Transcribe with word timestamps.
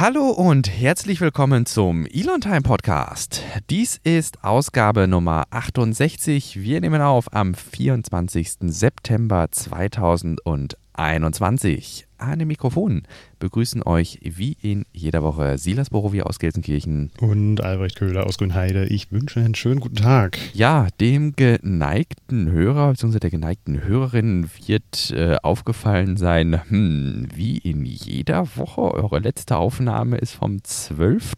Hallo 0.00 0.30
und 0.30 0.70
herzlich 0.70 1.20
willkommen 1.20 1.66
zum 1.66 2.06
Elon 2.06 2.40
Time 2.40 2.62
Podcast. 2.62 3.42
Dies 3.68 4.00
ist 4.04 4.44
Ausgabe 4.44 5.08
Nummer 5.08 5.46
68. 5.50 6.62
Wir 6.62 6.80
nehmen 6.80 7.02
auf 7.02 7.34
am 7.34 7.52
24. 7.52 8.58
September 8.60 9.48
2021. 9.50 12.07
An 12.18 12.40
dem 12.40 12.48
Mikrofon 12.48 13.02
begrüßen 13.38 13.82
euch 13.84 14.18
wie 14.22 14.56
in 14.60 14.84
jeder 14.92 15.22
Woche 15.22 15.56
Silas 15.56 15.90
Borowia 15.90 16.24
aus 16.24 16.40
Gelsenkirchen 16.40 17.12
und 17.20 17.62
Albrecht 17.62 17.96
Köhler 17.96 18.26
aus 18.26 18.38
Grünheide. 18.38 18.86
Ich 18.86 19.12
wünsche 19.12 19.40
einen 19.40 19.54
schönen 19.54 19.78
guten 19.78 19.96
Tag. 19.96 20.38
Ja, 20.52 20.88
dem 21.00 21.36
geneigten 21.36 22.50
Hörer 22.50 22.90
bzw. 22.90 23.20
der 23.20 23.30
geneigten 23.30 23.84
Hörerin 23.84 24.50
wird 24.66 25.12
äh, 25.12 25.36
aufgefallen 25.42 26.16
sein, 26.16 26.60
hm, 26.68 27.28
wie 27.32 27.58
in 27.58 27.84
jeder 27.84 28.56
Woche, 28.56 28.80
eure 28.80 29.20
letzte 29.20 29.56
Aufnahme 29.56 30.18
ist 30.18 30.34
vom 30.34 30.62
12. 30.64 31.34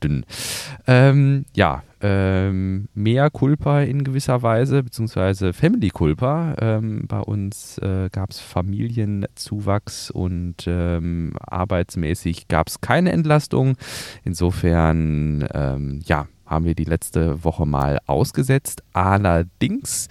Ähm, 0.87 1.45
ja, 1.55 1.83
ähm, 2.03 2.89
mehr 2.95 3.31
Culpa 3.31 3.83
in 3.83 4.05
gewisser 4.05 4.43
Weise, 4.43 4.83
beziehungsweise 4.83 5.53
Family 5.53 5.91
Culpa. 5.91 6.57
Ähm, 6.59 7.05
bei 7.07 7.21
uns 7.21 7.77
äh, 7.79 8.09
gab 8.11 8.31
es 8.31 8.41
Familienzuwachs 8.41 10.11
und 10.11 10.67
ähm, 10.71 11.33
arbeitsmäßig 11.41 12.49
gab 12.49 12.69
es 12.69 12.81
keine 12.81 13.13
Entlastung. 13.13 13.77
Insofern, 14.25 15.47
ähm, 15.53 16.01
ja, 16.05 16.27
haben 16.51 16.65
wir 16.65 16.75
die 16.75 16.85
letzte 16.85 17.45
Woche 17.45 17.65
mal 17.65 18.01
ausgesetzt. 18.07 18.83
Allerdings 18.93 20.09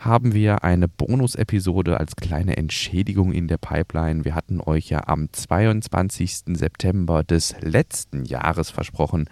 haben 0.00 0.32
wir 0.32 0.64
eine 0.64 0.88
Bonus-Episode 0.88 2.00
als 2.00 2.16
kleine 2.16 2.56
Entschädigung 2.56 3.32
in 3.32 3.46
der 3.46 3.58
Pipeline. 3.58 4.24
Wir 4.24 4.34
hatten 4.34 4.60
euch 4.60 4.88
ja 4.88 5.06
am 5.06 5.30
22. 5.30 6.56
September 6.56 7.22
des 7.22 7.54
letzten 7.60 8.24
Jahres 8.24 8.70
versprochen, 8.70 9.28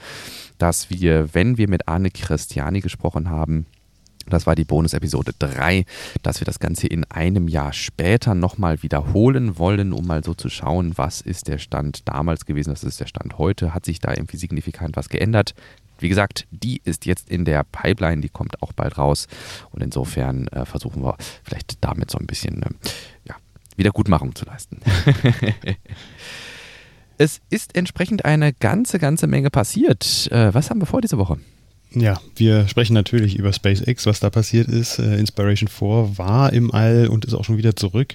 dass 0.59 0.91
wir, 0.91 1.35
wenn 1.35 1.57
wir 1.57 1.69
mit 1.69 1.89
Arne 1.89 2.11
Christiani 2.11 2.81
gesprochen 2.81 3.31
haben, 3.31 3.67
das 4.27 4.47
war 4.47 4.55
die 4.55 4.65
Bonus-Episode 4.65 5.33
3, 5.39 5.85
dass 6.23 6.41
wir 6.41 6.45
das 6.45 6.59
Ganze 6.59 6.87
in 6.87 7.05
einem 7.05 7.49
Jahr 7.49 7.73
später 7.73 8.35
nochmal 8.35 8.83
wiederholen 8.83 9.59
wollen, 9.59 9.93
um 9.93 10.07
mal 10.07 10.23
so 10.23 10.35
zu 10.35 10.49
schauen, 10.49 10.97
was 10.97 11.21
ist 11.21 11.49
der 11.49 11.59
Stand 11.59 12.09
damals 12.09 12.45
gewesen, 12.47 12.73
was 12.73 12.85
ist 12.85 13.01
der 13.01 13.07
Stand 13.07 13.39
heute, 13.39 13.75
hat 13.75 13.85
sich 13.85 13.99
da 13.99 14.13
irgendwie 14.13 14.37
signifikant 14.37 14.97
was 14.97 15.09
geändert. 15.09 15.55
Wie 15.99 16.09
gesagt, 16.09 16.47
die 16.51 16.81
ist 16.85 17.05
jetzt 17.07 17.29
in 17.29 17.45
der 17.45 17.65
Pipeline, 17.65 18.23
die 18.23 18.31
kommt 18.31 18.63
auch 18.63 18.73
bald 18.73 18.97
raus. 18.97 19.29
Und 19.71 19.83
insofern 19.83 20.49
äh, 20.49 20.65
versuchen 20.65 21.03
wir 21.03 21.17
vielleicht 21.45 21.85
damit 21.85 22.11
so 22.11 22.19
ein 22.19 22.27
bisschen 22.27 22.63
äh, 22.63 22.71
ja, 23.29 23.37
Wiedergutmachung 23.77 24.35
zu 24.35 24.47
leisten. 24.47 24.81
es 27.19 27.41
ist 27.51 27.77
entsprechend 27.77 28.25
eine 28.25 28.55
ganze, 28.55 28.99
ganze 28.99 29.27
Menge 29.27 29.51
passiert. 29.51 30.31
Äh, 30.33 30.55
was 30.55 30.71
haben 30.71 30.81
wir 30.81 30.87
vor 30.87 31.03
diese 31.03 31.19
Woche? 31.19 31.39
Ja, 31.95 32.21
wir 32.37 32.69
sprechen 32.69 32.95
natürlich 32.95 33.37
über 33.37 33.53
SpaceX, 33.53 34.07
was 34.07 34.21
da 34.21 34.31
passiert 34.31 34.69
ist. 34.69 34.99
Äh, 34.99 35.17
Inspiration 35.17 35.69
4 35.69 36.19
war 36.19 36.53
im 36.53 36.73
All 36.73 37.09
und 37.09 37.25
ist 37.25 37.35
auch 37.35 37.45
schon 37.45 37.59
wieder 37.59 37.75
zurück. 37.75 38.15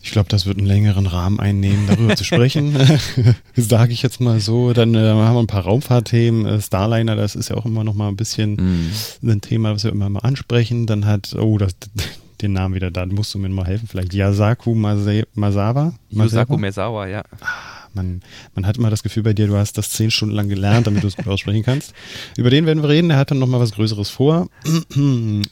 Ich 0.00 0.12
glaube, 0.12 0.28
das 0.28 0.46
wird 0.46 0.58
einen 0.58 0.66
längeren 0.66 1.06
Rahmen 1.06 1.40
einnehmen, 1.40 1.86
darüber 1.86 2.16
zu 2.16 2.24
sprechen. 2.24 2.76
Sage 3.56 3.92
ich 3.92 4.02
jetzt 4.02 4.20
mal 4.20 4.40
so. 4.40 4.72
Dann 4.72 4.94
äh, 4.94 4.98
haben 4.98 5.34
wir 5.34 5.40
ein 5.40 5.46
paar 5.46 5.64
Raumfahrtthemen. 5.64 6.46
Äh, 6.46 6.60
Starliner, 6.60 7.16
das 7.16 7.36
ist 7.36 7.50
ja 7.50 7.56
auch 7.56 7.66
immer 7.66 7.84
noch 7.84 7.94
mal 7.94 8.08
ein 8.08 8.16
bisschen 8.16 8.54
mm. 8.54 9.28
ein 9.28 9.40
Thema, 9.40 9.74
was 9.74 9.84
wir 9.84 9.92
immer 9.92 10.08
mal 10.08 10.20
ansprechen. 10.20 10.86
Dann 10.86 11.04
hat, 11.04 11.34
oh, 11.38 11.58
das, 11.58 11.76
den 12.40 12.52
Namen 12.52 12.74
wieder 12.74 12.90
da, 12.90 13.06
musst 13.06 13.34
du 13.34 13.38
mir 13.38 13.48
mal 13.48 13.66
helfen. 13.66 13.88
Vielleicht 13.88 14.14
Yasaku 14.14 14.74
Mase, 14.74 15.24
Masawa? 15.34 15.94
Yasaku 16.10 16.56
Masawa, 16.56 17.06
ja. 17.06 17.22
Ah, 17.40 17.77
man, 17.98 18.22
man 18.54 18.66
hat 18.66 18.78
immer 18.78 18.90
das 18.90 19.02
Gefühl 19.02 19.24
bei 19.24 19.32
dir, 19.34 19.46
du 19.46 19.56
hast 19.56 19.76
das 19.76 19.90
zehn 19.90 20.10
Stunden 20.10 20.34
lang 20.34 20.48
gelernt, 20.48 20.86
damit 20.86 21.02
du 21.02 21.08
es 21.08 21.16
gut 21.16 21.26
aussprechen 21.26 21.64
kannst. 21.64 21.92
Über 22.36 22.50
den 22.50 22.64
werden 22.66 22.82
wir 22.82 22.88
reden. 22.88 23.10
Er 23.10 23.16
hat 23.16 23.30
dann 23.30 23.38
nochmal 23.38 23.60
was 23.60 23.72
Größeres 23.72 24.10
vor. 24.10 24.48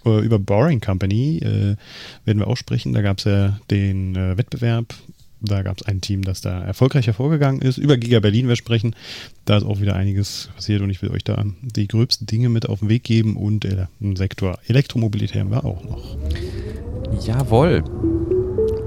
Äh, 0.05 0.21
über 0.21 0.39
Boring 0.39 0.81
Company 0.81 1.39
äh, 1.39 1.77
werden 2.25 2.39
wir 2.39 2.47
auch 2.47 2.57
sprechen. 2.57 2.93
Da 2.93 3.03
gab 3.03 3.19
es 3.19 3.25
ja 3.25 3.59
den 3.71 4.15
äh, 4.15 4.37
Wettbewerb. 4.37 4.95
Da 5.41 5.63
gab 5.63 5.81
es 5.81 5.87
ein 5.87 6.01
Team, 6.01 6.23
das 6.23 6.41
da 6.41 6.63
erfolgreich 6.63 7.07
hervorgegangen 7.07 7.63
ist. 7.63 7.79
Über 7.79 7.97
Giga 7.97 8.21
Berlin 8.21 8.49
wir 8.49 8.57
sprechen. 8.57 8.95
Da 9.45 9.59
ist 9.59 9.65
auch 9.65 9.81
wieder 9.81 9.95
einiges 9.95 10.51
passiert 10.55 10.83
und 10.83 10.91
ich 10.91 11.03
will 11.03 11.11
euch 11.11 11.25
da 11.25 11.45
die 11.63 11.89
gröbsten 11.89 12.27
Dinge 12.27 12.49
mit 12.49 12.69
auf 12.69 12.81
den 12.81 12.89
Weg 12.89 13.05
geben 13.05 13.37
und 13.37 13.65
äh, 13.65 13.87
im 14.01 14.17
Sektor 14.17 14.59
Elektromobilität 14.67 15.41
haben 15.41 15.51
wir 15.51 15.65
auch 15.65 15.85
noch. 15.85 16.17
Jawohl. 17.25 17.85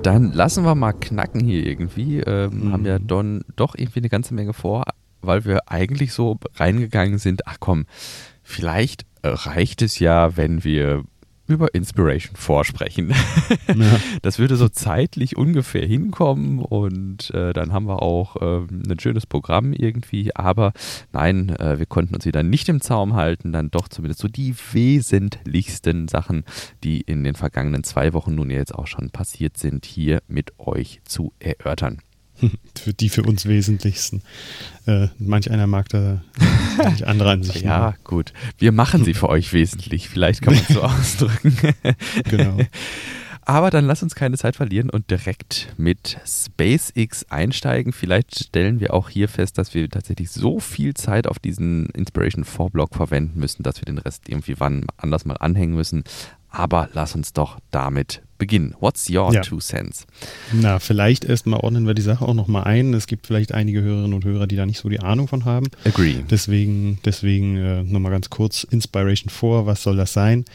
Dann 0.03 0.31
lassen 0.31 0.63
wir 0.63 0.75
mal 0.75 0.93
knacken 0.93 1.41
hier 1.41 1.65
irgendwie. 1.65 2.19
Ähm, 2.19 2.67
mhm. 2.67 2.73
Haben 2.73 2.85
ja 2.85 2.99
Don 2.99 3.43
doch 3.55 3.75
irgendwie 3.75 3.99
eine 3.99 4.09
ganze 4.09 4.33
Menge 4.33 4.53
vor, 4.53 4.83
weil 5.21 5.45
wir 5.45 5.69
eigentlich 5.69 6.13
so 6.13 6.39
reingegangen 6.55 7.17
sind. 7.17 7.47
Ach 7.47 7.57
komm, 7.59 7.85
vielleicht 8.43 9.05
reicht 9.23 9.81
es 9.81 9.99
ja, 9.99 10.37
wenn 10.37 10.63
wir 10.63 11.03
über 11.49 11.73
Inspiration 11.73 12.35
vorsprechen. 12.35 13.13
Ja. 13.75 13.99
Das 14.21 14.39
würde 14.39 14.55
so 14.55 14.67
zeitlich 14.67 15.37
ungefähr 15.37 15.85
hinkommen 15.85 16.59
und 16.59 17.29
äh, 17.33 17.53
dann 17.53 17.71
haben 17.71 17.87
wir 17.87 18.01
auch 18.01 18.35
äh, 18.37 18.65
ein 18.69 18.99
schönes 18.99 19.25
Programm 19.25 19.73
irgendwie. 19.73 20.35
Aber 20.35 20.73
nein, 21.13 21.49
äh, 21.57 21.77
wir 21.77 21.85
konnten 21.85 22.15
uns 22.15 22.25
wieder 22.25 22.43
nicht 22.43 22.67
im 22.67 22.81
Zaum 22.81 23.13
halten, 23.13 23.51
dann 23.51 23.69
doch 23.69 23.87
zumindest 23.87 24.21
so 24.21 24.27
die 24.27 24.55
wesentlichsten 24.73 26.07
Sachen, 26.07 26.43
die 26.83 27.01
in 27.01 27.23
den 27.23 27.35
vergangenen 27.35 27.83
zwei 27.83 28.13
Wochen 28.13 28.35
nun 28.35 28.49
jetzt 28.49 28.73
auch 28.73 28.87
schon 28.87 29.11
passiert 29.11 29.57
sind, 29.57 29.85
hier 29.85 30.21
mit 30.27 30.59
euch 30.59 31.01
zu 31.05 31.31
erörtern. 31.39 31.99
für 32.75 32.93
die 32.93 33.09
für 33.09 33.23
uns 33.23 33.45
wesentlichsten. 33.45 34.21
Äh, 34.85 35.07
manch 35.17 35.51
einer 35.51 35.67
mag 35.67 35.89
da 35.89 36.21
manch 36.77 37.05
andere 37.07 37.31
Ansichten. 37.31 37.65
ja, 37.67 37.95
gut. 38.03 38.33
Wir 38.57 38.71
machen 38.71 39.03
sie 39.03 39.13
für 39.13 39.29
euch 39.29 39.53
wesentlich. 39.53 40.09
Vielleicht 40.09 40.41
kann 40.41 40.53
man 40.53 40.63
es 40.67 40.73
so 40.73 40.81
ausdrücken. 40.83 41.57
genau. 42.25 42.57
Aber 43.49 43.71
dann 43.71 43.85
lass 43.85 44.03
uns 44.03 44.13
keine 44.13 44.37
Zeit 44.37 44.57
verlieren 44.57 44.91
und 44.91 45.09
direkt 45.09 45.73
mit 45.75 46.19
SpaceX 46.23 47.25
einsteigen. 47.31 47.93
Vielleicht 47.93 48.43
stellen 48.45 48.79
wir 48.79 48.93
auch 48.93 49.09
hier 49.09 49.27
fest, 49.27 49.57
dass 49.57 49.73
wir 49.73 49.89
tatsächlich 49.89 50.29
so 50.29 50.59
viel 50.59 50.93
Zeit 50.93 51.25
auf 51.25 51.39
diesen 51.39 51.87
Inspiration 51.87 52.43
4 52.45 52.69
Blog 52.69 52.93
verwenden 52.93 53.39
müssen, 53.39 53.63
dass 53.63 53.81
wir 53.81 53.85
den 53.85 53.97
Rest 53.97 54.29
irgendwie 54.29 54.59
wann 54.59 54.85
anders 54.97 55.25
mal 55.25 55.33
anhängen 55.33 55.73
müssen. 55.73 56.03
Aber 56.51 56.89
lass 56.93 57.15
uns 57.15 57.33
doch 57.33 57.59
damit 57.71 58.21
beginnen. 58.37 58.73
What's 58.79 59.09
your 59.09 59.31
ja. 59.33 59.41
two 59.41 59.59
cents? 59.59 60.07
Na, 60.51 60.79
vielleicht 60.79 61.25
erstmal 61.25 61.59
ordnen 61.59 61.85
wir 61.85 61.93
die 61.93 62.01
Sache 62.01 62.25
auch 62.25 62.33
nochmal 62.33 62.63
ein. 62.63 62.93
Es 62.93 63.05
gibt 63.05 63.27
vielleicht 63.27 63.53
einige 63.53 63.81
Hörerinnen 63.81 64.13
und 64.13 64.25
Hörer, 64.25 64.47
die 64.47 64.55
da 64.55 64.65
nicht 64.65 64.79
so 64.79 64.89
die 64.89 64.99
Ahnung 64.99 65.27
von 65.27 65.45
haben. 65.45 65.67
Agree. 65.83 66.23
Deswegen, 66.29 66.99
deswegen 67.05 67.57
äh, 67.57 67.83
nochmal 67.83 68.11
ganz 68.11 68.29
kurz 68.29 68.63
Inspiration 68.63 69.29
4, 69.29 69.65
was 69.65 69.83
soll 69.83 69.97
das 69.97 70.13
sein? 70.13 70.45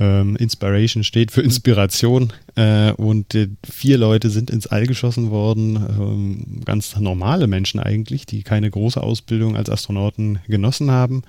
Ähm, 0.00 0.34
Inspiration 0.36 1.04
steht 1.04 1.30
für 1.30 1.42
Inspiration. 1.42 2.32
Äh, 2.56 2.92
und 2.92 3.34
äh, 3.34 3.48
vier 3.70 3.98
Leute 3.98 4.30
sind 4.30 4.50
ins 4.50 4.66
All 4.66 4.86
geschossen 4.86 5.30
worden, 5.30 5.76
ähm, 5.76 6.62
ganz 6.64 6.96
normale 6.96 7.46
Menschen 7.46 7.78
eigentlich, 7.78 8.24
die 8.24 8.42
keine 8.42 8.70
große 8.70 9.00
Ausbildung 9.00 9.56
als 9.56 9.68
Astronauten 9.68 10.40
genossen 10.48 10.90
haben, 10.90 11.22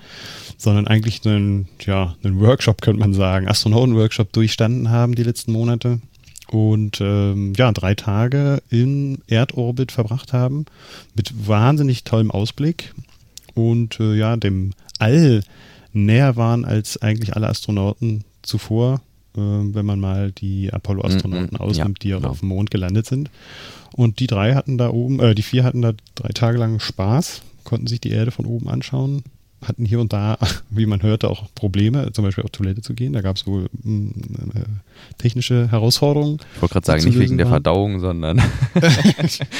sondern 0.56 0.88
eigentlich 0.88 1.20
einen, 1.26 1.68
ja, 1.84 2.16
einen 2.24 2.40
Workshop, 2.40 2.80
könnte 2.80 3.00
man 3.00 3.12
sagen, 3.12 3.46
Astronautenworkshop 3.46 4.32
durchstanden 4.32 4.88
haben 4.88 5.14
die 5.14 5.22
letzten 5.22 5.52
Monate 5.52 6.00
und 6.50 7.00
ähm, 7.00 7.52
ja, 7.56 7.70
drei 7.72 7.94
Tage 7.94 8.62
im 8.70 9.18
Erdorbit 9.26 9.92
verbracht 9.92 10.32
haben 10.32 10.64
mit 11.14 11.46
wahnsinnig 11.46 12.04
tollem 12.04 12.30
Ausblick 12.30 12.94
und 13.54 14.00
äh, 14.00 14.14
ja, 14.14 14.36
dem 14.36 14.72
All 14.98 15.42
näher 15.92 16.36
waren 16.36 16.64
als 16.64 17.00
eigentlich 17.02 17.36
alle 17.36 17.48
Astronauten 17.48 18.24
zuvor, 18.42 19.00
äh, 19.36 19.40
wenn 19.40 19.86
man 19.86 20.00
mal 20.00 20.32
die 20.32 20.72
Apollo-Astronauten 20.72 21.50
mm 21.52 21.56
-mm, 21.56 21.60
ausnimmt, 21.60 22.04
ja, 22.04 22.08
die 22.08 22.14
auch 22.14 22.18
genau. 22.18 22.30
auf 22.30 22.40
dem 22.40 22.48
Mond 22.48 22.70
gelandet 22.70 23.06
sind. 23.06 23.30
Und 23.94 24.20
die 24.20 24.26
drei 24.26 24.54
hatten 24.54 24.78
da 24.78 24.90
oben, 24.90 25.20
äh, 25.20 25.34
die 25.34 25.42
vier 25.42 25.64
hatten 25.64 25.82
da 25.82 25.92
drei 26.14 26.30
Tage 26.30 26.58
lang 26.58 26.80
Spaß, 26.80 27.42
konnten 27.64 27.86
sich 27.86 28.00
die 28.00 28.10
Erde 28.10 28.30
von 28.30 28.46
oben 28.46 28.68
anschauen, 28.68 29.22
hatten 29.62 29.84
hier 29.84 30.00
und 30.00 30.12
da, 30.12 30.38
wie 30.70 30.86
man 30.86 31.02
hörte, 31.02 31.28
auch 31.28 31.46
Probleme, 31.54 32.12
zum 32.12 32.24
Beispiel 32.24 32.44
auf 32.44 32.50
Toilette 32.50 32.82
zu 32.82 32.94
gehen. 32.94 33.12
Da 33.12 33.20
gab 33.20 33.36
es 33.36 33.46
wohl 33.46 33.68
mh, 33.82 34.10
äh, 34.54 34.64
technische 35.18 35.70
Herausforderungen. 35.70 36.38
Ich 36.54 36.62
wollte 36.62 36.72
gerade 36.74 36.86
sagen, 36.86 37.04
nicht 37.04 37.18
wegen 37.18 37.38
der 37.38 37.46
Verdauung, 37.46 38.00
sondern. 38.00 38.42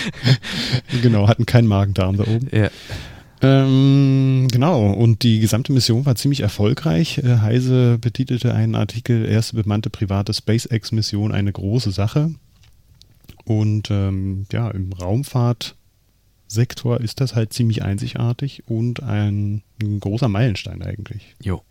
genau, 1.02 1.28
hatten 1.28 1.46
keinen 1.46 1.68
Magen-Darm 1.68 2.16
da 2.16 2.24
oben. 2.24 2.48
Ja. 2.52 2.70
Ähm, 3.42 4.46
genau, 4.52 4.92
und 4.92 5.24
die 5.24 5.40
gesamte 5.40 5.72
Mission 5.72 6.06
war 6.06 6.14
ziemlich 6.14 6.42
erfolgreich. 6.42 7.18
Äh, 7.18 7.38
Heise 7.38 7.98
betitelte 7.98 8.54
einen 8.54 8.76
Artikel, 8.76 9.26
erste 9.26 9.56
bemannte 9.56 9.90
private 9.90 10.32
SpaceX-Mission, 10.32 11.32
eine 11.32 11.52
große 11.52 11.90
Sache. 11.90 12.32
Und 13.44 13.90
ähm, 13.90 14.46
ja, 14.52 14.70
im 14.70 14.92
Raumfahrtsektor 14.92 17.00
ist 17.00 17.20
das 17.20 17.34
halt 17.34 17.52
ziemlich 17.52 17.82
einzigartig 17.82 18.62
und 18.68 19.02
ein, 19.02 19.62
ein 19.82 19.98
großer 19.98 20.28
Meilenstein 20.28 20.80
eigentlich. 20.82 21.34
Jo. 21.42 21.62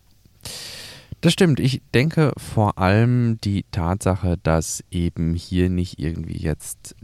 Das 1.22 1.32
stimmt. 1.32 1.58
Ich 1.58 1.80
denke 1.94 2.34
vor 2.36 2.76
allem 2.78 3.38
die 3.42 3.64
Tatsache, 3.70 4.38
dass 4.42 4.84
eben 4.90 5.34
hier 5.34 5.70
nicht 5.70 5.98
irgendwie 5.98 6.36
jetzt 6.36 6.96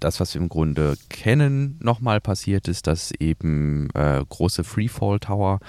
das, 0.00 0.20
was 0.20 0.34
wir 0.34 0.40
im 0.40 0.48
Grunde 0.48 0.96
kennen, 1.08 1.76
nochmal 1.80 2.20
passiert 2.20 2.68
ist, 2.68 2.86
dass 2.86 3.12
eben 3.18 3.88
äh, 3.94 4.22
große 4.28 4.64
Freefall 4.64 5.18
Tower 5.20 5.60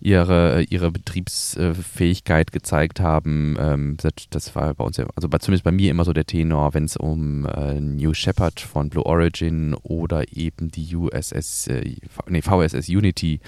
ihre, 0.00 0.62
ihre 0.64 0.90
Betriebsfähigkeit 0.90 2.52
gezeigt 2.52 3.00
haben. 3.00 3.56
Ähm, 3.58 3.96
das 4.30 4.54
war 4.54 4.74
bei 4.74 4.84
uns, 4.84 4.96
ja, 4.96 5.06
also 5.14 5.28
bei, 5.28 5.38
zumindest 5.38 5.64
bei 5.64 5.72
mir 5.72 5.90
immer 5.90 6.04
so 6.04 6.12
der 6.12 6.26
Tenor, 6.26 6.74
wenn 6.74 6.84
es 6.84 6.96
um 6.96 7.46
äh, 7.46 7.80
New 7.80 8.14
Shepard 8.14 8.60
von 8.60 8.90
Blue 8.90 9.04
Origin 9.06 9.74
oder 9.82 10.24
eben 10.36 10.70
die 10.70 10.94
USS, 10.94 11.68
äh, 11.68 11.96
nee, 12.28 12.42
VSS 12.42 12.88
Unity 12.88 13.40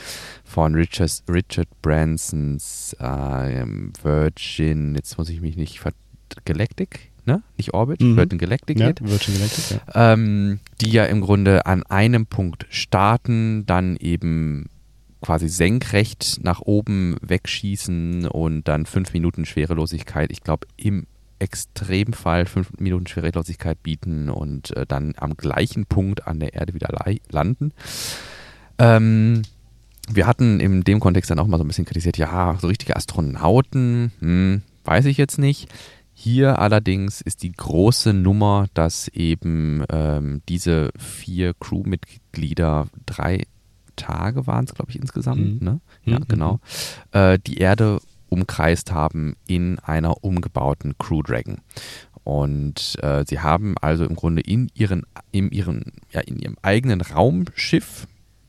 von 0.44 0.74
Richard, 0.74 1.22
Richard 1.28 1.68
Bransons 1.82 2.94
äh, 2.98 3.66
Virgin, 4.02 4.94
jetzt 4.94 5.18
muss 5.18 5.28
ich 5.28 5.40
mich 5.40 5.56
nicht 5.56 5.80
ver 5.80 5.92
Galactic 6.44 7.12
ne? 7.26 7.42
Nicht 7.56 7.74
Orbit, 7.74 8.00
mhm. 8.00 8.16
Virgin 8.16 8.38
Galactic 8.38 8.78
ja, 8.78 8.92
Virgin 9.00 9.34
Galactic, 9.34 9.80
ja. 9.94 10.12
Ähm, 10.12 10.60
die 10.80 10.90
ja 10.90 11.04
im 11.04 11.20
Grunde 11.20 11.66
an 11.66 11.82
einem 11.84 12.26
Punkt 12.26 12.66
starten, 12.70 13.66
dann 13.66 13.96
eben 13.96 14.68
quasi 15.20 15.48
senkrecht 15.48 16.40
nach 16.42 16.60
oben 16.60 17.16
wegschießen 17.22 18.26
und 18.26 18.68
dann 18.68 18.86
fünf 18.86 19.12
Minuten 19.14 19.46
Schwerelosigkeit, 19.46 20.30
ich 20.30 20.42
glaube 20.42 20.66
im 20.76 21.06
Extremfall 21.38 22.46
fünf 22.46 22.70
Minuten 22.78 23.06
Schwerelosigkeit 23.06 23.82
bieten 23.82 24.30
und 24.30 24.76
äh, 24.76 24.86
dann 24.86 25.14
am 25.16 25.36
gleichen 25.36 25.86
Punkt 25.86 26.26
an 26.26 26.40
der 26.40 26.54
Erde 26.54 26.74
wieder 26.74 26.88
landen. 27.30 27.72
Ähm, 28.78 29.42
wir 30.08 30.26
hatten 30.26 30.60
in 30.60 30.84
dem 30.84 31.00
Kontext 31.00 31.30
dann 31.30 31.38
auch 31.38 31.46
mal 31.46 31.58
so 31.58 31.64
ein 31.64 31.68
bisschen 31.68 31.86
kritisiert, 31.86 32.18
ja, 32.18 32.56
so 32.60 32.68
richtige 32.68 32.96
Astronauten, 32.96 34.12
hm, 34.20 34.62
weiß 34.84 35.06
ich 35.06 35.16
jetzt 35.16 35.38
nicht. 35.38 35.68
Hier 36.14 36.58
allerdings 36.60 37.20
ist 37.20 37.42
die 37.42 37.52
große 37.52 38.12
Nummer, 38.14 38.66
dass 38.72 39.08
eben 39.08 39.84
ähm, 39.90 40.42
diese 40.48 40.90
vier 40.96 41.54
Crewmitglieder 41.54 42.86
drei 43.04 43.46
Tage 43.96 44.46
waren 44.46 44.64
es, 44.64 44.74
glaube 44.74 44.90
ich, 44.90 44.98
insgesamt, 44.98 45.60
mhm. 45.60 45.66
ne? 45.66 45.80
Ja, 46.04 46.20
mhm. 46.20 46.28
genau. 46.28 46.52
Mhm. 46.54 47.18
Äh, 47.18 47.38
die 47.44 47.58
Erde 47.58 48.00
umkreist 48.28 48.92
haben 48.92 49.36
in 49.46 49.78
einer 49.80 50.24
umgebauten 50.24 50.96
Crew 50.98 51.22
Dragon. 51.22 51.58
Und 52.24 52.96
äh, 53.02 53.24
sie 53.28 53.40
haben 53.40 53.74
also 53.80 54.04
im 54.04 54.16
Grunde 54.16 54.40
in, 54.42 54.70
ihren, 54.74 55.02
in, 55.30 55.50
ihren, 55.50 55.92
ja, 56.10 56.20
in 56.20 56.38
ihrem 56.38 56.56
eigenen 56.62 57.02
Raumschiff, 57.02 58.06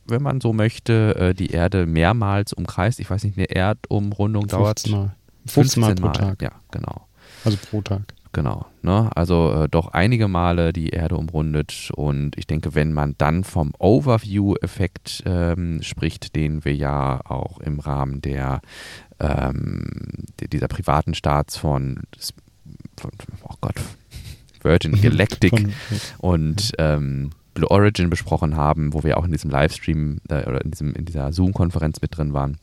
wenn 0.08 0.24
man 0.24 0.40
so 0.40 0.54
möchte, 0.54 1.16
äh, 1.16 1.34
die 1.34 1.52
Erde 1.52 1.86
mehrmals 1.86 2.54
umkreist. 2.54 3.00
Ich 3.00 3.10
weiß 3.10 3.24
nicht, 3.26 3.38
eine 3.38 3.50
Erdumrundung 3.50 4.50
15 4.50 4.60
dauert. 4.60 4.88
Mal. 4.90 5.16
15 5.48 5.82
Mal 5.82 5.96
pro 5.96 6.10
Tag. 6.10 6.42
Ja, 6.42 6.52
genau. 6.72 7.08
Also 7.46 7.58
pro 7.70 7.82
Tag. 7.82 8.02
Genau. 8.36 8.66
Ne? 8.82 9.10
Also 9.16 9.54
äh, 9.54 9.70
doch 9.70 9.94
einige 9.94 10.28
Male 10.28 10.74
die 10.74 10.90
Erde 10.90 11.16
umrundet. 11.16 11.90
Und 11.96 12.38
ich 12.38 12.46
denke, 12.46 12.76
wenn 12.76 12.92
man 12.92 13.16
dann 13.18 13.46
vom 13.46 13.72
Overview-Effekt 13.80 15.24
ähm, 15.26 15.82
spricht, 15.82 16.36
den 16.36 16.66
wir 16.66 16.76
ja 16.76 17.22
auch 17.24 17.62
im 17.62 17.80
Rahmen 17.80 18.20
der 18.20 18.60
ähm, 19.22 20.26
dieser 20.52 20.68
privaten 20.68 21.14
Starts 21.14 21.56
von, 21.56 22.02
von 22.98 23.12
oh 23.44 23.56
Gott, 23.62 23.76
Virgin 24.62 24.92
Galactic 25.02 25.58
von, 25.58 25.74
und 26.18 26.74
ähm, 26.78 27.30
Blue 27.54 27.72
Origin 27.72 28.10
besprochen 28.10 28.58
haben, 28.58 28.94
wo 28.94 29.04
wir 29.04 29.18
auch 29.18 29.24
in 29.24 29.32
diesem 29.32 29.50
Livestream 29.50 30.18
äh, 30.28 30.46
oder 30.46 30.64
in, 30.64 30.72
diesem, 30.72 30.94
in 30.94 31.06
dieser 31.06 31.32
Zoom-Konferenz 31.32 32.02
mit 32.02 32.18
drin 32.18 32.34
waren, 32.34 32.58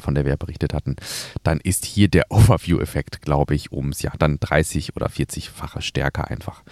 von 0.00 0.14
der 0.14 0.24
wir 0.24 0.36
berichtet 0.36 0.74
hatten, 0.74 0.96
dann 1.42 1.60
ist 1.60 1.84
hier 1.84 2.08
der 2.08 2.26
Overview-Effekt, 2.30 3.22
glaube 3.22 3.54
ich, 3.54 3.72
ums 3.72 4.02
ja 4.02 4.12
dann 4.18 4.38
30 4.40 4.96
oder 4.96 5.08
40-fache 5.08 5.80
stärker 5.80 6.28
einfach. 6.30 6.62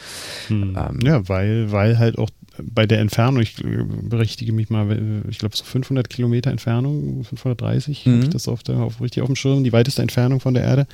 Hm. 0.48 0.76
Ähm, 0.76 1.00
ja, 1.02 1.28
weil, 1.28 1.70
weil 1.72 1.98
halt 1.98 2.18
auch 2.18 2.30
bei 2.62 2.86
der 2.86 3.00
Entfernung, 3.00 3.42
ich 3.42 3.62
äh, 3.62 3.84
berichtige 3.84 4.52
mich 4.52 4.70
mal, 4.70 5.22
ich 5.28 5.38
glaube 5.38 5.56
so 5.56 5.64
500 5.64 6.08
Kilometer 6.08 6.50
Entfernung, 6.50 7.24
530, 7.24 8.06
mhm. 8.06 8.12
habe 8.12 8.22
ich 8.24 8.30
das 8.30 8.48
auf 8.48 8.62
der, 8.62 8.76
auf, 8.76 9.00
richtig 9.00 9.22
auf 9.22 9.28
dem 9.28 9.36
Schirm, 9.36 9.64
die 9.64 9.72
weiteste 9.72 10.02
Entfernung 10.02 10.40
von 10.40 10.54
der 10.54 10.64
Erde. 10.64 10.86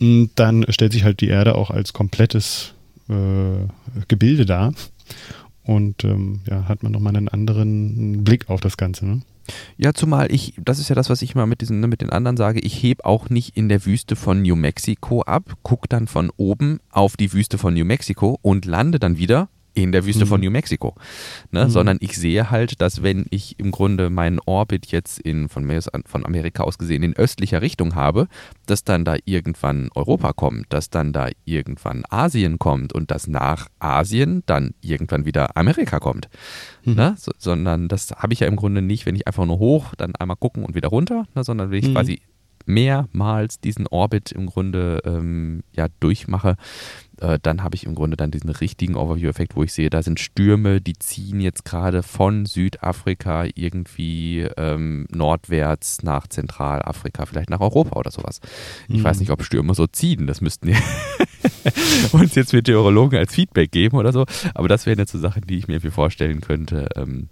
Und 0.00 0.30
dann 0.36 0.64
stellt 0.70 0.92
sich 0.92 1.04
halt 1.04 1.20
die 1.20 1.28
Erde 1.28 1.54
auch 1.54 1.70
als 1.70 1.92
komplettes 1.92 2.72
äh, 3.08 3.66
Gebilde 4.08 4.46
dar. 4.46 4.72
Und 5.62 6.04
ähm, 6.04 6.40
ja, 6.48 6.68
hat 6.68 6.82
man 6.82 6.92
nochmal 6.92 7.16
einen 7.16 7.28
anderen 7.28 8.24
Blick 8.24 8.48
auf 8.48 8.60
das 8.60 8.76
Ganze. 8.76 9.06
Ne? 9.06 9.22
Ja, 9.76 9.94
zumal 9.94 10.32
ich, 10.32 10.54
das 10.58 10.78
ist 10.78 10.88
ja 10.88 10.94
das, 10.94 11.10
was 11.10 11.22
ich 11.22 11.34
immer 11.34 11.46
mit, 11.46 11.60
diesen, 11.60 11.80
ne, 11.80 11.88
mit 11.88 12.00
den 12.00 12.10
anderen 12.10 12.36
sage, 12.36 12.60
ich 12.60 12.82
heb 12.82 13.04
auch 13.04 13.30
nicht 13.30 13.56
in 13.56 13.68
der 13.68 13.84
Wüste 13.86 14.16
von 14.16 14.42
New 14.42 14.56
Mexico 14.56 15.22
ab, 15.22 15.56
gucke 15.62 15.88
dann 15.88 16.06
von 16.06 16.30
oben 16.36 16.80
auf 16.90 17.16
die 17.16 17.32
Wüste 17.32 17.58
von 17.58 17.74
New 17.74 17.84
Mexico 17.84 18.38
und 18.42 18.64
lande 18.64 18.98
dann 18.98 19.18
wieder 19.18 19.48
in 19.74 19.92
der 19.92 20.04
Wüste 20.04 20.24
mhm. 20.24 20.28
von 20.28 20.40
New 20.40 20.50
Mexico. 20.50 20.94
Ne? 21.50 21.64
Mhm. 21.64 21.70
Sondern 21.70 21.96
ich 22.00 22.16
sehe 22.16 22.50
halt, 22.50 22.80
dass 22.80 23.02
wenn 23.02 23.26
ich 23.30 23.58
im 23.58 23.70
Grunde 23.70 24.10
meinen 24.10 24.40
Orbit 24.44 24.86
jetzt 24.86 25.20
in, 25.20 25.48
von, 25.48 25.70
von 26.06 26.26
Amerika 26.26 26.62
aus 26.62 26.78
gesehen 26.78 27.02
in 27.02 27.16
östlicher 27.16 27.62
Richtung 27.62 27.94
habe, 27.94 28.28
dass 28.66 28.84
dann 28.84 29.04
da 29.04 29.16
irgendwann 29.24 29.90
Europa 29.94 30.32
kommt, 30.32 30.66
dass 30.72 30.90
dann 30.90 31.12
da 31.12 31.28
irgendwann 31.44 32.02
Asien 32.10 32.58
kommt 32.58 32.92
und 32.92 33.10
dass 33.10 33.26
nach 33.26 33.68
Asien 33.78 34.42
dann 34.46 34.74
irgendwann 34.80 35.24
wieder 35.24 35.56
Amerika 35.56 35.98
kommt. 35.98 36.28
Mhm. 36.84 36.94
Ne? 36.94 37.14
So, 37.18 37.32
sondern 37.38 37.88
das 37.88 38.10
habe 38.10 38.32
ich 38.32 38.40
ja 38.40 38.46
im 38.46 38.56
Grunde 38.56 38.82
nicht, 38.82 39.06
wenn 39.06 39.16
ich 39.16 39.26
einfach 39.26 39.46
nur 39.46 39.58
hoch, 39.58 39.94
dann 39.96 40.14
einmal 40.16 40.36
gucken 40.36 40.64
und 40.64 40.74
wieder 40.74 40.88
runter, 40.88 41.26
ne? 41.34 41.44
sondern 41.44 41.70
wenn 41.70 41.78
ich 41.78 41.88
mhm. 41.88 41.94
quasi 41.94 42.20
mehrmals 42.66 43.60
diesen 43.60 43.86
Orbit 43.86 44.32
im 44.32 44.46
Grunde 44.46 45.00
ähm, 45.04 45.62
ja 45.72 45.88
durchmache, 46.00 46.56
äh, 47.20 47.38
dann 47.42 47.62
habe 47.62 47.74
ich 47.74 47.84
im 47.84 47.94
Grunde 47.94 48.16
dann 48.16 48.30
diesen 48.30 48.50
richtigen 48.50 48.96
Overview-Effekt, 48.96 49.56
wo 49.56 49.62
ich 49.62 49.72
sehe, 49.72 49.90
da 49.90 50.02
sind 50.02 50.20
Stürme, 50.20 50.80
die 50.80 50.98
ziehen 50.98 51.40
jetzt 51.40 51.64
gerade 51.64 52.02
von 52.02 52.46
Südafrika 52.46 53.44
irgendwie 53.54 54.48
ähm, 54.56 55.06
nordwärts 55.10 56.02
nach 56.02 56.26
Zentralafrika, 56.26 57.26
vielleicht 57.26 57.50
nach 57.50 57.60
Europa 57.60 57.98
oder 57.98 58.10
sowas. 58.10 58.40
Ich 58.88 58.98
mhm. 58.98 59.04
weiß 59.04 59.20
nicht, 59.20 59.30
ob 59.30 59.44
Stürme 59.44 59.74
so 59.74 59.86
ziehen, 59.86 60.26
das 60.26 60.40
müssten 60.40 60.74
uns 62.12 62.34
jetzt 62.34 62.52
Meteorologen 62.52 63.18
als 63.18 63.34
Feedback 63.34 63.70
geben 63.70 63.96
oder 63.96 64.12
so, 64.12 64.24
aber 64.54 64.68
das 64.68 64.86
wäre 64.86 64.96
eine 64.96 65.06
so 65.06 65.18
Sache, 65.18 65.40
die 65.40 65.58
ich 65.58 65.68
mir 65.68 65.80
vorstellen 65.80 66.40
könnte. 66.40 66.88
Ähm, 66.96 67.28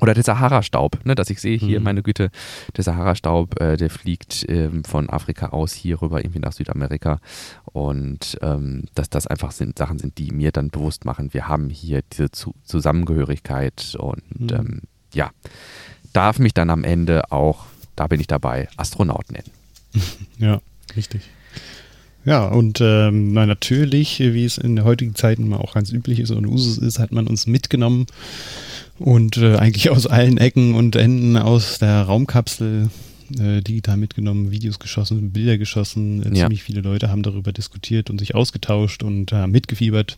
oder 0.00 0.14
der 0.14 0.22
Sahara-Staub, 0.22 1.04
ne, 1.04 1.14
dass 1.14 1.30
ich 1.30 1.40
sehe 1.40 1.58
hier, 1.58 1.78
mhm. 1.78 1.84
meine 1.84 2.02
Güte, 2.02 2.30
der 2.76 2.84
Sahara-Staub, 2.84 3.60
äh, 3.60 3.76
der 3.76 3.90
fliegt 3.90 4.44
ähm, 4.48 4.84
von 4.84 5.10
Afrika 5.10 5.48
aus 5.48 5.72
hier 5.72 6.00
rüber 6.00 6.20
irgendwie 6.20 6.38
nach 6.38 6.52
Südamerika. 6.52 7.20
Und 7.64 8.38
ähm, 8.42 8.84
dass 8.94 9.10
das 9.10 9.26
einfach 9.26 9.52
sind, 9.52 9.78
Sachen 9.78 9.98
sind, 9.98 10.18
die 10.18 10.32
mir 10.32 10.50
dann 10.50 10.70
bewusst 10.70 11.04
machen, 11.04 11.34
wir 11.34 11.46
haben 11.48 11.68
hier 11.68 12.00
diese 12.10 12.30
Zu 12.30 12.54
Zusammengehörigkeit 12.64 13.96
und 13.98 14.40
mhm. 14.40 14.48
ähm, 14.56 14.80
ja, 15.12 15.30
darf 16.12 16.38
mich 16.38 16.54
dann 16.54 16.70
am 16.70 16.84
Ende 16.84 17.30
auch, 17.30 17.66
da 17.96 18.06
bin 18.06 18.20
ich 18.20 18.26
dabei, 18.26 18.68
Astronaut 18.76 19.30
nennen. 19.30 19.50
Ja, 20.38 20.60
richtig. 20.96 21.22
Ja, 22.24 22.46
und 22.46 22.80
ähm, 22.80 23.32
natürlich, 23.32 24.20
wie 24.20 24.44
es 24.44 24.58
in 24.58 24.76
der 24.76 24.84
heutigen 24.84 25.14
Zeit 25.14 25.38
immer 25.38 25.60
auch 25.60 25.74
ganz 25.74 25.90
üblich 25.92 26.20
ist 26.20 26.30
und 26.30 26.46
Usus 26.46 26.78
ist, 26.78 26.98
hat 26.98 27.10
man 27.10 27.26
uns 27.26 27.46
mitgenommen 27.46 28.06
und 28.98 29.36
äh, 29.38 29.56
eigentlich 29.56 29.90
aus 29.90 30.06
allen 30.06 30.38
Ecken 30.38 30.74
und 30.74 30.94
Enden 30.94 31.36
aus 31.36 31.78
der 31.80 32.02
Raumkapsel 32.02 32.90
äh, 33.38 33.60
digital 33.60 33.96
mitgenommen, 33.96 34.50
Videos 34.50 34.78
geschossen, 34.78 35.32
Bilder 35.32 35.58
geschossen. 35.58 36.22
Äh, 36.22 36.28
ja. 36.36 36.44
Ziemlich 36.44 36.62
viele 36.62 36.80
Leute 36.80 37.10
haben 37.10 37.22
darüber 37.22 37.52
diskutiert 37.52 38.10
und 38.10 38.18
sich 38.18 38.34
ausgetauscht 38.34 39.02
und 39.02 39.32
äh, 39.32 39.46
mitgefiebert. 39.46 40.16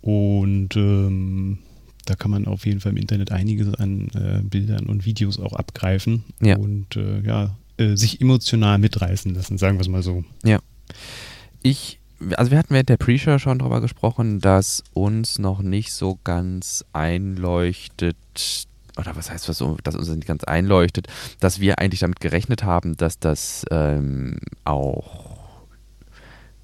Und 0.00 0.76
ähm, 0.76 1.58
da 2.06 2.14
kann 2.14 2.30
man 2.30 2.46
auf 2.46 2.66
jeden 2.66 2.80
Fall 2.80 2.92
im 2.92 2.98
Internet 2.98 3.30
einiges 3.32 3.74
an 3.74 4.08
äh, 4.14 4.42
Bildern 4.42 4.86
und 4.86 5.04
Videos 5.04 5.38
auch 5.38 5.52
abgreifen 5.52 6.24
ja. 6.40 6.56
und 6.56 6.96
äh, 6.96 7.20
ja, 7.20 7.56
sich 7.94 8.20
emotional 8.20 8.78
mitreißen 8.78 9.34
lassen, 9.34 9.58
sagen 9.58 9.76
wir 9.76 9.82
es 9.82 9.88
mal 9.88 10.02
so. 10.02 10.24
Ja. 10.44 10.60
Ich 11.62 11.98
also 12.36 12.50
wir 12.50 12.58
hatten 12.58 12.74
während 12.74 12.88
der 12.88 12.96
Pre-Show 12.96 13.38
schon 13.38 13.58
darüber 13.58 13.80
gesprochen, 13.80 14.40
dass 14.40 14.82
uns 14.92 15.38
noch 15.38 15.62
nicht 15.62 15.92
so 15.92 16.18
ganz 16.24 16.84
einleuchtet, 16.92 18.16
oder 18.96 19.16
was 19.16 19.30
heißt 19.30 19.48
was 19.48 19.64
dass 19.82 19.96
uns 19.96 20.08
nicht 20.08 20.26
ganz 20.26 20.44
einleuchtet, 20.44 21.08
dass 21.40 21.60
wir 21.60 21.78
eigentlich 21.78 22.00
damit 22.00 22.20
gerechnet 22.20 22.62
haben, 22.62 22.96
dass 22.96 23.18
das 23.18 23.64
ähm, 23.70 24.38
auch, 24.64 25.38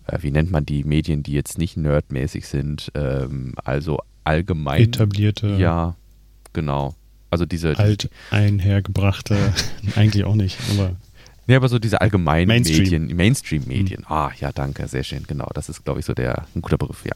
äh, 0.07 0.19
wie 0.21 0.31
nennt 0.31 0.51
man 0.51 0.65
die 0.65 0.85
Medien, 0.85 1.23
die 1.23 1.33
jetzt 1.33 1.59
nicht 1.59 1.77
nerdmäßig 1.77 2.47
sind, 2.47 2.93
ähm, 2.95 3.55
also 3.65 4.01
allgemein. 4.25 4.83
Etablierte. 4.83 5.57
Ja, 5.57 5.97
genau. 6.53 6.95
Also 7.31 7.45
diese. 7.45 7.79
Alt 7.79 8.11
einhergebrachte, 8.31 9.37
eigentlich 9.97 10.25
auch 10.25 10.35
nicht, 10.35 10.59
aber. 10.71 10.97
Nee, 11.49 11.57
aber 11.57 11.69
so 11.71 11.79
diese 11.79 12.03
allgemeinen 12.03 12.47
Mainstream. 12.47 12.83
Medien, 12.83 13.17
Mainstream-Medien. 13.17 14.01
Mhm. 14.03 14.13
Ah, 14.13 14.31
ja, 14.39 14.53
danke, 14.53 14.87
sehr 14.87 15.03
schön, 15.03 15.25
genau. 15.27 15.49
Das 15.55 15.71
ist, 15.71 15.83
glaube 15.83 15.99
ich, 15.99 16.05
so 16.05 16.13
der 16.13 16.45
ein 16.55 16.61
guter 16.61 16.77
Begriff, 16.77 17.07
ja. 17.07 17.15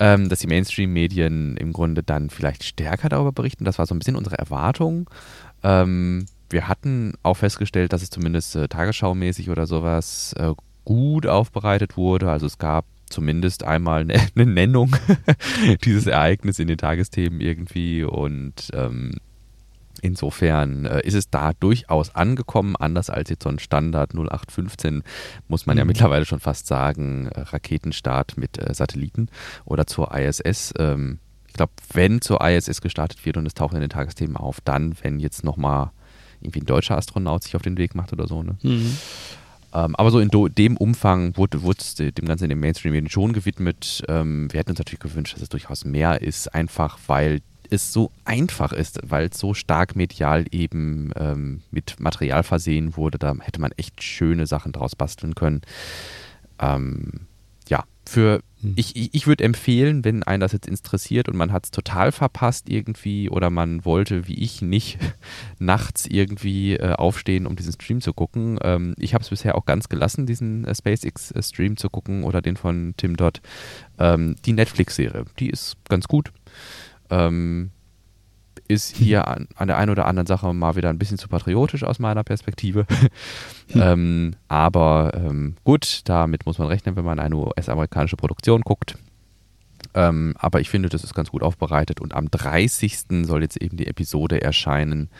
Ähm, 0.00 0.28
dass 0.28 0.40
die 0.40 0.48
Mainstream-Medien 0.48 1.56
im 1.56 1.72
Grunde 1.72 2.02
dann 2.02 2.28
vielleicht 2.28 2.64
stärker 2.64 3.08
darüber 3.08 3.30
berichten. 3.30 3.64
Das 3.64 3.78
war 3.78 3.86
so 3.86 3.94
ein 3.94 4.00
bisschen 4.00 4.16
unsere 4.16 4.36
Erwartung. 4.36 5.08
Ähm, 5.62 6.26
wir 6.50 6.66
hatten 6.66 7.14
auch 7.22 7.36
festgestellt, 7.36 7.92
dass 7.92 8.02
es 8.02 8.10
zumindest 8.10 8.56
äh, 8.56 8.66
tagesschaumäßig 8.66 9.48
oder 9.48 9.68
sowas 9.68 10.34
äh, 10.38 10.54
gut 10.84 11.28
aufbereitet 11.28 11.96
wurde. 11.96 12.32
Also 12.32 12.46
es 12.46 12.58
gab 12.58 12.84
zumindest 13.10 13.62
einmal 13.62 14.00
eine, 14.00 14.14
eine 14.34 14.46
Nennung 14.46 14.96
dieses 15.84 16.08
Ereignis 16.08 16.58
in 16.58 16.66
den 16.66 16.78
Tagesthemen 16.78 17.40
irgendwie 17.40 18.02
und 18.02 18.70
ähm, 18.74 19.12
Insofern 20.04 20.84
äh, 20.84 21.00
ist 21.06 21.14
es 21.14 21.30
da 21.30 21.52
durchaus 21.52 22.14
angekommen, 22.14 22.74
anders 22.74 23.08
als 23.08 23.30
jetzt 23.30 23.44
so 23.44 23.48
ein 23.48 23.60
Standard 23.60 24.14
0815, 24.14 25.04
muss 25.46 25.64
man 25.64 25.76
mhm. 25.76 25.78
ja 25.78 25.84
mittlerweile 25.84 26.26
schon 26.26 26.40
fast 26.40 26.66
sagen, 26.66 27.28
äh, 27.28 27.40
Raketenstart 27.40 28.36
mit 28.36 28.58
äh, 28.58 28.74
Satelliten 28.74 29.28
oder 29.64 29.86
zur 29.86 30.12
ISS. 30.12 30.74
Ähm, 30.76 31.20
ich 31.46 31.54
glaube, 31.54 31.72
wenn 31.92 32.20
zur 32.20 32.40
ISS 32.44 32.80
gestartet 32.80 33.24
wird 33.24 33.36
und 33.36 33.46
es 33.46 33.54
taucht 33.54 33.74
in 33.74 33.80
den 33.80 33.90
Tagesthemen 33.90 34.36
auf, 34.36 34.60
dann, 34.60 34.96
wenn 35.02 35.20
jetzt 35.20 35.44
nochmal 35.44 35.92
irgendwie 36.40 36.62
ein 36.62 36.66
deutscher 36.66 36.96
Astronaut 36.98 37.44
sich 37.44 37.54
auf 37.54 37.62
den 37.62 37.78
Weg 37.78 37.94
macht 37.94 38.12
oder 38.12 38.26
so. 38.26 38.42
Ne? 38.42 38.56
Mhm. 38.62 38.96
Ähm, 39.72 39.94
aber 39.94 40.10
so 40.10 40.18
in 40.18 40.30
dem 40.56 40.76
Umfang 40.76 41.36
wurde, 41.36 41.62
wurde 41.62 41.78
es 41.80 41.94
dem 41.94 42.26
Ganzen 42.26 42.44
in 42.44 42.50
den 42.50 42.58
Mainstream 42.60 43.08
schon 43.08 43.32
gewidmet. 43.32 44.02
Ähm, 44.08 44.52
wir 44.52 44.58
hätten 44.58 44.70
uns 44.70 44.80
natürlich 44.80 44.98
gewünscht, 44.98 45.34
dass 45.34 45.42
es 45.42 45.48
durchaus 45.48 45.84
mehr 45.84 46.22
ist, 46.22 46.52
einfach 46.52 46.98
weil 47.06 47.40
es 47.72 47.92
so 47.92 48.10
einfach 48.24 48.72
ist, 48.72 49.00
weil 49.02 49.28
es 49.28 49.38
so 49.38 49.54
stark 49.54 49.96
medial 49.96 50.44
eben 50.50 51.10
ähm, 51.16 51.62
mit 51.70 51.98
Material 52.00 52.42
versehen 52.42 52.96
wurde. 52.96 53.18
Da 53.18 53.34
hätte 53.40 53.60
man 53.60 53.72
echt 53.72 54.02
schöne 54.02 54.46
Sachen 54.46 54.72
draus 54.72 54.94
basteln 54.94 55.34
können. 55.34 55.62
Ähm, 56.58 57.26
ja, 57.68 57.84
für 58.06 58.42
hm. 58.60 58.74
ich, 58.76 59.14
ich 59.14 59.26
würde 59.26 59.44
empfehlen, 59.44 60.04
wenn 60.04 60.22
einen 60.22 60.40
das 60.40 60.52
jetzt 60.52 60.68
interessiert 60.68 61.28
und 61.28 61.36
man 61.36 61.52
hat 61.52 61.64
es 61.64 61.70
total 61.70 62.12
verpasst 62.12 62.68
irgendwie 62.68 63.30
oder 63.30 63.50
man 63.50 63.84
wollte, 63.84 64.28
wie 64.28 64.34
ich, 64.34 64.62
nicht 64.62 64.98
nachts 65.58 66.06
irgendwie 66.06 66.74
äh, 66.74 66.92
aufstehen, 66.92 67.46
um 67.46 67.56
diesen 67.56 67.72
Stream 67.72 68.00
zu 68.00 68.12
gucken. 68.12 68.58
Ähm, 68.62 68.94
ich 68.98 69.14
habe 69.14 69.22
es 69.22 69.30
bisher 69.30 69.56
auch 69.56 69.64
ganz 69.64 69.88
gelassen, 69.88 70.26
diesen 70.26 70.64
äh, 70.64 70.74
SpaceX-Stream 70.74 71.76
zu 71.76 71.88
gucken 71.88 72.24
oder 72.24 72.42
den 72.42 72.56
von 72.56 72.94
Tim 72.96 73.16
Dodd. 73.16 73.40
Ähm, 73.98 74.36
die 74.44 74.52
Netflix-Serie, 74.52 75.24
die 75.38 75.50
ist 75.50 75.76
ganz 75.88 76.06
gut 76.08 76.32
ähm, 77.12 77.70
ist 78.68 78.96
hier 78.96 79.28
an, 79.28 79.48
an, 79.54 79.68
der 79.68 79.76
einen 79.76 79.90
oder 79.90 80.06
anderen 80.06 80.26
Sache 80.26 80.52
mal 80.52 80.76
wieder 80.76 80.88
ein 80.88 80.98
bisschen 80.98 81.18
zu 81.18 81.28
patriotisch 81.28 81.84
aus 81.84 81.98
meiner 81.98 82.24
Perspektive. 82.24 82.86
Hm. 83.72 83.80
ähm, 83.82 84.36
aber 84.48 85.12
ähm, 85.14 85.56
gut, 85.64 86.00
damit 86.04 86.46
muss 86.46 86.58
man 86.58 86.68
rechnen, 86.68 86.96
wenn 86.96 87.04
man 87.04 87.18
eine 87.18 87.36
US-amerikanische 87.36 88.16
Produktion 88.16 88.62
guckt. 88.62 88.96
Ähm, 89.94 90.34
aber 90.38 90.60
ich 90.60 90.70
finde, 90.70 90.88
das 90.88 91.04
ist 91.04 91.14
ganz 91.14 91.30
gut 91.30 91.42
aufbereitet 91.42 92.00
und 92.00 92.14
am 92.14 92.30
30. 92.30 93.24
soll 93.24 93.42
jetzt 93.42 93.60
eben 93.60 93.76
die 93.76 93.86
Episode 93.86 94.40
erscheinen, 94.40 95.10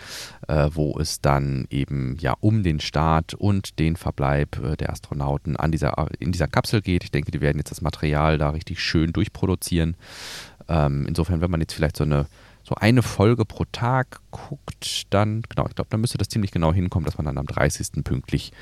äh, 0.49 0.71
wo 0.73 0.99
es 0.99 1.21
dann 1.21 1.67
eben 1.71 2.17
ja 2.19 2.35
um 2.41 2.63
den 2.63 2.81
Start 2.81 3.35
und 3.35 3.79
den 3.79 3.97
Verbleib 3.97 4.59
äh, 4.63 4.77
der 4.77 4.91
Astronauten 4.91 5.57
an 5.57 5.73
dieser, 5.73 6.07
in 6.19 6.33
dieser 6.33 6.49
Kapsel 6.49 6.81
geht. 6.81 7.05
Ich 7.05 7.11
denke, 7.11 7.31
die 7.31 7.41
werden 7.41 7.59
jetzt 7.59 7.71
das 7.71 7.83
Material 7.83 8.39
da 8.39 8.51
richtig 8.51 8.81
schön 8.81 9.13
durchproduzieren. 9.13 9.97
Ähm, 10.69 11.07
insofern, 11.09 11.41
wenn 11.41 11.51
man 11.51 11.61
jetzt 11.61 11.75
vielleicht 11.75 11.97
so 11.97 12.05
eine, 12.05 12.27
so 12.65 12.75
eine 12.75 13.03
Folge 13.03 13.45
pro 13.45 13.65
Tag 13.71 14.21
guckt, 14.31 15.07
dann, 15.11 15.43
genau, 15.49 15.67
ich 15.69 15.75
glaube, 15.75 15.91
dann 15.91 16.01
müsste 16.01 16.19
das 16.19 16.29
ziemlich 16.29 16.51
genau 16.53 16.73
hinkommen, 16.73 17.05
dass 17.05 17.19
man 17.19 17.27
dann 17.27 17.39
am 17.39 17.47
30. 17.47 18.05
pünktlich 18.05 18.53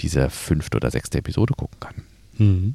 diese 0.00 0.30
fünfte 0.30 0.76
oder 0.76 0.90
sechste 0.90 1.18
Episode 1.18 1.54
gucken 1.54 1.78
kann. 1.80 1.94
Mhm. 2.38 2.74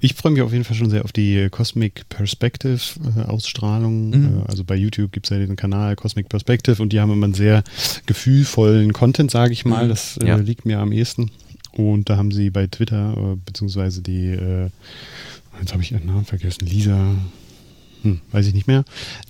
Ich 0.00 0.14
freue 0.14 0.32
mich 0.32 0.42
auf 0.42 0.52
jeden 0.52 0.64
Fall 0.64 0.76
schon 0.76 0.90
sehr 0.90 1.04
auf 1.04 1.12
die 1.12 1.48
Cosmic 1.50 2.08
Perspective 2.08 2.80
äh, 3.16 3.22
Ausstrahlung. 3.22 4.10
Mhm. 4.10 4.38
Äh, 4.40 4.48
also 4.48 4.64
bei 4.64 4.76
YouTube 4.76 5.12
gibt 5.12 5.26
es 5.26 5.30
ja 5.30 5.38
den 5.38 5.56
Kanal 5.56 5.96
Cosmic 5.96 6.28
Perspective 6.28 6.80
und 6.82 6.92
die 6.92 7.00
haben 7.00 7.12
immer 7.12 7.24
einen 7.24 7.34
sehr 7.34 7.64
gefühlvollen 8.06 8.92
Content, 8.92 9.30
sage 9.30 9.52
ich 9.52 9.64
mal. 9.64 9.84
Mhm. 9.84 9.88
Das 9.88 10.18
äh, 10.18 10.26
ja. 10.26 10.36
liegt 10.36 10.66
mir 10.66 10.80
am 10.80 10.92
ehesten. 10.92 11.30
Und 11.72 12.08
da 12.08 12.16
haben 12.16 12.30
sie 12.30 12.50
bei 12.50 12.66
Twitter, 12.66 13.14
äh, 13.16 13.36
beziehungsweise 13.44 14.02
die, 14.02 14.28
äh, 14.28 14.70
jetzt 15.60 15.72
habe 15.72 15.82
ich 15.82 15.92
ihren 15.92 16.06
Namen 16.06 16.24
vergessen, 16.24 16.66
Lisa, 16.66 17.14
hm, 18.06 18.20
weiß 18.30 18.46
ich 18.46 18.54
nicht 18.54 18.68
mehr. 18.68 18.84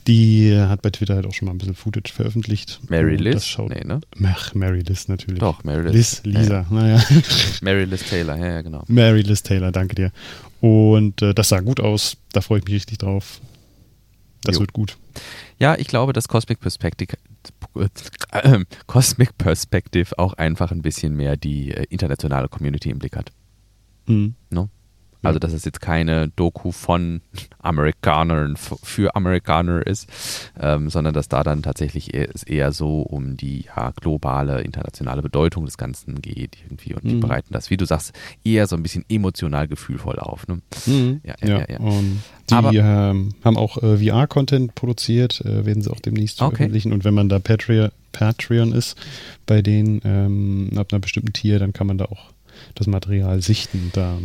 Die 0.07 0.55
hat 0.55 0.83
bei 0.83 0.91
Twitter 0.91 1.15
halt 1.15 1.25
auch 1.25 1.33
schon 1.33 1.47
mal 1.47 1.53
ein 1.53 1.59
bisschen 1.59 1.75
Footage 1.75 2.13
veröffentlicht. 2.13 2.79
Mary 2.91 3.17
Liz? 3.17 3.35
Das 3.35 3.49
schaut, 3.49 3.71
nee, 3.71 3.83
ne? 3.83 4.01
Ach, 4.25 4.55
Mary 4.55 4.81
Liz 4.81 5.09
natürlich. 5.09 5.39
Doch, 5.39 5.65
Mary 5.65 5.91
Liz. 5.91 6.23
Liz, 6.25 6.41
Lisa, 6.41 6.61
ja, 6.61 6.67
naja. 6.69 7.03
Mary 7.63 7.85
Liz 7.85 8.05
Taylor, 8.05 8.37
ja, 8.37 8.47
ja, 8.47 8.61
genau. 8.61 8.85
Mary 8.89 9.23
Liz 9.23 9.43
Taylor, 9.43 9.73
danke 9.73 9.95
dir. 9.95 10.13
Und 10.61 11.23
äh, 11.23 11.33
das 11.33 11.49
sah 11.49 11.61
gut 11.61 11.81
aus. 11.81 12.19
Da 12.33 12.43
freue 12.43 12.59
ich 12.59 12.67
mich 12.67 12.75
richtig 12.75 12.99
drauf. 12.99 13.41
Das 14.43 14.57
jo. 14.57 14.61
wird 14.61 14.75
gut. 14.75 14.99
Ja, 15.59 15.77
ich 15.79 15.87
glaube, 15.87 16.13
dass 16.13 16.29
Cosmic 16.29 16.61
Perspective, 16.61 17.17
äh, 17.77 18.65
Cosmic 18.87 19.39
Perspective 19.39 20.19
auch 20.19 20.35
einfach 20.35 20.71
ein 20.71 20.83
bisschen 20.83 21.17
mehr 21.17 21.39
die 21.39 21.73
äh, 21.73 21.87
internationale 21.89 22.49
Community 22.49 22.91
im 22.91 22.99
Blick 22.99 23.17
hat. 23.17 23.33
Mhm. 24.07 24.35
No? 24.51 24.69
Also, 25.27 25.39
dass 25.39 25.53
es 25.53 25.65
jetzt 25.65 25.81
keine 25.81 26.29
Doku 26.29 26.73
von 26.73 27.21
Amerikanern 27.59 28.57
für 28.57 29.17
Amerikaner 29.17 29.87
ist, 29.87 30.09
ähm, 30.61 30.89
sondern 30.91 31.15
dass 31.15 31.29
da 31.29 31.43
dann 31.43 31.63
tatsächlich 31.63 32.15
es 32.15 32.43
eher 32.43 32.73
so 32.73 33.03
um 33.03 33.37
die 33.37 33.67
ja, 33.77 33.93
globale, 34.01 34.63
internationale 34.63 35.23
Bedeutung 35.23 35.65
des 35.65 35.77
Ganzen 35.77 36.23
geht 36.23 36.57
irgendwie. 36.65 36.95
Und 36.95 37.05
mhm. 37.05 37.09
die 37.09 37.17
bereiten 37.17 37.53
das, 37.53 37.71
wie 37.71 37.77
du 37.77 37.85
sagst, 37.85 38.13
eher 38.45 38.67
so 38.67 38.77
ein 38.77 38.83
bisschen 38.83 39.05
emotional 39.09 39.69
gefühlvoll 39.69 40.19
auf. 40.19 40.47
Ne? 40.49 40.61
Mhm. 40.87 41.21
Ja, 41.25 41.35
ja, 41.43 41.59
ja, 41.59 41.67
ja. 41.69 41.79
Die 42.49 42.55
Aber, 42.55 42.73
ähm, 42.73 43.35
haben 43.45 43.57
auch 43.57 43.83
äh, 43.83 43.99
VR-Content 43.99 44.75
produziert, 44.75 45.41
äh, 45.41 45.67
werden 45.67 45.83
sie 45.83 45.91
auch 45.91 46.01
demnächst 46.01 46.41
okay. 46.41 46.57
veröffentlichen. 46.57 46.93
Und 46.93 47.05
wenn 47.05 47.15
man 47.15 47.29
da 47.29 47.39
Patreon, 47.41 47.91
Patreon 48.13 48.73
ist, 48.73 48.97
bei 49.47 49.63
denen 49.63 50.01
ähm, 50.05 50.71
ab 50.77 50.89
einer 50.93 51.01
bestimmten 51.01 51.33
Tier, 51.33 51.59
dann 51.59 51.73
kann 51.73 51.87
man 51.87 51.99
da 51.99 52.07
auch 52.07 52.31
das 52.75 52.87
Material 52.87 53.43
sichten. 53.43 53.91
Da 53.93 54.19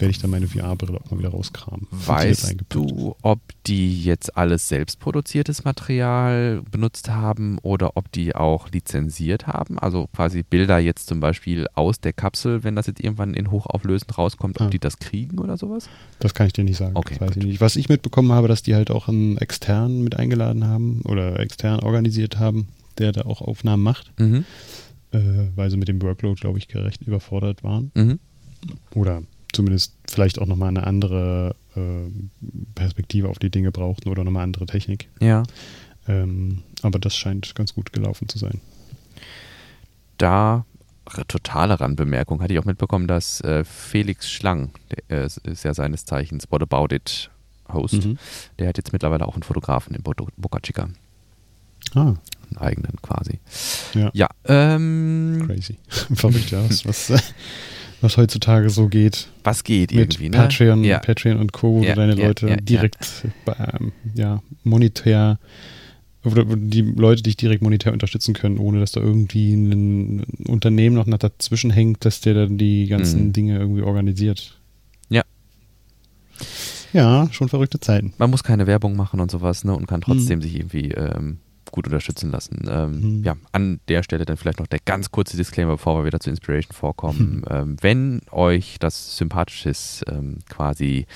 werde 0.00 0.10
ich 0.10 0.18
dann 0.18 0.30
meine 0.30 0.46
VR-Brille 0.46 1.00
auch 1.00 1.10
mal 1.10 1.18
wieder 1.18 1.30
rauskramen. 1.30 1.86
Weißt 1.90 2.56
du, 2.68 3.16
ob 3.22 3.40
die 3.66 4.02
jetzt 4.02 4.36
alles 4.36 4.68
selbstproduziertes 4.68 5.64
Material 5.64 6.62
benutzt 6.70 7.10
haben 7.10 7.58
oder 7.62 7.96
ob 7.96 8.10
die 8.12 8.34
auch 8.34 8.70
lizenziert 8.70 9.46
haben? 9.46 9.78
Also 9.78 10.08
quasi 10.14 10.42
Bilder 10.42 10.78
jetzt 10.78 11.08
zum 11.08 11.20
Beispiel 11.20 11.66
aus 11.74 12.00
der 12.00 12.12
Kapsel, 12.12 12.64
wenn 12.64 12.76
das 12.76 12.86
jetzt 12.86 13.00
irgendwann 13.00 13.34
in 13.34 13.50
hochauflösend 13.50 14.16
rauskommt, 14.16 14.60
ob 14.60 14.68
ah. 14.68 14.70
die 14.70 14.78
das 14.78 14.98
kriegen 14.98 15.38
oder 15.38 15.56
sowas? 15.56 15.88
Das 16.20 16.34
kann 16.34 16.46
ich 16.46 16.52
dir 16.52 16.64
nicht 16.64 16.78
sagen. 16.78 16.92
Okay, 16.94 17.16
das 17.18 17.28
weiß 17.28 17.36
ich 17.36 17.44
nicht. 17.44 17.60
Was 17.60 17.76
ich 17.76 17.88
mitbekommen 17.88 18.32
habe, 18.32 18.48
dass 18.48 18.62
die 18.62 18.74
halt 18.74 18.90
auch 18.90 19.08
einen 19.08 19.38
externen 19.38 20.02
mit 20.04 20.16
eingeladen 20.16 20.66
haben 20.66 21.02
oder 21.02 21.38
extern 21.40 21.80
organisiert 21.80 22.38
haben, 22.38 22.68
der 22.98 23.12
da 23.12 23.22
auch 23.22 23.40
Aufnahmen 23.40 23.82
macht. 23.82 24.12
Mhm. 24.18 24.44
Äh, 25.10 25.20
weil 25.56 25.70
sie 25.70 25.78
mit 25.78 25.88
dem 25.88 26.02
Workload, 26.02 26.38
glaube 26.40 26.58
ich, 26.58 26.68
gerecht 26.68 27.02
überfordert 27.02 27.64
waren. 27.64 27.90
Mhm. 27.94 28.18
Oder 28.94 29.22
zumindest 29.52 29.94
vielleicht 30.08 30.38
auch 30.38 30.46
nochmal 30.46 30.68
eine 30.68 30.86
andere 30.86 31.54
äh, 31.76 32.10
Perspektive 32.74 33.28
auf 33.28 33.38
die 33.38 33.50
Dinge 33.50 33.72
brauchten 33.72 34.08
oder 34.08 34.24
nochmal 34.24 34.44
andere 34.44 34.66
Technik. 34.66 35.08
Ja. 35.20 35.42
Ähm, 36.06 36.62
aber 36.82 36.98
das 36.98 37.16
scheint 37.16 37.54
ganz 37.54 37.74
gut 37.74 37.92
gelaufen 37.92 38.28
zu 38.28 38.38
sein. 38.38 38.60
Da 40.16 40.64
totale 41.26 41.80
Randbemerkung 41.80 42.42
hatte 42.42 42.52
ich 42.52 42.58
auch 42.58 42.64
mitbekommen, 42.64 43.06
dass 43.06 43.40
äh, 43.40 43.64
Felix 43.64 44.30
Schlang, 44.30 44.72
der 45.08 45.22
äh, 45.22 45.26
ist 45.44 45.64
ja 45.64 45.72
seines 45.72 46.04
Zeichens 46.04 46.50
What 46.50 46.62
About 46.62 46.94
It 46.94 47.30
Host, 47.72 48.04
mhm. 48.04 48.18
der 48.58 48.68
hat 48.68 48.76
jetzt 48.76 48.92
mittlerweile 48.92 49.26
auch 49.26 49.34
einen 49.34 49.42
Fotografen 49.42 49.94
in 49.94 50.02
Boca 50.02 50.60
Chica. 50.60 50.88
Ah. 51.94 52.14
Einen 52.50 52.58
eigenen 52.58 52.96
quasi. 53.02 53.40
Ja. 53.94 54.10
ja 54.12 54.28
ähm, 54.44 55.44
Crazy. 55.46 55.76
Verrückt, 56.14 56.50
ja. 56.50 56.68
Was, 56.68 56.86
was 56.86 57.12
was 58.00 58.16
heutzutage 58.16 58.70
so 58.70 58.88
geht. 58.88 59.28
Was 59.44 59.64
geht 59.64 59.92
mit 59.92 60.14
irgendwie, 60.14 60.30
ne? 60.30 60.36
Patreon, 60.36 60.84
ja. 60.84 60.98
Patreon 60.98 61.38
und 61.38 61.52
Co., 61.52 61.80
wo 61.80 61.82
ja, 61.82 61.94
deine 61.94 62.16
ja, 62.16 62.26
Leute 62.26 62.56
direkt 62.58 63.26
ähm, 63.46 63.92
ja, 64.14 64.42
monetär 64.64 65.38
oder 66.24 66.44
die 66.44 66.82
Leute 66.82 67.22
dich 67.22 67.36
direkt 67.36 67.62
monetär 67.62 67.92
unterstützen 67.92 68.34
können, 68.34 68.58
ohne 68.58 68.80
dass 68.80 68.92
da 68.92 69.00
irgendwie 69.00 69.54
ein 69.54 70.24
Unternehmen 70.46 70.96
noch 70.96 71.06
dazwischen 71.18 71.70
hängt, 71.70 72.04
dass 72.04 72.20
der 72.20 72.34
dann 72.34 72.58
die 72.58 72.86
ganzen 72.86 73.28
mhm. 73.28 73.32
Dinge 73.32 73.58
irgendwie 73.58 73.82
organisiert. 73.82 74.58
Ja. 75.08 75.22
Ja, 76.92 77.28
schon 77.32 77.48
verrückte 77.48 77.80
Zeiten. 77.80 78.14
Man 78.18 78.30
muss 78.30 78.42
keine 78.42 78.66
Werbung 78.66 78.96
machen 78.96 79.20
und 79.20 79.30
sowas, 79.30 79.64
ne? 79.64 79.74
Und 79.74 79.86
kann 79.86 80.00
trotzdem 80.00 80.38
mhm. 80.38 80.42
sich 80.42 80.56
irgendwie 80.56 80.90
ähm, 80.92 81.38
gut 81.72 81.86
unterstützen 81.86 82.30
lassen. 82.30 82.68
Ähm, 82.68 83.18
mhm. 83.18 83.24
Ja, 83.24 83.36
an 83.52 83.80
der 83.88 84.02
Stelle 84.02 84.24
dann 84.24 84.36
vielleicht 84.36 84.60
noch 84.60 84.66
der 84.66 84.80
ganz 84.84 85.10
kurze 85.10 85.36
Disclaimer, 85.36 85.72
bevor 85.72 86.00
wir 86.00 86.06
wieder 86.06 86.20
zu 86.20 86.30
Inspiration 86.30 86.74
vorkommen. 86.74 87.36
Mhm. 87.38 87.44
Ähm, 87.50 87.76
wenn 87.80 88.20
euch 88.30 88.78
das 88.78 89.16
sympathisch 89.16 89.66
ist, 89.66 90.04
ähm, 90.08 90.38
quasi 90.48 91.06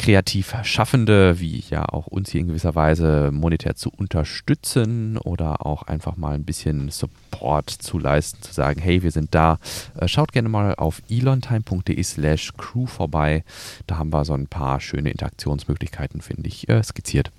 kreativ 0.00 0.54
Schaffende, 0.62 1.40
wie 1.40 1.62
ja 1.68 1.84
auch 1.84 2.06
uns 2.06 2.30
hier 2.30 2.40
in 2.40 2.48
gewisser 2.48 2.74
Weise 2.74 3.30
monetär 3.32 3.76
zu 3.76 3.90
unterstützen 3.90 5.18
oder 5.18 5.66
auch 5.66 5.82
einfach 5.82 6.16
mal 6.16 6.34
ein 6.34 6.44
bisschen 6.44 6.88
Support 6.88 7.68
zu 7.68 7.98
leisten, 7.98 8.40
zu 8.42 8.54
sagen, 8.54 8.80
hey, 8.80 9.02
wir 9.02 9.10
sind 9.10 9.34
da. 9.34 9.58
Äh, 9.98 10.08
schaut 10.08 10.32
gerne 10.32 10.48
mal 10.48 10.74
auf 10.74 11.02
elontime.de 11.10 12.02
slash 12.02 12.54
crew 12.56 12.86
vorbei. 12.86 13.44
Da 13.86 13.98
haben 13.98 14.10
wir 14.10 14.24
so 14.24 14.32
ein 14.32 14.46
paar 14.46 14.80
schöne 14.80 15.10
Interaktionsmöglichkeiten, 15.10 16.22
finde 16.22 16.48
ich, 16.48 16.66
äh, 16.70 16.82
skizziert. 16.82 17.30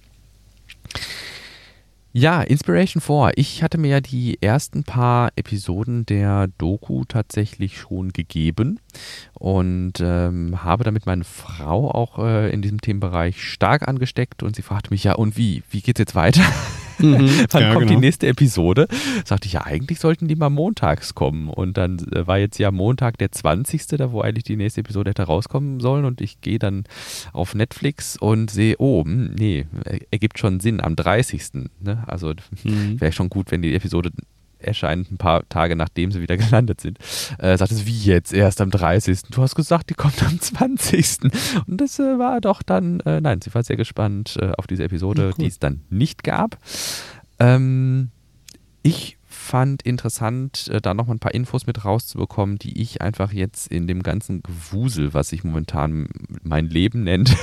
Ja, 2.14 2.42
Inspiration 2.42 3.00
4. 3.00 3.32
Ich 3.36 3.64
hatte 3.64 3.78
mir 3.78 3.88
ja 3.88 4.02
die 4.02 4.42
ersten 4.42 4.84
paar 4.84 5.32
Episoden 5.38 6.06
der 6.06 6.48
Doku 6.58 7.06
tatsächlich 7.06 7.78
schon 7.78 8.12
gegeben 8.12 8.82
und 9.34 9.94
ähm, 10.02 10.62
habe 10.62 10.84
damit 10.84 11.06
meine 11.06 11.24
Frau 11.24 11.90
auch 11.90 12.20
äh, 12.20 12.52
in 12.52 12.62
diesem 12.62 12.82
Themenbereich 12.82 13.42
stark 13.42 13.88
angesteckt 13.88 14.44
und 14.44 14.58
sie 14.58 14.62
fragte 14.62 14.90
mich 14.92 15.06
ja, 15.06 15.14
und 15.14 15.38
wie, 15.38 15.64
wie 15.70 15.80
geht's 15.80 16.00
jetzt 16.00 16.16
weiter? 16.16 16.44
Mhm, 17.02 17.30
Wann 17.52 17.62
ja, 17.62 17.74
kommt 17.74 17.88
genau. 17.88 18.00
die 18.00 18.06
nächste 18.06 18.28
Episode? 18.28 18.88
Sagte 19.26 19.48
ich, 19.48 19.54
ja, 19.54 19.66
eigentlich 19.66 20.00
sollten 20.00 20.28
die 20.28 20.36
mal 20.36 20.50
montags 20.50 21.16
kommen. 21.16 21.50
Und 21.50 21.78
dann 21.78 22.00
äh, 22.14 22.28
war 22.28 22.38
jetzt 22.38 22.58
ja 22.58 22.72
Montag 22.72 23.18
der 23.18 23.32
20., 23.32 23.88
da 23.88 24.12
wo 24.12 24.22
eigentlich 24.22 24.44
die 24.44 24.58
nächste 24.58 24.82
Episode 24.82 25.12
hätte 25.12 25.24
rauskommen 25.24 25.80
sollen. 25.80 26.06
Und 26.06 26.22
ich 26.22 26.42
gehe 26.42 26.60
dann 26.60 26.84
auf 27.34 27.56
Netflix 27.56 28.18
und 28.18 28.52
sehe, 28.52 28.76
oh, 28.80 29.04
hm, 29.04 29.36
nee, 29.38 29.66
ergibt 30.12 30.40
schon 30.40 30.60
Sinn 30.60 30.82
am 30.82 30.96
30. 30.96 31.42
Ne? 31.80 32.04
Also 32.08 32.34
mhm. 32.64 33.00
wäre 33.00 33.12
schon 33.12 33.30
gut, 33.30 33.52
wenn 33.52 33.62
die 33.62 33.74
Episode 33.76 34.12
erscheint 34.62 35.12
ein 35.12 35.18
paar 35.18 35.48
Tage 35.50 35.76
nachdem 35.76 36.12
sie 36.12 36.22
wieder 36.22 36.38
gelandet 36.38 36.82
sind, 36.82 37.00
äh, 37.40 37.58
sagt 37.58 37.72
es, 37.72 37.86
wie 37.86 38.00
jetzt, 38.00 38.34
erst 38.34 38.62
am 38.62 38.72
30. 38.72 39.24
Du 39.32 39.42
hast 39.42 39.56
gesagt, 39.56 39.90
die 39.90 39.94
kommt 39.94 40.22
am 40.24 40.40
20. 40.40 41.24
Und 41.68 41.82
das 41.82 42.00
äh, 42.00 42.20
war 42.20 42.42
doch 42.42 42.64
dann, 42.64 43.00
äh, 43.02 43.22
nein, 43.22 43.42
sie 43.42 43.54
war 43.54 43.64
sehr 43.64 43.78
gespannt 43.78 44.38
äh, 44.40 44.52
auf 44.58 44.68
diese 44.68 44.84
Episode, 44.84 45.22
ja, 45.22 45.28
cool. 45.30 45.36
die 45.40 45.48
es 45.48 45.60
dann 45.60 45.82
nicht 45.90 46.24
gab. 46.24 46.58
Ähm, 47.40 48.10
ich 48.84 49.18
fand 49.42 49.82
interessant, 49.82 50.70
äh, 50.70 50.80
da 50.80 50.94
nochmal 50.94 51.16
ein 51.16 51.20
paar 51.20 51.34
Infos 51.34 51.68
mit 51.68 51.84
rauszubekommen, 51.84 52.58
die 52.58 52.82
ich 52.82 53.02
einfach 53.02 53.34
jetzt 53.34 53.68
in 53.68 53.88
dem 53.88 54.04
ganzen 54.04 54.44
Gewusel, 54.44 55.14
was 55.14 55.30
sich 55.30 55.44
momentan 55.44 56.08
mein 56.44 56.70
Leben 56.70 57.04
nennt, 57.04 57.36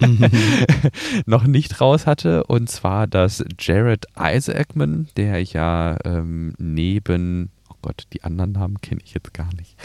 noch 1.26 1.44
nicht 1.44 1.80
raus 1.80 2.06
hatte. 2.06 2.44
Und 2.44 2.68
zwar, 2.68 3.06
dass 3.06 3.44
Jared 3.58 4.06
Isaacman, 4.18 5.08
der 5.16 5.42
ja 5.42 5.96
ähm, 6.04 6.54
neben 6.58 7.50
oh 7.70 7.76
Gott, 7.80 8.04
die 8.12 8.24
anderen 8.24 8.52
Namen 8.52 8.80
kenne 8.80 9.00
ich 9.04 9.14
jetzt 9.14 9.32
gar 9.32 9.48
nicht. 9.54 9.76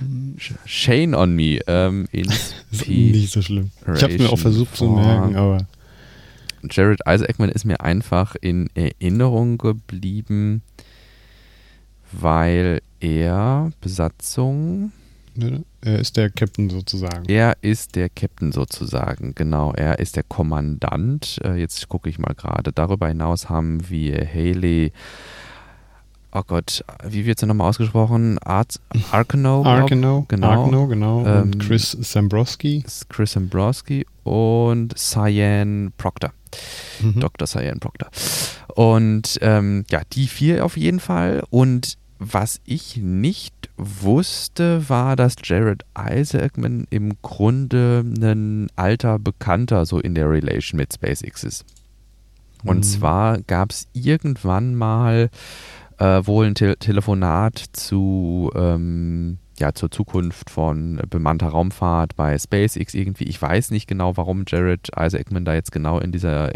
Shane 0.64 1.14
on 1.14 1.34
Me. 1.34 1.58
Ähm, 1.66 2.08
nicht 2.12 3.32
so 3.32 3.42
schlimm. 3.42 3.70
Ich 3.94 4.02
habe 4.02 4.16
mir 4.16 4.30
auch 4.30 4.38
versucht 4.38 4.76
zu 4.76 4.88
merken, 4.88 5.36
aber. 5.36 5.66
Jared 6.70 7.00
Isaacman 7.06 7.50
ist 7.50 7.64
mir 7.64 7.80
einfach 7.80 8.34
in 8.40 8.68
Erinnerung 8.74 9.58
geblieben 9.58 10.62
weil 12.12 12.80
er 13.00 13.70
Besatzung. 13.80 14.92
Er 15.82 16.00
ist 16.00 16.16
der 16.16 16.30
Captain 16.30 16.68
sozusagen. 16.68 17.24
Er 17.28 17.56
ist 17.60 17.94
der 17.94 18.08
Captain 18.08 18.50
sozusagen, 18.50 19.34
genau. 19.36 19.72
Er 19.72 20.00
ist 20.00 20.16
der 20.16 20.24
Kommandant. 20.24 21.38
Äh, 21.44 21.54
jetzt 21.54 21.88
gucke 21.88 22.08
ich 22.08 22.18
mal 22.18 22.34
gerade. 22.34 22.72
Darüber 22.72 23.06
hinaus 23.06 23.48
haben 23.48 23.88
wir 23.88 24.26
Haley. 24.26 24.92
Oh 26.32 26.42
Gott, 26.46 26.84
wie 27.04 27.24
wird 27.24 27.38
sie 27.38 27.46
nochmal 27.46 27.68
ausgesprochen? 27.70 28.38
Art, 28.40 28.80
Arkano? 29.12 29.64
Arkano, 29.64 30.26
genau. 30.28 30.48
Arkano, 30.48 30.86
genau. 30.86 31.24
Ähm, 31.24 31.42
und 31.42 31.58
Chris 31.58 31.92
Sambrowski. 31.92 32.84
Chris 33.08 33.32
Sambrowski 33.32 34.04
und 34.24 34.98
Cyan 34.98 35.92
Proctor. 35.96 36.32
Mhm. 37.00 37.20
Dr. 37.20 37.46
Cyan 37.46 37.78
Proctor. 37.78 38.08
Und 38.78 39.40
ähm, 39.42 39.84
ja, 39.90 40.02
die 40.12 40.28
vier 40.28 40.64
auf 40.64 40.76
jeden 40.76 41.00
Fall. 41.00 41.42
Und 41.50 41.98
was 42.20 42.60
ich 42.64 42.96
nicht 42.96 43.70
wusste, 43.76 44.88
war, 44.88 45.16
dass 45.16 45.34
Jared 45.42 45.84
Isaacman 45.98 46.86
im 46.88 47.20
Grunde 47.20 48.04
ein 48.06 48.68
alter 48.76 49.18
Bekannter 49.18 49.84
so 49.84 49.98
in 49.98 50.14
der 50.14 50.30
Relation 50.30 50.78
mit 50.78 50.92
SpaceX 50.92 51.42
ist. 51.42 51.64
Und 52.62 52.76
mhm. 52.76 52.82
zwar 52.84 53.40
gab 53.40 53.72
es 53.72 53.88
irgendwann 53.94 54.76
mal 54.76 55.28
äh, 55.98 56.22
wohl 56.24 56.46
ein 56.46 56.54
Te 56.54 56.76
Telefonat 56.76 57.58
zu 57.72 58.52
ähm, 58.54 59.38
ja, 59.58 59.74
zur 59.74 59.90
Zukunft 59.90 60.50
von 60.50 61.00
bemannter 61.10 61.48
Raumfahrt 61.48 62.14
bei 62.14 62.38
SpaceX 62.38 62.94
irgendwie. 62.94 63.24
Ich 63.24 63.42
weiß 63.42 63.72
nicht 63.72 63.88
genau, 63.88 64.16
warum 64.16 64.44
Jared 64.46 64.88
Isaacman 64.96 65.44
da 65.44 65.54
jetzt 65.54 65.72
genau 65.72 65.98
in 65.98 66.12
dieser 66.12 66.52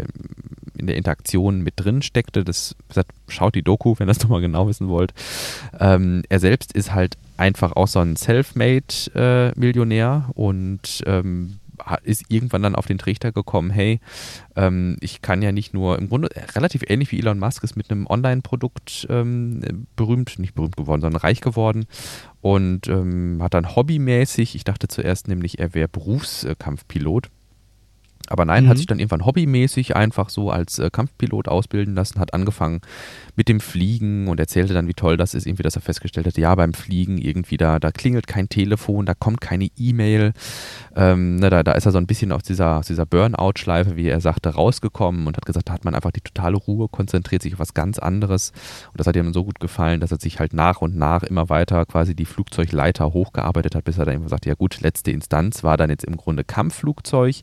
in 0.77 0.87
der 0.87 0.97
Interaktion 0.97 1.61
mit 1.61 1.75
drin 1.77 2.01
steckte. 2.01 2.43
Das 2.43 2.75
gesagt, 2.87 3.11
schaut 3.27 3.53
die 3.55 3.63
Doku, 3.63 3.95
wenn 3.97 4.07
ihr 4.07 4.13
das 4.13 4.21
nochmal 4.23 4.41
genau 4.41 4.67
wissen 4.67 4.87
wollt. 4.87 5.13
Ähm, 5.79 6.23
er 6.29 6.39
selbst 6.39 6.73
ist 6.73 6.93
halt 6.93 7.17
einfach 7.37 7.73
auch 7.73 7.87
so 7.87 7.99
ein 7.99 8.15
Selfmade-Millionär 8.15 10.25
äh, 10.27 10.31
und 10.33 11.03
ähm, 11.05 11.59
ist 12.03 12.25
irgendwann 12.29 12.63
dann 12.63 12.75
auf 12.75 12.85
den 12.85 12.97
Trichter 12.97 13.31
gekommen, 13.31 13.69
hey, 13.69 13.99
ähm, 14.55 14.97
ich 15.01 15.21
kann 15.21 15.41
ja 15.41 15.51
nicht 15.51 15.73
nur, 15.73 15.97
im 15.97 16.09
Grunde 16.09 16.29
relativ 16.55 16.83
ähnlich 16.87 17.11
wie 17.11 17.19
Elon 17.19 17.39
Musk 17.39 17.63
ist 17.63 17.75
mit 17.75 17.89
einem 17.89 18.07
Online-Produkt 18.07 19.07
ähm, 19.09 19.87
berühmt, 19.95 20.37
nicht 20.39 20.55
berühmt 20.55 20.77
geworden, 20.77 21.01
sondern 21.01 21.21
reich 21.21 21.41
geworden 21.41 21.85
und 22.41 22.87
ähm, 22.87 23.39
hat 23.41 23.53
dann 23.53 23.75
hobbymäßig, 23.75 24.55
ich 24.55 24.63
dachte 24.63 24.87
zuerst 24.87 25.27
nämlich, 25.27 25.59
er 25.59 25.73
wäre 25.73 25.87
Berufskampfpilot, 25.87 27.29
aber 28.29 28.45
nein, 28.45 28.65
mhm. 28.65 28.69
hat 28.69 28.77
sich 28.77 28.85
dann 28.85 28.99
irgendwann 28.99 29.25
hobbymäßig 29.25 29.95
einfach 29.95 30.29
so 30.29 30.49
als 30.49 30.79
äh, 30.79 30.89
Kampfpilot 30.89 31.47
ausbilden 31.47 31.93
lassen, 31.93 32.19
hat 32.19 32.33
angefangen 32.33 32.79
mit 33.35 33.49
dem 33.49 33.59
Fliegen 33.59 34.27
und 34.27 34.39
erzählte 34.39 34.73
dann, 34.73 34.87
wie 34.87 34.93
toll 34.93 35.17
das 35.17 35.33
ist, 35.33 35.45
irgendwie, 35.45 35.63
dass 35.63 35.75
er 35.75 35.81
festgestellt 35.81 36.27
hat, 36.27 36.37
ja, 36.37 36.55
beim 36.55 36.73
Fliegen 36.73 37.17
irgendwie, 37.17 37.57
da, 37.57 37.79
da 37.79 37.91
klingelt 37.91 38.27
kein 38.27 38.47
Telefon, 38.47 39.05
da 39.05 39.13
kommt 39.13 39.41
keine 39.41 39.67
E-Mail. 39.77 40.33
Ähm, 40.95 41.35
ne, 41.35 41.49
da, 41.49 41.63
da 41.63 41.73
ist 41.73 41.85
er 41.85 41.91
so 41.91 41.97
ein 41.97 42.07
bisschen 42.07 42.31
aus 42.31 42.43
dieser, 42.43 42.79
aus 42.79 42.87
dieser 42.87 43.05
Burnout-Schleife, 43.05 43.97
wie 43.97 44.07
er 44.07 44.21
sagte, 44.21 44.49
rausgekommen 44.49 45.27
und 45.27 45.35
hat 45.35 45.45
gesagt, 45.45 45.69
da 45.69 45.73
hat 45.73 45.83
man 45.83 45.95
einfach 45.95 46.11
die 46.11 46.21
totale 46.21 46.55
Ruhe, 46.55 46.87
konzentriert 46.87 47.41
sich 47.41 47.53
auf 47.53 47.59
was 47.59 47.73
ganz 47.73 47.99
anderes. 47.99 48.51
Und 48.91 48.99
das 48.99 49.07
hat 49.07 49.15
ihm 49.15 49.33
so 49.33 49.43
gut 49.43 49.59
gefallen, 49.59 49.99
dass 49.99 50.11
er 50.11 50.19
sich 50.19 50.39
halt 50.39 50.53
nach 50.53 50.81
und 50.81 50.95
nach 50.95 51.23
immer 51.23 51.49
weiter 51.49 51.85
quasi 51.85 52.15
die 52.15 52.25
Flugzeugleiter 52.25 53.11
hochgearbeitet 53.11 53.75
hat, 53.75 53.83
bis 53.83 53.97
er 53.97 54.05
dann 54.05 54.15
einfach 54.15 54.29
sagt, 54.29 54.45
ja 54.45 54.53
gut, 54.53 54.79
letzte 54.81 55.11
Instanz 55.11 55.63
war 55.63 55.75
dann 55.75 55.89
jetzt 55.89 56.05
im 56.05 56.15
Grunde 56.15 56.43
Kampfflugzeug 56.43 57.41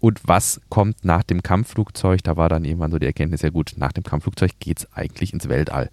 und 0.00 0.20
was 0.24 0.60
kommt 0.68 1.04
nach 1.04 1.22
dem 1.22 1.42
Kampfflugzeug? 1.42 2.22
Da 2.24 2.36
war 2.36 2.48
dann 2.48 2.64
irgendwann 2.64 2.90
so 2.90 2.98
die 2.98 3.06
Erkenntnis, 3.06 3.42
ja 3.42 3.50
gut, 3.50 3.74
nach 3.76 3.92
dem 3.92 4.04
Kampfflugzeug 4.04 4.52
geht 4.58 4.78
es 4.78 4.92
eigentlich 4.92 5.32
ins 5.32 5.48
Weltall. 5.48 5.90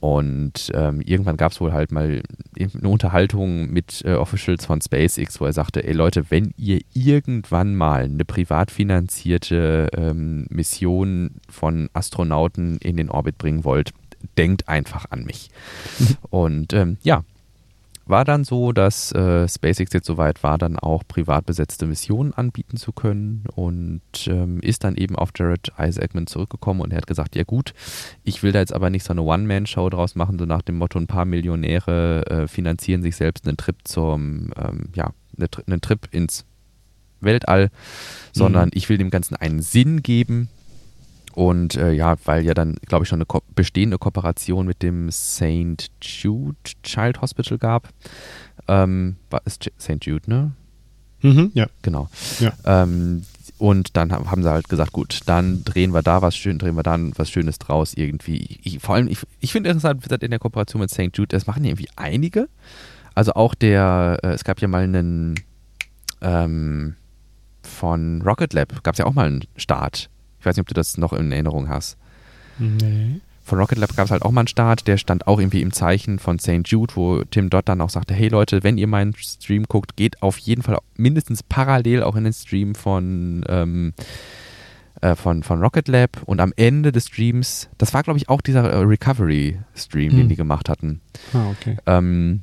Und 0.00 0.70
ähm, 0.74 1.00
irgendwann 1.02 1.36
gab 1.36 1.52
es 1.52 1.60
wohl 1.60 1.72
halt 1.72 1.92
mal 1.92 2.22
eine 2.58 2.88
Unterhaltung 2.88 3.70
mit 3.70 4.02
äh, 4.04 4.14
Officials 4.14 4.64
von 4.64 4.80
SpaceX, 4.80 5.40
wo 5.40 5.44
er 5.44 5.52
sagte, 5.52 5.84
ey 5.84 5.92
Leute, 5.92 6.30
wenn 6.30 6.54
ihr 6.56 6.80
irgendwann 6.94 7.74
mal 7.74 8.04
eine 8.04 8.24
privat 8.24 8.70
finanzierte 8.70 9.88
ähm, 9.94 10.46
Mission 10.48 11.32
von 11.48 11.90
Astronauten 11.92 12.78
in 12.78 12.96
den 12.96 13.10
Orbit 13.10 13.38
bringen 13.38 13.64
wollt, 13.64 13.92
denkt 14.38 14.68
einfach 14.68 15.06
an 15.10 15.24
mich. 15.24 15.50
Und 16.30 16.72
ähm, 16.72 16.96
ja, 17.02 17.22
war 18.06 18.24
dann 18.24 18.44
so, 18.44 18.72
dass 18.72 19.12
äh, 19.12 19.48
SpaceX 19.48 19.92
jetzt 19.92 20.06
soweit 20.06 20.42
war, 20.42 20.58
dann 20.58 20.78
auch 20.78 21.02
privat 21.06 21.46
besetzte 21.46 21.86
Missionen 21.86 22.32
anbieten 22.32 22.76
zu 22.76 22.92
können 22.92 23.44
und 23.54 24.02
ähm, 24.26 24.60
ist 24.60 24.84
dann 24.84 24.96
eben 24.96 25.16
auf 25.16 25.30
Jared 25.36 25.72
Isaacman 25.78 26.26
zurückgekommen 26.26 26.80
und 26.80 26.92
er 26.92 26.98
hat 26.98 27.06
gesagt, 27.06 27.36
ja 27.36 27.44
gut, 27.44 27.74
ich 28.24 28.42
will 28.42 28.52
da 28.52 28.60
jetzt 28.60 28.72
aber 28.72 28.90
nicht 28.90 29.04
so 29.04 29.12
eine 29.12 29.22
One-Man-Show 29.22 29.90
draus 29.90 30.14
machen, 30.14 30.38
so 30.38 30.44
nach 30.44 30.62
dem 30.62 30.78
Motto, 30.78 30.98
ein 30.98 31.06
paar 31.06 31.24
Millionäre 31.24 32.26
äh, 32.26 32.48
finanzieren 32.48 33.02
sich 33.02 33.16
selbst 33.16 33.46
einen 33.46 33.56
Trip 33.56 33.76
zum, 33.84 34.50
ähm, 34.56 34.88
ja, 34.94 35.12
eine, 35.36 35.48
einen 35.66 35.80
Trip 35.80 36.08
ins 36.10 36.44
Weltall, 37.20 37.70
sondern 38.32 38.66
mhm. 38.66 38.72
ich 38.74 38.88
will 38.88 38.98
dem 38.98 39.10
Ganzen 39.10 39.36
einen 39.36 39.62
Sinn 39.62 40.02
geben 40.02 40.48
und 41.34 41.76
äh, 41.76 41.92
ja, 41.92 42.16
weil 42.24 42.44
ja 42.44 42.54
dann, 42.54 42.76
glaube 42.86 43.04
ich, 43.04 43.08
schon 43.08 43.18
eine 43.18 43.26
ko 43.26 43.42
bestehende 43.54 43.98
Kooperation 43.98 44.66
mit 44.66 44.82
dem 44.82 45.10
St. 45.10 45.90
Jude 46.00 46.56
Child 46.82 47.20
Hospital 47.20 47.58
gab. 47.58 47.88
Ähm, 48.68 49.16
war 49.30 49.42
es 49.44 49.54
St. 49.54 50.04
Jude, 50.04 50.30
ne? 50.30 50.52
Mhm, 51.22 51.50
ja. 51.54 51.66
Genau. 51.82 52.08
Ja. 52.40 52.52
Ähm, 52.64 53.22
und 53.58 53.96
dann 53.96 54.12
haben 54.12 54.42
sie 54.42 54.50
halt 54.50 54.68
gesagt, 54.68 54.92
gut, 54.92 55.20
dann 55.26 55.62
drehen 55.64 55.94
wir 55.94 56.02
da 56.02 56.20
was 56.20 56.36
schön, 56.36 56.58
drehen 56.58 56.74
wir 56.74 56.82
da 56.82 56.98
was 57.16 57.30
Schönes 57.30 57.58
draus 57.58 57.94
irgendwie. 57.94 58.58
Ich, 58.62 58.80
vor 58.80 58.96
allem, 58.96 59.08
ich, 59.08 59.18
ich 59.40 59.52
finde 59.52 59.70
interessant, 59.70 60.00
wie 60.00 60.08
gesagt, 60.08 60.24
in 60.24 60.30
der 60.30 60.40
Kooperation 60.40 60.80
mit 60.80 60.90
St. 60.90 61.10
Jude, 61.14 61.28
das 61.28 61.46
machen 61.46 61.64
irgendwie 61.64 61.88
einige. 61.96 62.48
Also 63.14 63.34
auch 63.34 63.54
der, 63.54 64.18
äh, 64.22 64.28
es 64.28 64.44
gab 64.44 64.60
ja 64.60 64.68
mal 64.68 64.82
einen 64.82 65.36
ähm, 66.20 66.96
von 67.62 68.22
Rocket 68.22 68.52
Lab, 68.52 68.82
gab 68.82 68.94
es 68.94 68.98
ja 68.98 69.06
auch 69.06 69.14
mal 69.14 69.26
einen 69.26 69.44
Start 69.56 70.10
ich 70.42 70.46
weiß 70.46 70.56
nicht, 70.56 70.62
ob 70.62 70.68
du 70.68 70.74
das 70.74 70.98
noch 70.98 71.12
in 71.12 71.30
Erinnerung 71.30 71.68
hast. 71.68 71.96
Nee. 72.58 73.20
Von 73.44 73.60
Rocket 73.60 73.78
Lab 73.78 73.94
gab 73.94 74.06
es 74.06 74.10
halt 74.10 74.22
auch 74.22 74.32
mal 74.32 74.40
einen 74.40 74.48
Start, 74.48 74.88
der 74.88 74.96
stand 74.96 75.28
auch 75.28 75.38
irgendwie 75.38 75.62
im 75.62 75.72
Zeichen 75.72 76.18
von 76.18 76.40
St. 76.40 76.62
Jude, 76.66 76.96
wo 76.96 77.22
Tim 77.22 77.48
Dodd 77.48 77.68
dann 77.68 77.80
auch 77.80 77.90
sagte, 77.90 78.12
hey 78.12 78.26
Leute, 78.26 78.64
wenn 78.64 78.76
ihr 78.76 78.88
meinen 78.88 79.14
Stream 79.14 79.66
guckt, 79.68 79.96
geht 79.96 80.20
auf 80.20 80.38
jeden 80.38 80.62
Fall 80.62 80.78
mindestens 80.96 81.44
parallel 81.44 82.02
auch 82.02 82.16
in 82.16 82.24
den 82.24 82.32
Stream 82.32 82.74
von, 82.74 83.44
ähm, 83.48 83.94
äh, 85.00 85.14
von, 85.14 85.44
von 85.44 85.62
Rocket 85.62 85.86
Lab 85.86 86.22
und 86.26 86.40
am 86.40 86.52
Ende 86.56 86.90
des 86.90 87.06
Streams, 87.06 87.68
das 87.78 87.94
war 87.94 88.02
glaube 88.02 88.18
ich 88.18 88.28
auch 88.28 88.40
dieser 88.40 88.68
äh, 88.68 88.78
Recovery-Stream, 88.78 90.10
hm. 90.10 90.18
den 90.18 90.28
die 90.28 90.36
gemacht 90.36 90.68
hatten. 90.68 91.00
Ah, 91.32 91.50
okay. 91.50 91.76
Ähm, 91.86 92.42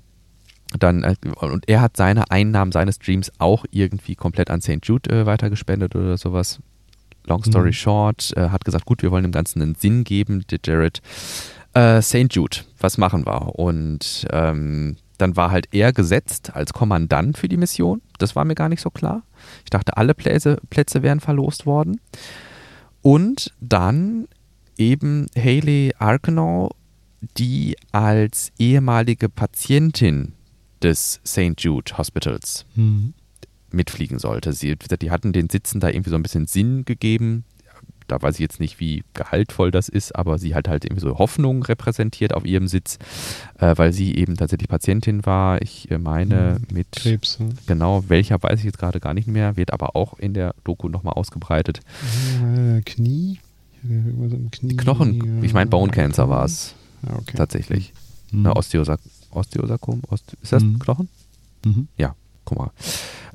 dann, 0.77 1.03
äh, 1.03 1.15
und 1.41 1.67
er 1.67 1.81
hat 1.81 1.97
seine 1.97 2.31
Einnahmen 2.31 2.71
seines 2.71 2.95
Streams 2.95 3.29
auch 3.39 3.65
irgendwie 3.71 4.15
komplett 4.15 4.49
an 4.49 4.61
St. 4.61 4.79
Jude 4.83 5.09
äh, 5.09 5.25
weitergespendet 5.25 5.97
oder 5.97 6.15
sowas 6.17 6.61
long 7.25 7.43
story 7.43 7.69
Mhm. 7.69 7.73
short, 7.73 8.33
äh, 8.37 8.49
hat 8.49 8.65
gesagt, 8.65 8.85
gut, 8.85 9.01
wir 9.01 9.11
wollen 9.11 9.23
dem 9.23 9.31
Ganzen 9.31 9.61
einen 9.61 9.75
Sinn 9.75 10.03
geben, 10.03 10.43
der 10.49 10.59
Jared. 10.65 11.01
Äh, 11.73 12.01
St. 12.01 12.33
Jude, 12.33 12.57
was 12.79 12.97
machen 12.97 13.25
wir? 13.27 13.57
Und 13.59 14.25
ähm, 14.31 14.97
dann 15.19 15.35
war 15.35 15.51
halt 15.51 15.67
er 15.71 15.93
gesetzt 15.93 16.55
als 16.55 16.73
Kommandant 16.73 17.37
für 17.37 17.47
die 17.47 17.57
Mission. 17.57 18.01
Das 18.17 18.35
war 18.35 18.45
mir 18.45 18.55
gar 18.55 18.69
nicht 18.69 18.81
so 18.81 18.89
klar. 18.89 19.21
Ich 19.63 19.69
dachte, 19.69 19.95
alle 19.97 20.13
Plätze, 20.15 20.59
Plätze 20.69 21.03
wären 21.03 21.19
verlost 21.19 21.65
worden. 21.65 21.99
Und 23.01 23.53
dann 23.59 24.27
eben 24.77 25.27
Haley 25.37 25.93
Arkenau, 25.99 26.71
die 27.37 27.75
als 27.91 28.51
ehemalige 28.57 29.29
Patientin 29.29 30.33
des 30.81 31.19
St. 31.25 31.53
Jude 31.59 31.97
Hospitals 31.97 32.65
Mhm. 32.75 33.13
Mitfliegen 33.71 34.19
sollte. 34.19 34.53
Sie, 34.53 34.75
die 34.75 35.11
hatten 35.11 35.33
den 35.33 35.49
Sitzen 35.49 35.79
da 35.79 35.89
irgendwie 35.89 36.09
so 36.09 36.15
ein 36.15 36.23
bisschen 36.23 36.47
Sinn 36.47 36.85
gegeben. 36.85 37.43
Da 38.07 38.19
weiß 38.19 38.35
ich 38.35 38.39
jetzt 38.39 38.59
nicht, 38.59 38.79
wie 38.79 39.03
gehaltvoll 39.13 39.69
das 39.69 39.87
ist, 39.87 40.15
aber 40.15 40.39
sie 40.39 40.55
hat 40.55 40.67
halt 40.67 40.83
irgendwie 40.83 41.01
so 41.01 41.19
Hoffnung 41.19 41.61
repräsentiert 41.61 42.33
auf 42.33 42.43
ihrem 42.43 42.67
Sitz, 42.67 42.97
äh, 43.59 43.73
weil 43.77 43.93
sie 43.93 44.15
eben 44.15 44.35
tatsächlich 44.35 44.67
Patientin 44.67 45.27
war. 45.27 45.61
Ich 45.61 45.91
äh, 45.91 45.99
meine 45.99 46.57
mit 46.73 46.87
Krebs. 46.93 47.39
ne? 47.39 47.49
genau 47.67 48.03
welcher 48.07 48.41
weiß 48.41 48.57
ich 48.59 48.65
jetzt 48.65 48.79
gerade 48.79 48.99
gar 48.99 49.13
nicht 49.13 49.27
mehr, 49.27 49.57
wird 49.57 49.71
aber 49.73 49.95
auch 49.95 50.17
in 50.17 50.33
der 50.33 50.55
Doku 50.63 50.89
nochmal 50.89 51.13
ausgebreitet. 51.13 51.81
Äh, 52.43 52.81
Knie? 52.81 53.37
Irgendwas 53.83 54.33
im 54.33 54.49
Knie. 54.49 54.75
Knochen, 54.75 55.43
ich 55.43 55.53
meine 55.53 55.69
Bone 55.69 55.91
Cancer 55.91 56.29
war 56.29 56.45
es 56.45 56.73
Ah, 57.05 57.13
okay. 57.15 57.37
tatsächlich. 57.37 57.93
Mhm. 58.31 58.41
Ne, 58.41 58.55
Osteosak 58.55 58.99
Osteosarkom? 59.29 60.01
Oste 60.09 60.35
ist 60.41 60.51
das 60.51 60.63
Mhm. 60.63 60.79
Knochen? 60.79 61.09
Mhm. 61.63 61.87
guck 62.43 62.57
mal. 62.57 62.71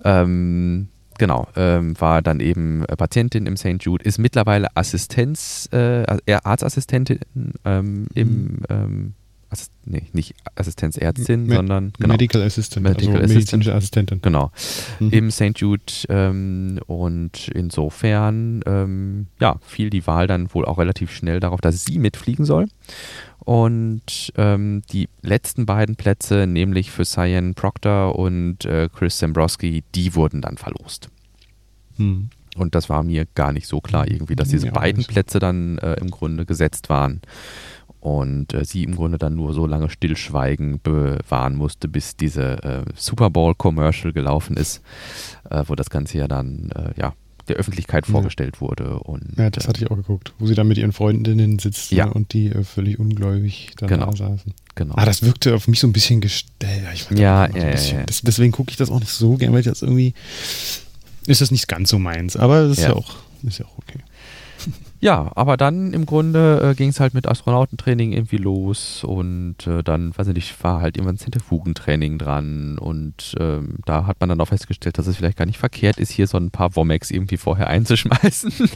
Ähm, 0.04 0.88
genau, 1.18 1.48
ähm, 1.56 1.98
war 2.00 2.22
dann 2.22 2.40
eben 2.40 2.84
äh, 2.84 2.96
Patientin 2.96 3.46
im 3.46 3.56
St. 3.56 3.76
Jude, 3.82 4.04
ist 4.04 4.18
mittlerweile 4.18 4.68
Assistenz, 4.76 5.68
äh, 5.72 6.04
Arztassistentin 6.44 7.20
ähm, 7.64 8.06
im, 8.14 8.58
ähm, 8.68 9.14
Assist 9.50 9.70
nee, 9.84 10.02
nicht 10.12 10.34
Assistenzärztin, 10.56 11.46
Me- 11.46 11.54
sondern 11.54 11.92
genau, 11.96 12.14
Medical 12.14 12.42
Assistant, 12.42 12.82
Medical 12.82 13.10
also 13.10 13.18
Assistant. 13.18 13.34
medizinische 13.62 13.74
Assistentin. 13.74 14.20
genau 14.20 14.50
Mhm. 14.98 15.10
im 15.10 15.30
St. 15.30 15.52
Jude 15.58 15.82
ähm, 16.08 16.80
und 16.86 17.48
insofern 17.54 18.62
ähm, 18.66 19.26
ja, 19.40 19.56
fiel 19.64 19.90
die 19.90 20.06
Wahl 20.08 20.26
dann 20.26 20.52
wohl 20.54 20.64
auch 20.64 20.78
relativ 20.78 21.12
schnell 21.12 21.38
darauf, 21.38 21.60
dass 21.60 21.84
sie 21.84 21.98
mitfliegen 22.00 22.44
soll. 22.44 22.66
Und 23.44 24.32
ähm, 24.36 24.82
die 24.90 25.08
letzten 25.20 25.66
beiden 25.66 25.96
Plätze, 25.96 26.46
nämlich 26.46 26.90
für 26.90 27.04
Cyan 27.04 27.54
Proctor 27.54 28.18
und 28.18 28.64
äh, 28.64 28.88
Chris 28.88 29.18
Zambrowski, 29.18 29.84
die 29.94 30.14
wurden 30.14 30.40
dann 30.40 30.56
verlost. 30.56 31.10
Mhm. 31.98 32.30
Und 32.56 32.74
das 32.74 32.88
war 32.88 33.02
mir 33.02 33.26
gar 33.34 33.52
nicht 33.52 33.66
so 33.66 33.80
klar 33.80 34.08
irgendwie, 34.08 34.36
dass 34.36 34.48
diese 34.48 34.68
auch 34.70 34.74
beiden 34.74 34.98
nicht 34.98 35.08
so. 35.08 35.12
Plätze 35.12 35.38
dann 35.40 35.78
äh, 35.78 35.94
im 35.94 36.10
Grunde 36.10 36.46
gesetzt 36.46 36.88
waren. 36.88 37.20
Und 38.00 38.54
äh, 38.54 38.64
sie 38.64 38.84
im 38.84 38.96
Grunde 38.96 39.18
dann 39.18 39.34
nur 39.34 39.54
so 39.54 39.66
lange 39.66 39.88
Stillschweigen 39.88 40.80
bewahren 40.82 41.56
musste, 41.56 41.88
bis 41.88 42.16
diese 42.16 42.62
äh, 42.62 42.84
Super 42.94 43.30
Bowl-Commercial 43.30 44.12
gelaufen 44.12 44.56
ist, 44.56 44.82
äh, 45.50 45.64
wo 45.66 45.74
das 45.74 45.90
Ganze 45.90 46.18
ja 46.18 46.28
dann 46.28 46.70
äh, 46.74 46.92
ja, 47.00 47.14
der 47.48 47.56
Öffentlichkeit 47.56 48.06
Ja. 48.06 48.12
vorgestellt 48.12 48.60
wurde. 48.60 48.98
Und, 49.00 49.36
Ja, 49.36 49.50
das 49.50 49.68
hatte 49.68 49.82
ich 49.84 49.90
auch 49.90 49.96
geguckt, 49.96 50.32
wo 50.38 50.46
sie 50.46 50.54
dann 50.54 50.66
mit 50.68 50.78
ihren 50.78 50.92
Freundinnen 50.92 51.58
sitzt 51.58 51.90
Ja. 51.92 52.06
und 52.06 52.32
die 52.32 52.46
äh, 52.48 52.64
völlig 52.64 52.98
ungläubig 52.98 53.72
da 53.78 53.86
Genau. 53.86 54.14
saßen. 54.14 54.54
genau. 54.74 54.94
Ah, 54.96 55.04
das 55.04 55.22
wirkte 55.22 55.54
auf 55.54 55.68
mich 55.68 55.80
so 55.80 55.86
ein 55.86 55.92
bisschen 55.92 56.20
gestellt. 56.20 57.06
Ja, 57.10 57.16
ja, 57.18 57.42
ein 57.44 57.56
ja, 57.56 57.70
bisschen, 57.70 57.98
ja. 57.98 58.04
Das, 58.06 58.22
deswegen 58.22 58.52
gucke 58.52 58.70
ich 58.70 58.76
das 58.76 58.90
auch 58.90 59.00
nicht 59.00 59.12
so 59.12 59.36
gern, 59.36 59.52
weil 59.52 59.60
ich 59.60 59.66
das 59.66 59.82
irgendwie 59.82 60.14
ist 61.26 61.40
das 61.40 61.50
nicht 61.50 61.68
ganz 61.68 61.90
so 61.90 61.98
meins, 61.98 62.36
aber 62.36 62.62
das 62.68 62.78
ist 62.78 62.82
Ja. 62.84 62.90
ja, 62.90 62.96
auch 62.96 63.14
ist 63.42 63.58
ja 63.58 63.66
auch 63.66 63.78
okay. 63.78 63.98
Ja, 65.04 65.30
aber 65.34 65.58
dann 65.58 65.92
im 65.92 66.06
Grunde 66.06 66.70
äh, 66.70 66.74
ging 66.74 66.88
es 66.88 66.98
halt 66.98 67.12
mit 67.12 67.28
Astronautentraining 67.28 68.14
irgendwie 68.14 68.38
los 68.38 69.04
und 69.04 69.66
äh, 69.66 69.82
dann, 69.82 70.16
weiß 70.16 70.28
ich 70.28 70.34
nicht, 70.34 70.64
war 70.64 70.80
halt 70.80 70.96
irgendwann 70.96 71.18
Zentrifugentraining 71.18 72.16
dran 72.16 72.78
und 72.78 73.34
ähm, 73.38 73.80
da 73.84 74.06
hat 74.06 74.20
man 74.20 74.30
dann 74.30 74.40
auch 74.40 74.48
festgestellt, 74.48 74.96
dass 74.96 75.06
es 75.06 75.18
vielleicht 75.18 75.36
gar 75.36 75.44
nicht 75.44 75.58
verkehrt 75.58 75.98
ist, 75.98 76.10
hier 76.10 76.26
so 76.26 76.38
ein 76.38 76.50
paar 76.50 76.74
Womex 76.74 77.10
irgendwie 77.10 77.36
vorher 77.36 77.66
einzuschmeißen. 77.66 78.50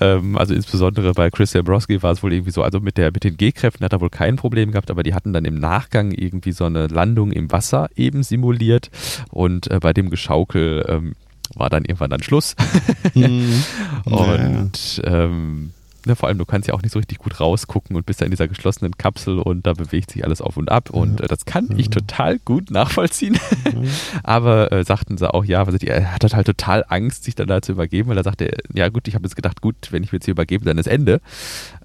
ähm, 0.00 0.38
also 0.38 0.54
insbesondere 0.54 1.12
bei 1.12 1.28
Chris 1.28 1.50
Zabrowski 1.50 2.02
war 2.02 2.12
es 2.12 2.22
wohl 2.22 2.32
irgendwie 2.32 2.52
so, 2.52 2.62
also 2.62 2.80
mit, 2.80 2.96
der, 2.96 3.12
mit 3.12 3.22
den 3.22 3.36
G-Kräften 3.36 3.84
hat 3.84 3.92
er 3.92 4.00
wohl 4.00 4.08
kein 4.08 4.36
Problem 4.36 4.70
gehabt, 4.70 4.90
aber 4.90 5.02
die 5.02 5.12
hatten 5.12 5.34
dann 5.34 5.44
im 5.44 5.60
Nachgang 5.60 6.12
irgendwie 6.12 6.52
so 6.52 6.64
eine 6.64 6.86
Landung 6.86 7.32
im 7.32 7.52
Wasser 7.52 7.90
eben 7.96 8.22
simuliert 8.22 8.90
und 9.30 9.70
äh, 9.70 9.78
bei 9.78 9.92
dem 9.92 10.08
Geschaukel 10.08 10.86
ähm, 10.88 11.12
war 11.54 11.70
dann 11.70 11.84
irgendwann 11.84 12.10
dann 12.10 12.22
Schluss. 12.22 12.54
Mhm. 13.14 13.62
Und 14.04 15.02
ähm, 15.04 15.72
vor 16.14 16.28
allem, 16.28 16.38
du 16.38 16.44
kannst 16.44 16.68
ja 16.68 16.74
auch 16.74 16.82
nicht 16.82 16.92
so 16.92 16.98
richtig 17.00 17.18
gut 17.18 17.40
rausgucken 17.40 17.96
und 17.96 18.06
bist 18.06 18.20
da 18.20 18.24
in 18.24 18.30
dieser 18.30 18.46
geschlossenen 18.46 18.96
Kapsel 18.96 19.38
und 19.40 19.66
da 19.66 19.72
bewegt 19.72 20.12
sich 20.12 20.24
alles 20.24 20.40
auf 20.40 20.56
und 20.56 20.70
ab. 20.70 20.90
Und 20.90 21.20
äh, 21.20 21.26
das 21.26 21.44
kann 21.44 21.68
ich 21.76 21.90
total 21.90 22.38
gut 22.38 22.70
nachvollziehen. 22.70 23.38
Aber 24.22 24.70
äh, 24.70 24.84
sagten 24.84 25.18
sie 25.18 25.32
auch, 25.32 25.44
ja, 25.44 25.66
was 25.66 25.74
die, 25.76 25.88
er 25.88 26.12
hat 26.12 26.22
halt 26.32 26.46
total 26.46 26.84
Angst, 26.88 27.24
sich 27.24 27.34
dann 27.34 27.48
da 27.48 27.60
zu 27.60 27.72
übergeben, 27.72 28.08
weil 28.08 28.16
er 28.16 28.22
sagte, 28.22 28.56
ja 28.72 28.88
gut, 28.88 29.08
ich 29.08 29.14
habe 29.14 29.24
jetzt 29.24 29.34
gedacht, 29.34 29.60
gut, 29.60 29.74
wenn 29.90 30.04
ich 30.04 30.12
mich 30.12 30.18
jetzt 30.18 30.26
hier 30.26 30.32
übergebe, 30.32 30.64
dann 30.64 30.78
ist 30.78 30.86
Ende. 30.86 31.20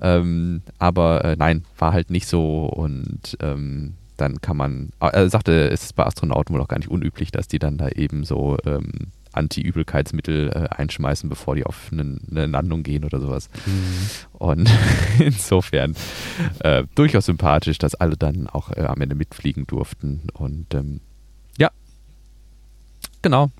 Ähm, 0.02 0.62
aber 0.78 1.26
äh, 1.26 1.36
nein, 1.38 1.66
war 1.80 1.94
halt 1.94 2.12
nicht 2.12 2.28
so 2.28 2.66
und 2.66 3.38
ähm, 3.42 3.96
dann 4.18 4.40
kann 4.40 4.56
man, 4.56 4.92
er 5.00 5.30
sagte, 5.30 5.70
es 5.70 5.84
ist 5.84 5.96
bei 5.96 6.06
Astronauten 6.06 6.54
wohl 6.54 6.62
auch 6.62 6.68
gar 6.68 6.78
nicht 6.78 6.92
unüblich, 6.92 7.32
dass 7.32 7.48
die 7.48 7.58
dann 7.58 7.78
da 7.78 7.90
eben 7.90 8.24
so 8.24 8.58
ähm, 8.68 9.08
Anti-Übelkeitsmittel 9.34 10.50
äh, 10.50 10.76
einschmeißen, 10.76 11.30
bevor 11.30 11.56
die 11.56 11.66
auf 11.66 11.90
eine, 11.92 12.18
eine 12.30 12.46
Landung 12.48 12.84
gehen 12.84 13.04
oder 13.06 13.20
sowas. 13.20 13.50
Und 14.34 14.70
insofern 15.20 15.96
äh, 16.60 16.84
durchaus 16.96 17.26
sympathisch, 17.26 17.78
dass 17.78 17.96
alle 17.96 18.18
dann 18.18 18.48
auch 18.48 18.72
äh, 18.72 18.82
am 18.82 19.00
Ende 19.02 19.16
mitfliegen 19.16 19.66
durften. 19.68 20.22
Und 20.34 20.74
ähm, 20.74 21.02
ja, 21.58 21.70
genau. 23.22 23.52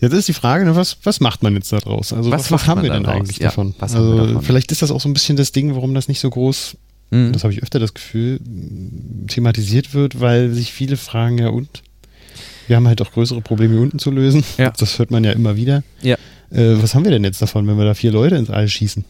Jetzt 0.00 0.12
ist 0.14 0.28
die 0.28 0.32
Frage, 0.32 0.64
ne, 0.64 0.74
was, 0.74 0.98
was 1.04 1.20
macht 1.20 1.42
man 1.42 1.54
jetzt 1.54 1.70
da 1.72 1.78
draus? 1.78 2.12
Also 2.14 2.30
Was 2.30 2.50
was, 2.50 2.66
haben 2.66 2.82
wir 2.82 2.90
denn 2.90 3.04
eigentlich 3.04 3.38
Ja, 3.38 3.48
davon? 3.48 3.74
also 3.78 4.26
davon? 4.26 4.42
vielleicht 4.42 4.72
ist 4.72 4.80
das 4.80 4.90
auch 4.90 5.00
so 5.00 5.08
ein 5.08 5.12
bisschen 5.12 5.36
das 5.36 5.52
Ding, 5.52 5.74
warum 5.74 5.92
das 5.94 6.08
nicht 6.08 6.20
so 6.20 6.30
groß, 6.30 6.76
Mhm. 7.12 7.32
das 7.32 7.42
habe 7.42 7.52
ich 7.52 7.60
öfter 7.60 7.80
das 7.80 7.92
Gefühl, 7.92 8.38
thematisiert 9.26 9.94
wird, 9.94 10.20
weil 10.20 10.50
sich 10.50 10.72
viele 10.72 10.96
fragen, 10.96 11.38
ja 11.38 11.48
und? 11.48 11.82
Wir 12.70 12.76
haben 12.76 12.86
halt 12.86 13.02
auch 13.02 13.10
größere 13.10 13.40
Probleme 13.40 13.74
hier 13.74 13.82
unten 13.82 13.98
zu 13.98 14.12
lösen. 14.12 14.44
Ja. 14.56 14.70
Das 14.70 15.00
hört 15.00 15.10
man 15.10 15.24
ja 15.24 15.32
immer 15.32 15.56
wieder. 15.56 15.82
Ja. 16.02 16.14
Äh, 16.52 16.80
was 16.80 16.94
haben 16.94 17.02
wir 17.02 17.10
denn 17.10 17.24
jetzt 17.24 17.42
davon, 17.42 17.66
wenn 17.66 17.76
wir 17.76 17.84
da 17.84 17.94
vier 17.94 18.12
Leute 18.12 18.36
ins 18.36 18.48
All 18.48 18.68
schießen? 18.68 19.04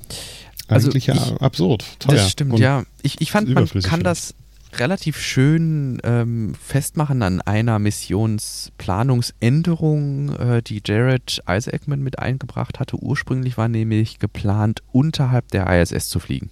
Also 0.66 0.88
Eigentlich 0.88 1.08
ja 1.08 1.14
ich- 1.14 1.42
absurd, 1.42 1.84
teuer. 1.98 2.14
Das 2.14 2.30
stimmt, 2.30 2.58
ja. 2.58 2.84
Ich, 3.02 3.20
ich 3.20 3.30
fand, 3.30 3.50
man 3.50 3.68
kann 3.68 4.02
das 4.02 4.34
relativ 4.78 5.20
schön 5.20 6.00
ähm, 6.04 6.54
festmachen 6.58 7.22
an 7.22 7.42
einer 7.42 7.78
Missionsplanungsänderung, 7.78 10.30
äh, 10.38 10.62
die 10.62 10.80
Jared 10.82 11.42
Isaacman 11.46 12.00
mit 12.00 12.18
eingebracht 12.18 12.80
hatte. 12.80 12.96
Ursprünglich 12.96 13.58
war 13.58 13.68
nämlich 13.68 14.20
geplant, 14.20 14.80
unterhalb 14.90 15.48
der 15.48 15.66
ISS 15.82 16.08
zu 16.08 16.18
fliegen. 16.18 16.48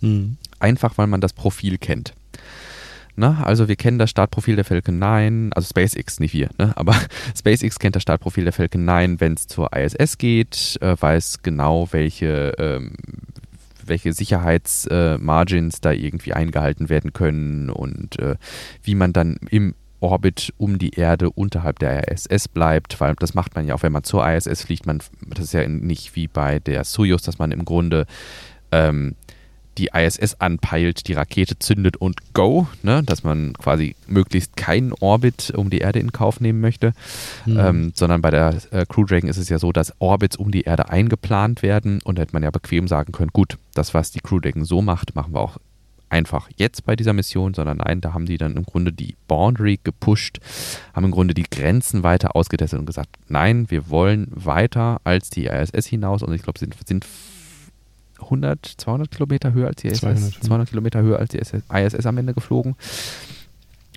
Mhm. 0.00 0.36
Einfach, 0.60 0.96
weil 0.96 1.08
man 1.08 1.20
das 1.20 1.32
Profil 1.32 1.76
kennt. 1.78 2.14
Na, 3.20 3.42
also 3.42 3.68
wir 3.68 3.76
kennen 3.76 3.98
das 3.98 4.08
Startprofil 4.08 4.56
der 4.56 4.64
Falcon 4.64 4.98
9, 4.98 5.52
also 5.52 5.68
SpaceX, 5.68 6.20
nicht 6.20 6.32
wir, 6.32 6.48
ne? 6.56 6.72
aber 6.74 6.94
SpaceX 7.36 7.78
kennt 7.78 7.94
das 7.94 8.02
Startprofil 8.02 8.44
der 8.44 8.54
Falcon 8.54 8.86
9, 8.86 9.20
wenn 9.20 9.34
es 9.34 9.46
zur 9.46 9.76
ISS 9.76 10.16
geht, 10.16 10.78
äh, 10.80 10.96
weiß 10.98 11.42
genau, 11.42 11.86
welche, 11.90 12.54
ähm, 12.56 12.94
welche 13.84 14.14
Sicherheitsmargins 14.14 15.82
da 15.82 15.92
irgendwie 15.92 16.32
eingehalten 16.32 16.88
werden 16.88 17.12
können 17.12 17.68
und 17.68 18.18
äh, 18.18 18.36
wie 18.82 18.94
man 18.94 19.12
dann 19.12 19.36
im 19.50 19.74
Orbit 20.00 20.54
um 20.56 20.78
die 20.78 20.94
Erde 20.94 21.28
unterhalb 21.28 21.78
der 21.78 22.08
ISS 22.10 22.48
bleibt, 22.48 23.02
weil 23.02 23.16
das 23.16 23.34
macht 23.34 23.54
man 23.54 23.66
ja 23.66 23.74
auch, 23.74 23.82
wenn 23.82 23.92
man 23.92 24.02
zur 24.02 24.26
ISS 24.26 24.62
fliegt. 24.62 24.86
Man, 24.86 25.02
das 25.26 25.44
ist 25.44 25.52
ja 25.52 25.68
nicht 25.68 26.16
wie 26.16 26.26
bei 26.26 26.58
der 26.58 26.84
Soyuz, 26.84 27.20
dass 27.20 27.38
man 27.38 27.52
im 27.52 27.66
Grunde 27.66 28.06
ähm, 28.72 29.14
die 29.78 29.90
ISS 29.94 30.34
anpeilt, 30.40 31.06
die 31.08 31.12
Rakete 31.12 31.58
zündet 31.58 31.96
und 31.96 32.34
go, 32.34 32.66
ne? 32.82 33.02
dass 33.02 33.22
man 33.24 33.52
quasi 33.54 33.96
möglichst 34.06 34.56
keinen 34.56 34.92
Orbit 34.92 35.52
um 35.56 35.70
die 35.70 35.78
Erde 35.78 36.00
in 36.00 36.12
Kauf 36.12 36.40
nehmen 36.40 36.60
möchte, 36.60 36.92
Mhm. 37.46 37.58
ähm, 37.58 37.92
sondern 37.94 38.20
bei 38.20 38.30
der 38.30 38.56
äh, 38.72 38.84
Crew 38.86 39.04
Dragon 39.04 39.28
ist 39.30 39.36
es 39.38 39.48
ja 39.48 39.58
so, 39.58 39.72
dass 39.72 39.94
Orbits 39.98 40.36
um 40.36 40.50
die 40.50 40.62
Erde 40.62 40.90
eingeplant 40.90 41.62
werden 41.62 42.00
und 42.04 42.18
da 42.18 42.22
hätte 42.22 42.32
man 42.32 42.42
ja 42.42 42.50
bequem 42.50 42.88
sagen 42.88 43.12
können, 43.12 43.30
gut, 43.32 43.56
das, 43.74 43.94
was 43.94 44.10
die 44.10 44.20
Crew 44.20 44.40
Dragon 44.40 44.64
so 44.64 44.82
macht, 44.82 45.14
machen 45.14 45.32
wir 45.34 45.40
auch 45.40 45.56
einfach 46.10 46.48
jetzt 46.56 46.84
bei 46.84 46.96
dieser 46.96 47.12
Mission, 47.12 47.54
sondern 47.54 47.78
nein, 47.78 48.00
da 48.00 48.12
haben 48.12 48.26
die 48.26 48.36
dann 48.36 48.56
im 48.56 48.64
Grunde 48.64 48.92
die 48.92 49.14
Boundary 49.28 49.78
gepusht, 49.82 50.40
haben 50.92 51.04
im 51.04 51.12
Grunde 51.12 51.34
die 51.34 51.44
Grenzen 51.48 52.02
weiter 52.02 52.34
ausgetestet 52.34 52.80
und 52.80 52.86
gesagt, 52.86 53.10
nein, 53.28 53.70
wir 53.70 53.88
wollen 53.90 54.26
weiter 54.30 55.00
als 55.04 55.30
die 55.30 55.46
ISS 55.46 55.86
hinaus 55.86 56.22
und 56.24 56.34
ich 56.34 56.42
glaube, 56.42 56.58
sind, 56.58 56.74
sind 56.86 57.06
100, 58.22 58.74
200 58.78 59.10
Kilometer 59.10 59.52
höher 59.52 59.68
als 59.68 59.82
die 59.82 59.88
ISS, 59.88 60.00
200, 60.00 60.44
200, 60.44 60.68
Kilometer 60.70 61.02
höher 61.02 61.18
als 61.18 61.30
die 61.30 61.38
ISS 61.38 62.06
am 62.06 62.18
Ende 62.18 62.34
geflogen 62.34 62.76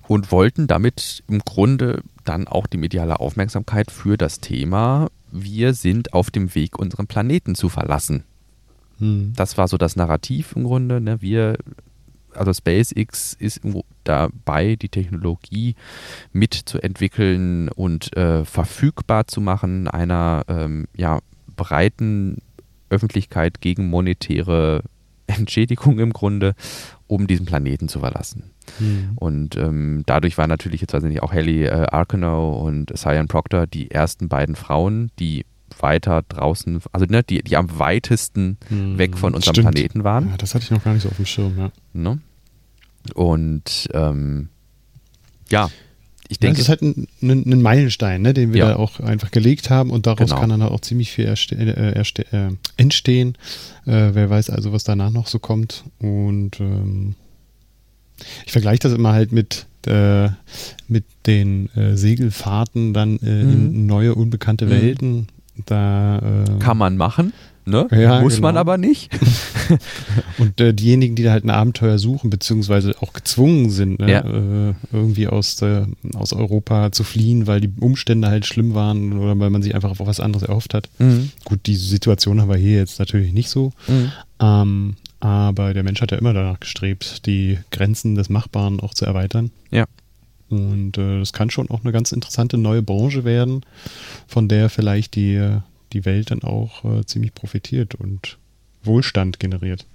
und 0.08 0.32
wollten 0.32 0.68
damit 0.68 1.24
im 1.28 1.40
Grunde 1.40 2.02
dann 2.26 2.48
auch 2.48 2.68
die 2.68 2.78
mediale 2.78 3.20
Aufmerksamkeit 3.20 3.92
für 3.92 4.18
das 4.18 4.40
Thema 4.40 5.10
wir 5.34 5.74
sind 5.74 6.14
auf 6.14 6.30
dem 6.30 6.54
Weg, 6.54 6.78
unseren 6.78 7.08
Planeten 7.08 7.56
zu 7.56 7.68
verlassen. 7.68 8.24
Hm. 9.00 9.34
Das 9.36 9.58
war 9.58 9.68
so 9.68 9.78
das 9.78 9.96
Narrativ 9.96 10.54
im 10.56 10.64
Grunde. 10.64 11.02
Ne? 11.02 11.22
Wir, 11.22 11.58
also 12.34 12.54
SpaceX 12.54 13.34
ist 13.34 13.62
dabei, 14.04 14.76
die 14.76 14.90
Technologie 14.90 15.76
mitzuentwickeln 16.32 17.70
und 17.70 18.16
äh, 18.16 18.46
verfügbar 18.46 19.26
zu 19.26 19.42
machen 19.42 19.88
einer 19.88 20.44
ähm, 20.48 20.86
ja, 20.96 21.20
breiten 21.56 22.38
Öffentlichkeit 22.94 23.62
gegen 23.62 23.88
monetäre 23.88 24.84
Entschädigung 25.28 26.00
im 26.00 26.14
Grunde, 26.14 26.54
um 27.08 27.28
diesen 27.28 27.46
Planeten 27.46 27.88
zu 27.88 28.00
verlassen. 28.00 28.52
Mhm. 28.80 29.12
Und 29.16 29.58
ähm, 29.58 30.04
dadurch 30.06 30.38
waren 30.38 30.50
natürlich 30.50 30.82
jetzt 30.82 30.94
weiß 30.94 31.04
ich 31.04 31.10
nicht 31.10 31.24
auch 31.24 31.34
Haley 31.34 31.66
äh, 31.66 31.88
Arkanow 31.92 32.62
und 32.64 32.96
Cyan 32.96 33.28
Proctor 33.28 33.68
die 33.68 33.92
ersten 33.92 34.30
beiden 34.30 34.56
Frauen, 34.56 35.12
die 35.20 35.46
weiter 35.80 36.24
draußen, 36.28 36.82
also 36.92 37.06
ne, 37.08 37.24
die, 37.24 37.42
die 37.42 37.58
am 37.58 37.80
weitesten 37.80 38.58
mhm. 38.70 38.98
weg 38.98 39.18
von 39.18 39.34
unserem 39.34 39.56
Stimmt. 39.56 39.72
Planeten 39.72 40.04
waren. 40.04 40.30
Ja, 40.30 40.38
das 40.38 40.54
hatte 40.54 40.66
ich 40.66 40.72
noch 40.72 40.84
gar 40.84 40.94
nicht 40.94 41.04
so 41.04 41.10
auf 41.10 41.16
dem 41.16 41.26
Schirm, 41.26 41.58
ja. 41.58 41.72
Ne? 41.94 42.20
Und 43.16 43.90
ähm, 43.94 44.50
ja, 45.50 45.70
ich 46.34 46.40
denke. 46.40 46.58
das 46.58 46.64
ist 46.64 46.70
halt 46.70 46.82
ein, 46.82 47.08
ein, 47.22 47.46
ein 47.46 47.62
Meilenstein, 47.62 48.24
ne, 48.24 48.34
den 48.34 48.54
wir 48.54 48.60
ja. 48.60 48.70
da 48.70 48.76
auch 48.78 49.00
einfach 49.00 49.30
gelegt 49.30 49.70
haben 49.70 49.92
und 49.92 50.08
daraus 50.08 50.30
genau. 50.30 50.40
kann 50.40 50.50
dann 50.50 50.62
auch 50.64 50.82
ziemlich 50.82 51.12
viel 51.12 51.26
äh, 51.26 52.02
äh, 52.02 52.50
entstehen. 52.78 53.38
Äh, 53.86 54.10
wer 54.14 54.30
weiß 54.30 54.50
also, 54.50 54.74
was 54.74 54.84
danach 54.84 55.12
noch 55.12 55.28
so 55.28 55.38
kommt. 55.38 55.84
Und 56.00 56.60
ähm, 56.60 57.14
ich 58.46 58.52
vergleiche 58.52 58.80
das 58.80 58.94
immer 58.94 59.14
halt 59.14 59.32
mit, 59.32 59.68
äh, 59.86 60.30
mit 60.88 61.06
den 61.28 61.70
äh, 61.76 61.96
Segelfahrten 61.96 62.94
dann 62.94 63.12
mhm. 63.12 63.20
in 63.22 63.86
neue, 63.86 64.16
unbekannte 64.16 64.66
mhm. 64.66 64.70
Welten. 64.72 65.28
Da, 65.68 66.46
Kann 66.58 66.80
man 66.80 66.98
machen. 66.98 67.32
Ne? 67.66 67.88
Ja, 67.92 68.22
Muss 68.22 68.36
genau. 68.36 68.48
man 68.48 68.58
aber 68.58 68.78
nicht. 68.78 69.10
und 70.38 70.60
äh, 70.60 70.74
diejenigen, 70.74 71.16
die 71.16 71.24
da 71.24 71.32
halt 71.32 71.46
ein 71.46 71.50
Abenteuer 71.50 71.98
suchen, 71.98 72.30
beziehungsweise 72.30 72.96
auch 73.02 73.14
gezwungen 73.14 73.70
sind, 73.70 74.00
ne? 74.00 74.12
ja. 74.12 74.20
äh, 74.20 74.74
irgendwie 74.92 75.28
aus, 75.28 75.62
äh, 75.62 75.86
aus 76.14 76.34
Europa 76.34 76.92
zu 76.92 77.04
fliehen, 77.04 77.48
weil 77.48 77.62
die 77.62 77.72
Umstände 77.80 78.28
halt 78.28 78.46
schlimm 78.46 78.74
waren 78.74 79.14
oder 79.14 79.40
weil 79.40 79.50
man 79.50 79.64
sich 79.64 79.76
einfach 79.76 79.92
auf 79.92 80.00
was 80.00 80.20
anderes 80.20 80.44
erhofft 80.48 80.74
hat. 80.74 80.90
Mhm. 81.00 81.32
Gut, 81.46 81.62
die 81.66 81.76
Situation 81.76 82.42
haben 82.42 82.50
wir 82.50 82.58
hier 82.58 82.78
jetzt 82.78 83.00
natürlich 83.00 83.32
nicht 83.32 83.50
so. 83.50 83.72
Mhm. 83.88 84.12
Ähm, 84.42 84.96
aber 85.22 85.74
der 85.74 85.84
Mensch 85.84 86.02
hat 86.02 86.12
ja 86.12 86.18
immer 86.18 86.34
danach 86.34 86.60
gestrebt, 86.60 87.26
die 87.26 87.58
Grenzen 87.72 88.16
des 88.16 88.30
Machbaren 88.30 88.82
auch 88.82 88.94
zu 88.94 89.06
erweitern. 89.06 89.52
Ja. 89.72 89.86
Und 90.50 90.98
äh, 90.98 91.20
das 91.20 91.32
kann 91.32 91.50
schon 91.50 91.70
auch 91.70 91.84
eine 91.84 91.94
ganz 91.94 92.12
interessante 92.12 92.58
neue 92.58 92.82
Branche 92.82 93.24
werden, 93.24 93.62
von 94.28 94.50
der 94.50 94.70
vielleicht 94.70 95.16
die, 95.16 95.60
die 95.94 96.06
Welt 96.06 96.32
dann 96.32 96.44
auch 96.44 96.84
äh, 96.84 97.06
ziemlich 97.06 97.34
profitiert 97.34 97.96
und 97.96 98.38
Wohlstand 98.84 99.40
generiert. 99.40 99.86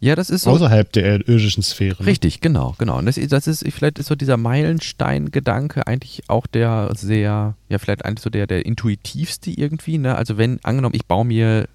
Ja, 0.00 0.14
das 0.14 0.28
ist 0.28 0.42
so. 0.42 0.50
Außerhalb 0.50 0.92
der 0.92 1.26
irdischen 1.26 1.62
Sphäre. 1.62 2.02
Ne? 2.02 2.08
Richtig, 2.08 2.40
genau, 2.40 2.74
genau. 2.78 2.98
Und 2.98 3.06
das, 3.06 3.18
das 3.28 3.46
ist, 3.46 3.64
vielleicht 3.72 3.98
ist 3.98 4.08
so 4.08 4.14
dieser 4.14 4.36
Meilenstein-Gedanke 4.36 5.86
eigentlich 5.86 6.24
auch 6.28 6.46
der 6.46 6.90
sehr, 6.94 7.56
ja, 7.70 7.78
vielleicht 7.78 8.04
eigentlich 8.04 8.22
so 8.22 8.28
der, 8.28 8.46
der 8.46 8.66
intuitivste 8.66 9.50
irgendwie, 9.50 9.96
ne? 9.96 10.14
Also 10.14 10.36
wenn, 10.36 10.62
angenommen, 10.62 10.94
ich 10.94 11.06
baue 11.06 11.24
mir 11.24 11.68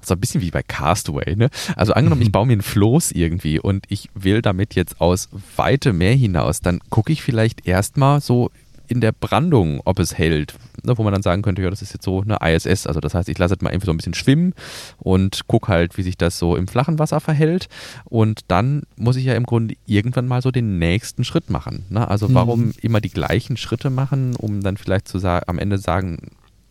so 0.00 0.14
ein 0.14 0.20
bisschen 0.20 0.40
wie 0.40 0.50
bei 0.50 0.62
Castaway, 0.62 1.36
ne? 1.36 1.50
Also 1.76 1.92
angenommen, 1.92 2.22
ich 2.22 2.32
baue 2.32 2.46
mir 2.46 2.54
ein 2.54 2.62
Floß 2.62 3.12
irgendwie 3.12 3.60
und 3.60 3.86
ich 3.88 4.08
will 4.14 4.42
damit 4.42 4.74
jetzt 4.74 5.00
aus 5.00 5.28
weite 5.56 5.92
Meer 5.92 6.14
hinaus, 6.14 6.60
dann 6.60 6.80
gucke 6.90 7.12
ich 7.12 7.22
vielleicht 7.22 7.66
erstmal 7.66 8.20
so 8.20 8.50
in 8.88 9.00
der 9.00 9.12
Brandung, 9.12 9.80
ob 9.84 9.98
es 9.98 10.16
hält, 10.16 10.54
ne, 10.82 10.96
wo 10.96 11.02
man 11.02 11.12
dann 11.12 11.22
sagen 11.22 11.42
könnte, 11.42 11.62
ja, 11.62 11.70
das 11.70 11.82
ist 11.82 11.92
jetzt 11.92 12.04
so 12.04 12.22
eine 12.22 12.38
ISS, 12.42 12.86
also 12.86 13.00
das 13.00 13.14
heißt, 13.14 13.28
ich 13.28 13.38
lasse 13.38 13.54
es 13.54 13.60
mal 13.60 13.70
irgendwie 13.70 13.86
so 13.86 13.92
ein 13.92 13.96
bisschen 13.96 14.14
schwimmen 14.14 14.54
und 14.98 15.46
gucke 15.46 15.68
halt, 15.68 15.98
wie 15.98 16.02
sich 16.02 16.16
das 16.16 16.38
so 16.38 16.56
im 16.56 16.68
flachen 16.68 16.98
Wasser 16.98 17.20
verhält 17.20 17.68
und 18.04 18.40
dann 18.48 18.82
muss 18.96 19.16
ich 19.16 19.24
ja 19.24 19.34
im 19.34 19.44
Grunde 19.44 19.74
irgendwann 19.86 20.26
mal 20.26 20.42
so 20.42 20.50
den 20.50 20.78
nächsten 20.78 21.24
Schritt 21.24 21.50
machen. 21.50 21.84
Ne? 21.90 22.08
Also 22.08 22.32
warum 22.34 22.66
mhm. 22.66 22.74
immer 22.80 23.00
die 23.00 23.10
gleichen 23.10 23.56
Schritte 23.56 23.90
machen, 23.90 24.34
um 24.36 24.62
dann 24.62 24.76
vielleicht 24.76 25.08
zu 25.08 25.18
sagen, 25.18 25.44
am 25.46 25.58
Ende 25.58 25.78
sagen, 25.78 26.18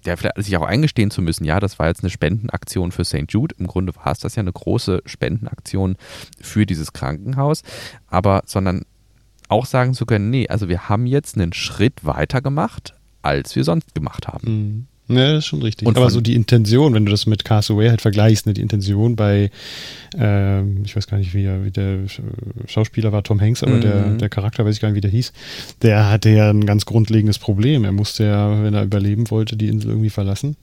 der 0.06 0.18
vielleicht 0.18 0.38
sich 0.38 0.56
auch 0.58 0.66
eingestehen 0.66 1.12
zu 1.12 1.22
müssen, 1.22 1.44
ja, 1.44 1.60
das 1.60 1.80
war 1.80 1.88
jetzt 1.88 2.02
eine 2.02 2.10
Spendenaktion 2.10 2.92
für 2.92 3.04
St. 3.04 3.26
Jude. 3.30 3.56
Im 3.60 3.68
Grunde 3.68 3.96
war 3.96 4.12
es 4.12 4.20
das 4.20 4.36
ja 4.36 4.42
eine 4.42 4.54
große 4.54 5.02
Spendenaktion 5.06 5.98
für 6.40 6.66
dieses 6.66 6.94
Krankenhaus, 6.94 7.62
aber 8.08 8.44
sondern 8.46 8.84
auch 9.48 9.66
sagen 9.66 9.94
zu 9.94 10.06
können, 10.06 10.30
nee, 10.30 10.48
also 10.48 10.70
wir 10.70 10.90
haben 10.90 11.06
jetzt 11.06 11.36
einen 11.36 11.54
Schritt 11.54 12.04
weiter 12.06 12.42
gemacht, 12.42 12.94
als 13.22 13.56
wir 13.56 13.64
sonst 13.64 13.94
gemacht 13.96 14.28
haben. 14.28 14.48
Mhm. 14.48 14.88
Ja, 15.10 15.32
das 15.32 15.40
ist 15.40 15.46
schon 15.46 15.62
richtig. 15.62 15.88
Und 15.88 15.98
Aber 15.98 16.10
so 16.10 16.20
die 16.20 16.36
Intention, 16.36 16.94
wenn 16.94 17.06
du 17.06 17.12
das 17.12 17.28
mit 17.28 17.46
Castaway 17.46 17.88
halt 17.88 18.02
vergleichst, 18.02 18.46
ne, 18.46 18.54
die 18.54 18.62
Intention 18.62 19.16
bei, 19.16 19.52
ähm, 20.18 20.82
ich 20.84 20.96
weiß 20.96 21.08
gar 21.08 21.18
nicht, 21.18 21.34
wie, 21.34 21.48
wie 21.64 21.72
der 21.72 22.00
Schauspieler 22.68 23.14
war, 23.14 23.24
Tom 23.24 23.40
Hanks, 23.40 23.64
aber 23.64 23.76
mhm. 23.76 23.82
der, 23.82 24.04
der 24.18 24.30
Charakter, 24.30 24.66
weiß 24.66 24.76
ich 24.76 24.82
gar 24.82 24.90
nicht, 24.90 24.98
wie 24.98 25.02
der 25.02 25.12
hieß, 25.12 25.32
der 25.82 26.10
hatte 26.10 26.30
ja 26.30 26.50
ein 26.50 26.66
ganz 26.66 26.86
grundlegendes 26.86 27.40
Problem. 27.40 27.86
Er 27.86 27.94
musste 27.94 28.26
ja, 28.26 28.62
wenn 28.62 28.74
er 28.74 28.84
überleben 28.84 29.30
wollte, 29.32 29.56
die 29.56 29.70
Insel 29.70 29.92
irgendwie 29.92 30.10
verlassen. 30.10 30.58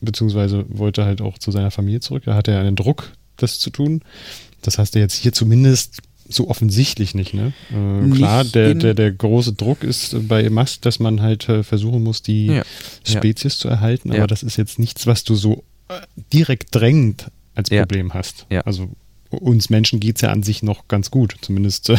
Beziehungsweise 0.00 0.64
wollte 0.68 1.04
halt 1.04 1.20
auch 1.20 1.38
zu 1.38 1.50
seiner 1.50 1.72
Familie 1.72 1.98
zurück. 1.98 2.22
Da 2.24 2.36
hatte 2.36 2.52
er 2.52 2.60
einen 2.60 2.76
Druck, 2.76 3.10
das 3.36 3.58
zu 3.58 3.70
tun. 3.70 4.02
Das 4.62 4.78
heißt, 4.78 4.94
er 4.94 5.02
jetzt 5.02 5.14
hier 5.14 5.32
zumindest 5.32 6.02
so 6.28 6.48
offensichtlich 6.48 7.14
nicht, 7.14 7.34
ne? 7.34 7.52
Äh, 7.72 7.76
nicht 7.76 8.18
klar, 8.18 8.44
der, 8.44 8.74
der, 8.74 8.94
der 8.94 9.12
große 9.12 9.54
Druck 9.54 9.82
ist 9.82 10.28
bei 10.28 10.48
Musk, 10.50 10.82
dass 10.82 10.98
man 10.98 11.22
halt 11.22 11.48
äh, 11.48 11.62
versuchen 11.62 12.02
muss, 12.02 12.22
die 12.22 12.46
ja. 12.46 12.62
Spezies 13.04 13.54
ja. 13.54 13.60
zu 13.60 13.68
erhalten, 13.68 14.10
aber 14.10 14.20
ja. 14.20 14.26
das 14.26 14.42
ist 14.42 14.56
jetzt 14.56 14.78
nichts, 14.78 15.06
was 15.06 15.24
du 15.24 15.34
so 15.34 15.64
äh, 15.88 15.94
direkt 16.32 16.74
drängend 16.74 17.30
als 17.54 17.70
Problem 17.70 18.14
hast. 18.14 18.46
Also 18.64 18.90
uns 19.30 19.68
Menschen 19.70 20.00
geht 20.00 20.16
es 20.16 20.22
ja 20.22 20.30
an 20.30 20.42
sich 20.42 20.62
noch 20.62 20.88
ganz 20.88 21.10
gut, 21.10 21.36
zumindest 21.40 21.90
äh, 21.90 21.96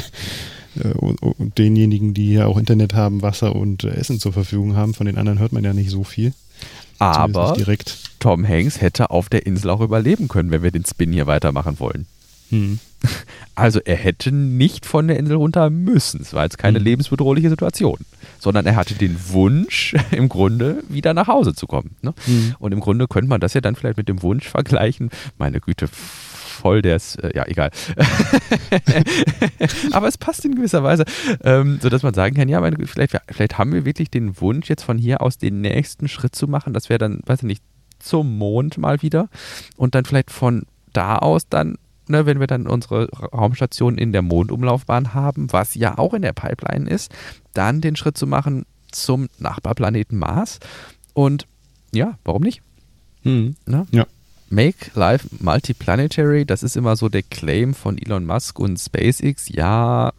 und 0.96 1.58
denjenigen, 1.58 2.14
die 2.14 2.34
ja 2.34 2.46
auch 2.46 2.58
Internet 2.58 2.94
haben, 2.94 3.22
Wasser 3.22 3.56
und 3.56 3.84
äh, 3.84 3.90
Essen 3.90 4.20
zur 4.20 4.34
Verfügung 4.34 4.76
haben. 4.76 4.94
Von 4.94 5.06
den 5.06 5.18
anderen 5.18 5.40
hört 5.40 5.52
man 5.52 5.64
ja 5.64 5.74
nicht 5.74 5.90
so 5.90 6.04
viel. 6.04 6.34
Aber 7.00 7.56
Tom 8.20 8.48
Hanks 8.48 8.82
hätte 8.82 9.10
auf 9.10 9.30
der 9.30 9.46
Insel 9.46 9.70
auch 9.70 9.82
überleben 9.82 10.28
können, 10.28 10.52
wenn 10.52 10.64
wir 10.64 10.72
den 10.72 10.86
Spin 10.86 11.14
hier 11.14 11.28
weitermachen 11.28 11.80
wollen. 11.80 12.06
Hm. 12.50 12.80
Also 13.56 13.82
er 13.84 13.98
hätte 13.98 14.32
nicht 14.32 14.86
von 14.86 15.10
der 15.10 15.20
Insel 15.20 15.36
runter 15.36 15.70
müssen. 15.70 16.22
Es 16.22 16.34
war 16.34 16.44
jetzt 16.44 16.58
keine 16.58 16.78
hm. 16.78 16.86
lebensbedrohliche 16.86 17.50
Situation, 17.50 17.98
sondern 18.40 18.66
er 18.66 18.78
hatte 18.78 18.94
den 18.94 19.18
Wunsch, 19.32 19.96
im 20.12 20.30
Grunde 20.30 20.82
wieder 20.88 21.14
nach 21.14 21.28
Hause 21.28 21.54
zu 21.54 21.68
kommen. 21.68 21.98
Ne? 22.02 22.14
Hm. 22.24 22.56
Und 22.60 22.72
im 22.72 22.80
Grunde 22.80 23.10
könnte 23.10 23.28
man 23.28 23.42
das 23.42 23.54
ja 23.56 23.60
dann 23.60 23.76
vielleicht 23.76 23.98
mit 23.98 24.08
dem 24.08 24.22
Wunsch 24.22 24.48
vergleichen. 24.48 25.10
Meine 25.38 25.60
Güte, 25.60 25.90
voll 26.60 26.82
der 26.82 26.96
ist, 26.96 27.22
äh, 27.22 27.36
ja, 27.36 27.46
egal. 27.48 27.72
Aber 29.92 30.08
es 30.08 30.18
passt 30.18 30.46
in 30.46 30.56
gewisser 30.56 30.84
Weise, 30.84 31.04
ähm, 31.44 31.80
sodass 31.82 32.02
man 32.02 32.14
sagen 32.14 32.36
kann, 32.36 32.48
ja, 32.48 32.62
meine, 32.62 32.88
vielleicht, 32.88 33.18
vielleicht 33.30 33.58
haben 33.58 33.74
wir 33.74 33.84
wirklich 33.84 34.10
den 34.10 34.40
Wunsch, 34.40 34.70
jetzt 34.70 34.84
von 34.84 34.98
hier 34.98 35.22
aus 35.22 35.38
den 35.38 35.60
nächsten 35.60 36.08
Schritt 36.08 36.34
zu 36.34 36.48
machen. 36.48 36.74
Das 36.74 36.88
wäre 36.88 37.00
dann, 37.00 37.20
weiß 37.26 37.40
ich 37.40 37.48
nicht, 37.48 37.64
zum 38.00 38.38
Mond 38.38 38.78
mal 38.78 39.02
wieder 39.02 39.28
und 39.76 39.96
dann 39.96 40.06
vielleicht 40.06 40.32
von 40.32 40.64
da 40.94 41.18
aus 41.18 41.48
dann 41.50 41.78
ne, 42.10 42.26
wenn 42.26 42.40
wir 42.40 42.48
dann 42.48 42.68
unsere 42.68 43.10
Raumstation 43.12 43.98
in 43.98 44.12
der 44.12 44.22
Mondumlaufbahn 44.22 45.14
haben, 45.14 45.52
was 45.52 45.76
ja 45.76 45.98
auch 45.98 46.14
in 46.14 46.22
der 46.22 46.34
Pipeline 46.34 46.90
ist, 46.90 47.12
dann 47.54 47.82
den 47.82 47.96
Schritt 47.96 48.18
zu 48.18 48.28
machen 48.28 48.66
zum 48.92 49.30
Nachbarplaneten 49.38 50.18
Mars. 50.18 50.60
Und 51.14 51.46
ja, 51.94 52.18
warum 52.24 52.44
nicht? 52.44 52.62
Mhm. 53.24 53.56
Ne? 53.66 53.88
Ja. 53.92 54.06
Make 54.50 54.92
Life 54.96 55.28
Multiplanetary, 55.40 56.46
das 56.46 56.64
ist 56.64 56.76
immer 56.76 56.96
so 56.96 57.08
der 57.08 57.22
Claim 57.22 57.76
von 57.76 57.98
Elon 58.00 58.26
Musk 58.26 58.58
und 58.58 58.80
SpaceX. 58.80 59.48
Ja, 59.50 60.12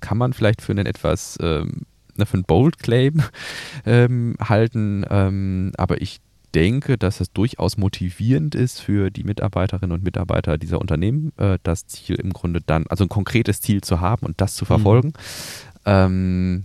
kann 0.00 0.16
man 0.16 0.32
vielleicht 0.32 0.62
für 0.62 0.72
einen 0.72 0.86
etwas, 0.86 1.38
ähm, 1.42 1.82
ne, 2.16 2.24
für 2.24 2.34
einen 2.34 2.44
Bold 2.44 2.78
Claim 2.78 3.22
ähm, 3.86 4.36
halten, 4.40 5.04
ähm, 5.10 5.72
aber 5.76 6.00
ich 6.00 6.20
denke, 6.54 6.98
dass 6.98 7.20
es 7.20 7.32
durchaus 7.32 7.76
motivierend 7.76 8.54
ist 8.54 8.80
für 8.80 9.10
die 9.10 9.24
Mitarbeiterinnen 9.24 9.92
und 9.92 10.04
Mitarbeiter 10.04 10.58
dieser 10.58 10.80
Unternehmen, 10.80 11.32
äh, 11.36 11.58
das 11.62 11.86
Ziel 11.86 12.16
im 12.16 12.32
Grunde 12.32 12.60
dann, 12.64 12.86
also 12.88 13.04
ein 13.04 13.08
konkretes 13.08 13.60
Ziel 13.60 13.80
zu 13.80 14.00
haben 14.00 14.26
und 14.26 14.40
das 14.40 14.54
zu 14.54 14.64
verfolgen. 14.64 15.08
Mhm. 15.08 15.12
Ähm, 15.86 16.64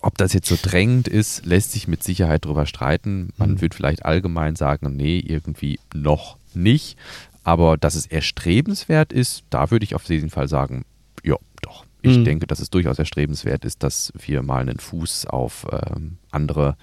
ob 0.00 0.16
das 0.16 0.32
jetzt 0.32 0.48
so 0.48 0.56
drängend 0.60 1.08
ist, 1.08 1.44
lässt 1.44 1.72
sich 1.72 1.88
mit 1.88 2.02
Sicherheit 2.02 2.44
darüber 2.44 2.66
streiten. 2.66 3.30
Man 3.36 3.52
mhm. 3.52 3.60
wird 3.60 3.74
vielleicht 3.74 4.04
allgemein 4.04 4.56
sagen, 4.56 4.94
nee, 4.94 5.18
irgendwie 5.18 5.80
noch 5.94 6.36
nicht. 6.54 6.96
Aber 7.42 7.76
dass 7.76 7.94
es 7.94 8.06
erstrebenswert 8.06 9.12
ist, 9.12 9.44
da 9.50 9.70
würde 9.70 9.84
ich 9.84 9.94
auf 9.94 10.04
jeden 10.04 10.30
Fall 10.30 10.48
sagen, 10.48 10.84
ja, 11.28 11.36
doch. 11.62 11.84
Ich 12.02 12.16
mhm. 12.16 12.24
denke, 12.24 12.46
dass 12.46 12.60
es 12.60 12.70
durchaus 12.70 12.98
erstrebenswert 12.98 13.64
ist, 13.64 13.82
dass 13.82 14.12
wir 14.18 14.42
mal 14.42 14.60
einen 14.60 14.78
Fuß 14.78 15.26
auf 15.26 15.66
ähm, 15.70 16.18
andere 16.30 16.76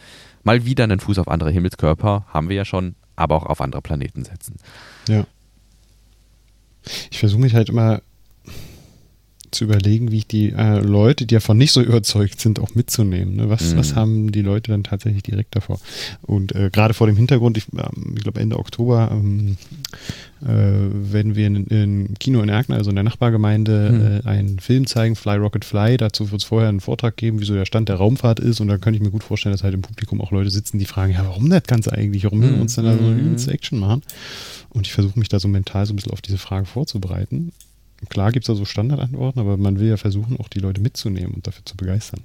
mal 0.44 0.66
wieder 0.66 0.84
einen 0.84 1.00
Fuß 1.00 1.18
auf 1.20 1.28
andere 1.28 1.52
Himmelskörper, 1.52 2.26
haben 2.30 2.50
wir 2.50 2.56
ja 2.56 2.66
schon, 2.66 2.96
aber 3.16 3.36
auch 3.36 3.46
auf 3.46 3.62
andere 3.62 3.82
Planeten 3.82 4.24
setzen. 4.24 4.58
Ja. 5.10 5.26
Ich 7.10 7.18
versuche 7.18 7.42
mich 7.42 7.56
halt 7.56 7.70
immer 7.70 8.02
zu 9.56 9.64
überlegen, 9.64 10.12
wie 10.12 10.18
ich 10.18 10.28
die 10.28 10.52
äh, 10.52 10.80
Leute, 10.80 11.26
die 11.26 11.36
davon 11.36 11.58
nicht 11.58 11.72
so 11.72 11.82
überzeugt 11.82 12.40
sind, 12.40 12.60
auch 12.60 12.76
mitzunehmen. 12.76 13.36
Ne? 13.36 13.50
Was, 13.50 13.74
mhm. 13.74 13.78
was 13.78 13.96
haben 13.96 14.32
die 14.32 14.42
Leute 14.42 14.72
dann 14.72 14.84
tatsächlich 14.84 15.24
direkt 15.24 15.56
davor? 15.56 15.80
Und 16.22 16.54
äh, 16.54 16.70
gerade 16.72 16.94
vor 16.94 17.08
dem 17.08 17.16
Hintergrund, 17.16 17.58
ich, 17.58 17.66
ähm, 17.74 18.14
ich 18.16 18.24
glaube 18.24 18.40
Ende 18.40 18.60
Oktober 18.60 19.10
ähm, 19.12 19.58
äh, 20.44 20.48
werden 20.48 21.36
wir 21.36 21.48
in, 21.48 21.66
in 21.68 22.14
Kino 22.20 22.42
in 22.42 22.50
Erkner, 22.50 22.76
also 22.76 22.90
in 22.90 22.96
der 22.96 23.04
Nachbargemeinde, 23.04 24.22
mhm. 24.24 24.28
äh, 24.28 24.30
einen 24.30 24.60
Film 24.60 24.86
zeigen, 24.86 25.16
Fly 25.16 25.38
Rocket 25.38 25.66
Fly. 25.66 25.98
Dazu 25.98 26.32
wird 26.32 26.42
es 26.42 26.48
vorher 26.48 26.70
einen 26.70 26.82
Vortrag 26.82 27.18
geben, 27.18 27.40
wie 27.40 27.46
so 27.46 27.54
der 27.54 27.66
Stand 27.66 27.90
der 27.90 27.96
Raumfahrt 27.96 28.40
ist. 28.40 28.60
Und 28.60 28.68
da 28.68 28.78
könnte 28.78 28.98
ich 28.98 29.04
mir 29.04 29.12
gut 29.12 29.24
vorstellen, 29.24 29.54
dass 29.54 29.64
halt 29.64 29.74
im 29.74 29.82
Publikum 29.82 30.22
auch 30.22 30.32
Leute 30.32 30.52
sitzen, 30.52 30.78
die 30.78 30.86
fragen, 30.86 31.14
ja, 31.14 31.26
warum 31.26 31.50
das 31.50 31.64
Ganze 31.64 31.94
eigentlich? 31.94 32.24
Warum 32.26 32.40
mhm. 32.40 32.56
wir 32.56 32.62
uns 32.62 32.76
denn 32.76 32.86
da 32.86 32.98
so 32.98 33.04
eine 33.04 33.20
übelste 33.20 33.52
Action 33.52 33.80
machen? 33.80 34.02
Und 34.70 34.86
ich 34.86 34.94
versuche 34.94 35.18
mich 35.18 35.30
da 35.30 35.40
so 35.40 35.48
mental 35.48 35.86
so 35.86 35.94
ein 35.94 35.96
bisschen 35.96 36.12
auf 36.12 36.22
diese 36.22 36.38
Frage 36.38 36.66
vorzubereiten. 36.66 37.52
Klar 38.10 38.32
gibt 38.32 38.44
es 38.44 38.48
da 38.48 38.56
so 38.56 38.66
Standardantworten, 38.66 39.40
aber 39.40 39.58
man 39.58 39.80
will 39.80 39.90
ja 39.90 39.98
versuchen, 39.98 40.38
auch 40.40 40.50
die 40.50 40.60
Leute 40.60 40.82
mitzunehmen 40.82 41.34
und 41.34 41.48
dafür 41.48 41.66
zu 41.66 41.78
begeistern. 41.78 42.22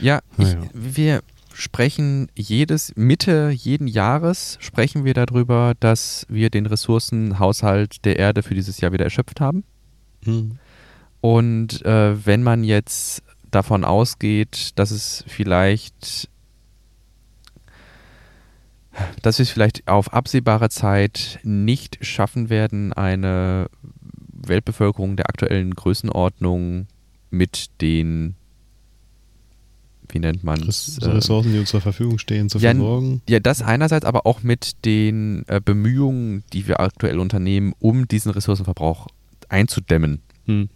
Ja, 0.00 0.20
ich, 0.38 0.48
ja. 0.48 0.62
wir 0.74 1.22
sprechen 1.52 2.28
jedes, 2.34 2.92
Mitte 2.96 3.50
jeden 3.50 3.86
Jahres 3.86 4.56
sprechen 4.60 5.04
wir 5.04 5.14
darüber, 5.14 5.74
dass 5.80 6.26
wir 6.28 6.50
den 6.50 6.66
Ressourcenhaushalt 6.66 8.04
der 8.04 8.18
Erde 8.18 8.42
für 8.42 8.54
dieses 8.54 8.80
Jahr 8.80 8.92
wieder 8.92 9.04
erschöpft 9.04 9.40
haben. 9.40 9.64
Hm. 10.24 10.58
Und 11.20 11.84
äh, 11.84 12.26
wenn 12.26 12.42
man 12.42 12.64
jetzt 12.64 13.22
davon 13.50 13.84
ausgeht, 13.84 14.70
dass 14.76 14.90
es 14.90 15.24
vielleicht 15.26 16.28
dass 19.22 19.38
wir 19.38 19.44
es 19.44 19.50
vielleicht 19.50 19.86
auf 19.88 20.12
absehbare 20.12 20.68
Zeit 20.68 21.38
nicht 21.42 22.04
schaffen 22.04 22.50
werden, 22.50 22.92
eine 22.92 23.68
Weltbevölkerung 24.46 25.16
der 25.16 25.28
aktuellen 25.28 25.74
Größenordnung 25.74 26.86
mit 27.30 27.70
den 27.80 28.34
wie 30.12 30.18
nennt 30.18 30.44
man 30.44 30.60
es? 30.62 30.98
Äh, 30.98 31.06
Ressourcen, 31.06 31.52
die 31.52 31.58
uns 31.58 31.70
zur 31.70 31.80
Verfügung 31.80 32.18
stehen, 32.18 32.48
zu 32.48 32.58
ja, 32.58 32.72
versorgen. 32.72 33.22
Ja, 33.28 33.40
das 33.40 33.62
einerseits, 33.62 34.04
aber 34.04 34.26
auch 34.26 34.42
mit 34.42 34.84
den 34.84 35.44
äh, 35.46 35.60
Bemühungen, 35.64 36.42
die 36.52 36.66
wir 36.66 36.80
aktuell 36.80 37.18
unternehmen, 37.18 37.74
um 37.78 38.08
diesen 38.08 38.32
Ressourcenverbrauch 38.32 39.08
einzudämmen. 39.48 40.20
Hm. 40.46 40.68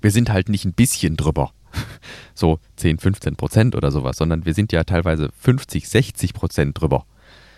Wir 0.00 0.10
sind 0.10 0.30
halt 0.30 0.48
nicht 0.48 0.64
ein 0.64 0.74
bisschen 0.74 1.16
drüber, 1.16 1.52
so 2.34 2.58
10, 2.76 2.98
15 2.98 3.36
Prozent 3.36 3.74
oder 3.74 3.90
sowas, 3.90 4.16
sondern 4.16 4.44
wir 4.44 4.54
sind 4.54 4.72
ja 4.72 4.84
teilweise 4.84 5.30
50, 5.38 5.88
60 5.88 6.34
Prozent 6.34 6.80
drüber. 6.80 7.06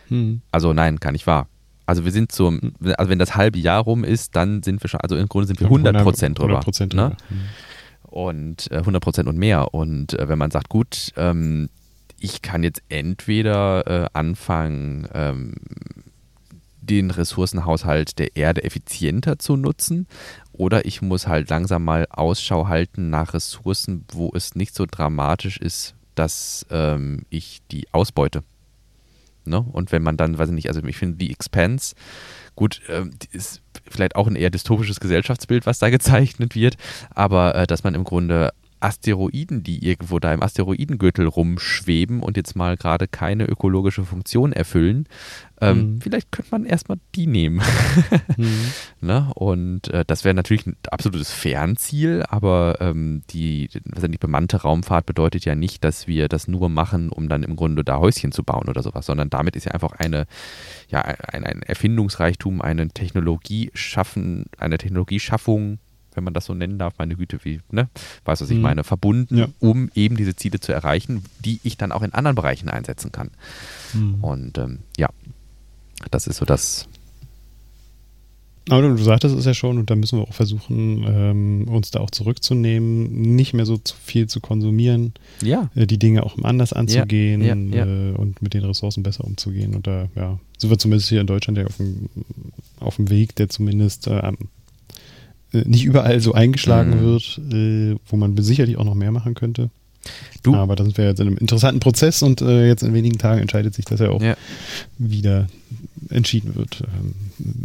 Hm. 0.08 0.42
Also 0.50 0.72
nein, 0.72 0.96
gar 0.96 1.12
nicht 1.12 1.26
wahr. 1.26 1.48
Also 1.86 2.04
wir 2.04 2.12
sind 2.12 2.32
so, 2.32 2.52
also 2.96 3.10
wenn 3.10 3.18
das 3.18 3.36
halbe 3.36 3.58
Jahr 3.58 3.82
rum 3.82 4.04
ist, 4.04 4.36
dann 4.36 4.62
sind 4.62 4.82
wir 4.82 4.88
schon, 4.88 5.00
also 5.00 5.16
im 5.16 5.28
Grunde 5.28 5.46
sind 5.46 5.60
wir 5.60 5.66
100 5.66 6.02
Prozent 6.02 6.38
drüber. 6.38 6.48
100 6.48 6.64
drüber. 6.92 7.08
Ne? 7.08 7.16
Und 8.02 8.70
äh, 8.70 8.78
100 8.78 9.02
Prozent 9.02 9.28
und 9.28 9.38
mehr. 9.38 9.72
Und 9.72 10.18
äh, 10.18 10.28
wenn 10.28 10.38
man 10.38 10.50
sagt, 10.50 10.68
gut, 10.68 11.12
ähm, 11.16 11.68
ich 12.18 12.42
kann 12.42 12.62
jetzt 12.62 12.82
entweder 12.88 13.86
äh, 13.86 14.08
anfangen, 14.12 15.06
ähm, 15.14 15.54
den 16.86 17.10
Ressourcenhaushalt 17.10 18.18
der 18.18 18.36
Erde 18.36 18.64
effizienter 18.64 19.38
zu 19.38 19.56
nutzen 19.56 20.06
oder 20.52 20.86
ich 20.86 21.02
muss 21.02 21.26
halt 21.26 21.50
langsam 21.50 21.84
mal 21.84 22.06
Ausschau 22.10 22.68
halten 22.68 23.10
nach 23.10 23.34
Ressourcen, 23.34 24.04
wo 24.12 24.30
es 24.34 24.54
nicht 24.54 24.74
so 24.74 24.86
dramatisch 24.88 25.58
ist, 25.58 25.94
dass 26.14 26.64
ähm, 26.70 27.22
ich 27.28 27.60
die 27.70 27.92
ausbeute. 27.92 28.42
Ne? 29.46 29.64
Und 29.72 29.92
wenn 29.92 30.02
man 30.02 30.16
dann, 30.16 30.38
weiß 30.38 30.48
ich 30.48 30.54
nicht, 30.54 30.68
also 30.68 30.82
ich 30.82 30.96
finde, 30.96 31.16
die 31.16 31.30
Expanse, 31.30 31.94
gut, 32.54 32.80
äh, 32.88 33.04
ist 33.32 33.62
vielleicht 33.88 34.16
auch 34.16 34.26
ein 34.26 34.36
eher 34.36 34.50
dystopisches 34.50 35.00
Gesellschaftsbild, 35.00 35.66
was 35.66 35.78
da 35.78 35.90
gezeichnet 35.90 36.54
wird, 36.54 36.76
aber 37.14 37.54
äh, 37.54 37.66
dass 37.66 37.84
man 37.84 37.94
im 37.94 38.04
Grunde 38.04 38.52
Asteroiden, 38.80 39.62
die 39.62 39.84
irgendwo 39.86 40.18
da 40.18 40.32
im 40.32 40.42
Asteroidengürtel 40.42 41.26
rumschweben 41.26 42.20
und 42.20 42.36
jetzt 42.36 42.56
mal 42.56 42.76
gerade 42.76 43.08
keine 43.08 43.46
ökologische 43.46 44.04
Funktion 44.04 44.52
erfüllen, 44.52 45.08
ähm, 45.60 45.94
mhm. 45.94 46.00
vielleicht 46.00 46.30
könnte 46.32 46.50
man 46.50 46.66
erstmal 46.66 46.98
die 47.14 47.26
nehmen. 47.26 47.62
mhm. 48.36 48.70
ne? 49.00 49.30
Und 49.34 49.88
äh, 49.88 50.04
das 50.06 50.24
wäre 50.24 50.34
natürlich 50.34 50.66
ein 50.66 50.76
absolutes 50.90 51.32
Fernziel, 51.32 52.24
aber 52.28 52.76
ähm, 52.80 53.22
die, 53.30 53.70
was 53.84 54.04
die 54.10 54.18
bemannte 54.18 54.58
Raumfahrt 54.58 55.06
bedeutet 55.06 55.44
ja 55.46 55.54
nicht, 55.54 55.82
dass 55.82 56.06
wir 56.06 56.28
das 56.28 56.46
nur 56.46 56.68
machen, 56.68 57.08
um 57.08 57.28
dann 57.28 57.42
im 57.42 57.56
Grunde 57.56 57.84
da 57.84 57.98
Häuschen 57.98 58.32
zu 58.32 58.44
bauen 58.44 58.68
oder 58.68 58.82
sowas, 58.82 59.06
sondern 59.06 59.30
damit 59.30 59.56
ist 59.56 59.64
ja 59.64 59.72
einfach 59.72 59.92
eine, 59.92 60.26
ja, 60.88 61.00
ein, 61.00 61.44
ein 61.44 61.62
Erfindungsreichtum, 61.62 62.60
eine 62.60 62.88
Technologie 62.88 63.70
schaffen, 63.72 64.44
eine 64.58 64.76
Technologieschaffung 64.76 65.78
wenn 66.16 66.24
man 66.24 66.34
das 66.34 66.46
so 66.46 66.54
nennen 66.54 66.78
darf, 66.78 66.94
meine 66.98 67.16
Güte, 67.16 67.38
wie, 67.44 67.60
ne, 67.70 67.88
weißt 68.24 68.40
du, 68.40 68.44
was 68.44 68.50
ich 68.50 68.56
mhm. 68.56 68.62
meine, 68.62 68.84
verbunden, 68.84 69.36
ja. 69.36 69.48
um 69.60 69.90
eben 69.94 70.16
diese 70.16 70.34
Ziele 70.34 70.58
zu 70.60 70.72
erreichen, 70.72 71.22
die 71.44 71.60
ich 71.62 71.76
dann 71.76 71.92
auch 71.92 72.02
in 72.02 72.14
anderen 72.14 72.34
Bereichen 72.34 72.68
einsetzen 72.68 73.12
kann. 73.12 73.30
Mhm. 73.94 74.24
Und 74.24 74.58
ähm, 74.58 74.78
ja, 74.96 75.08
das 76.10 76.26
ist 76.26 76.38
so 76.38 76.44
das. 76.44 76.88
Aber 78.68 78.82
du 78.82 78.96
sagtest 78.96 79.36
es 79.36 79.44
ja 79.44 79.54
schon, 79.54 79.78
und 79.78 79.90
da 79.90 79.94
müssen 79.94 80.18
wir 80.18 80.24
auch 80.24 80.34
versuchen, 80.34 81.04
ähm, 81.06 81.68
uns 81.68 81.92
da 81.92 82.00
auch 82.00 82.10
zurückzunehmen, 82.10 83.36
nicht 83.36 83.54
mehr 83.54 83.64
so 83.64 83.76
zu 83.76 83.94
viel 83.94 84.26
zu 84.26 84.40
konsumieren, 84.40 85.14
ja. 85.40 85.70
Äh, 85.76 85.86
die 85.86 86.00
Dinge 86.00 86.24
auch 86.24 86.36
anders 86.42 86.72
anzugehen 86.72 87.42
ja, 87.42 87.54
ja, 87.54 87.86
äh, 87.86 88.12
und 88.12 88.42
mit 88.42 88.54
den 88.54 88.64
Ressourcen 88.64 89.04
besser 89.04 89.24
umzugehen. 89.24 89.76
Und 89.76 89.86
da, 89.86 90.08
ja, 90.16 90.40
sind 90.58 90.70
wir 90.70 90.78
zumindest 90.78 91.08
hier 91.10 91.20
in 91.20 91.28
Deutschland 91.28 91.58
ja 91.58 91.66
auf 91.66 91.76
dem, 91.76 92.08
auf 92.80 92.96
dem 92.96 93.08
Weg, 93.08 93.36
der 93.36 93.48
zumindest 93.48 94.08
äh, 94.08 94.18
äh, 94.18 94.32
nicht 95.64 95.84
überall 95.84 96.20
so 96.20 96.32
eingeschlagen 96.32 96.96
mhm. 96.96 97.00
wird, 97.00 97.40
äh, 97.52 97.96
wo 98.08 98.16
man 98.16 98.36
sicherlich 98.38 98.76
auch 98.76 98.84
noch 98.84 98.94
mehr 98.94 99.12
machen 99.12 99.34
könnte. 99.34 99.70
Du? 100.42 100.54
Aber 100.54 100.76
da 100.76 100.84
sind 100.84 100.96
wir 100.96 101.06
jetzt 101.06 101.20
in 101.20 101.26
einem 101.26 101.38
interessanten 101.38 101.80
Prozess 101.80 102.22
und 102.22 102.40
äh, 102.40 102.68
jetzt 102.68 102.82
in 102.82 102.94
wenigen 102.94 103.18
Tagen 103.18 103.40
entscheidet 103.40 103.74
sich, 103.74 103.84
dass 103.84 104.00
er 104.00 104.12
auch 104.12 104.22
ja. 104.22 104.36
wieder 104.98 105.48
entschieden 106.10 106.54
wird, 106.54 106.82
ähm, 106.82 107.14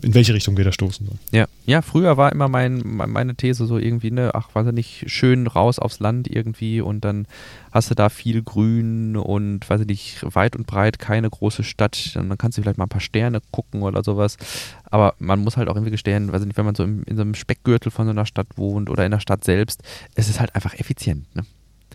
in 0.01 0.13
welche 0.13 0.33
Richtung 0.33 0.57
wir 0.57 0.63
da 0.65 0.71
stoßen 0.71 1.05
sollen. 1.05 1.19
Ja, 1.31 1.45
ja 1.65 1.81
früher 1.81 2.17
war 2.17 2.31
immer 2.31 2.47
mein, 2.47 2.81
meine 2.83 3.35
These 3.35 3.65
so 3.65 3.77
irgendwie, 3.77 4.11
ne, 4.11 4.31
ach, 4.33 4.49
weiß 4.53 4.67
ich 4.67 4.73
nicht, 4.73 5.03
schön 5.07 5.47
raus 5.47 5.79
aufs 5.79 5.99
Land 5.99 6.27
irgendwie 6.27 6.81
und 6.81 7.05
dann 7.05 7.27
hast 7.71 7.89
du 7.89 7.95
da 7.95 8.09
viel 8.09 8.41
Grün 8.41 9.15
und, 9.17 9.69
weiß 9.69 9.81
ich 9.81 9.87
nicht, 9.87 10.35
weit 10.35 10.55
und 10.55 10.67
breit 10.67 10.99
keine 10.99 11.29
große 11.29 11.63
Stadt. 11.63 12.11
Dann 12.15 12.37
kannst 12.37 12.57
du 12.57 12.61
vielleicht 12.61 12.77
mal 12.77 12.85
ein 12.85 12.89
paar 12.89 13.01
Sterne 13.01 13.41
gucken 13.51 13.81
oder 13.81 14.03
sowas. 14.03 14.37
Aber 14.85 15.15
man 15.19 15.39
muss 15.39 15.57
halt 15.57 15.69
auch 15.69 15.75
irgendwie 15.75 15.91
gestehen, 15.91 16.31
weiß 16.31 16.41
ich 16.41 16.47
nicht, 16.47 16.57
wenn 16.57 16.65
man 16.65 16.75
so 16.75 16.83
im, 16.83 17.03
in 17.03 17.15
so 17.15 17.21
einem 17.21 17.35
Speckgürtel 17.35 17.91
von 17.91 18.05
so 18.05 18.11
einer 18.11 18.25
Stadt 18.25 18.47
wohnt 18.57 18.89
oder 18.89 19.05
in 19.05 19.11
der 19.11 19.19
Stadt 19.19 19.43
selbst, 19.43 19.83
es 20.15 20.29
ist 20.29 20.39
halt 20.39 20.55
einfach 20.55 20.73
effizient, 20.73 21.33
ne? 21.35 21.45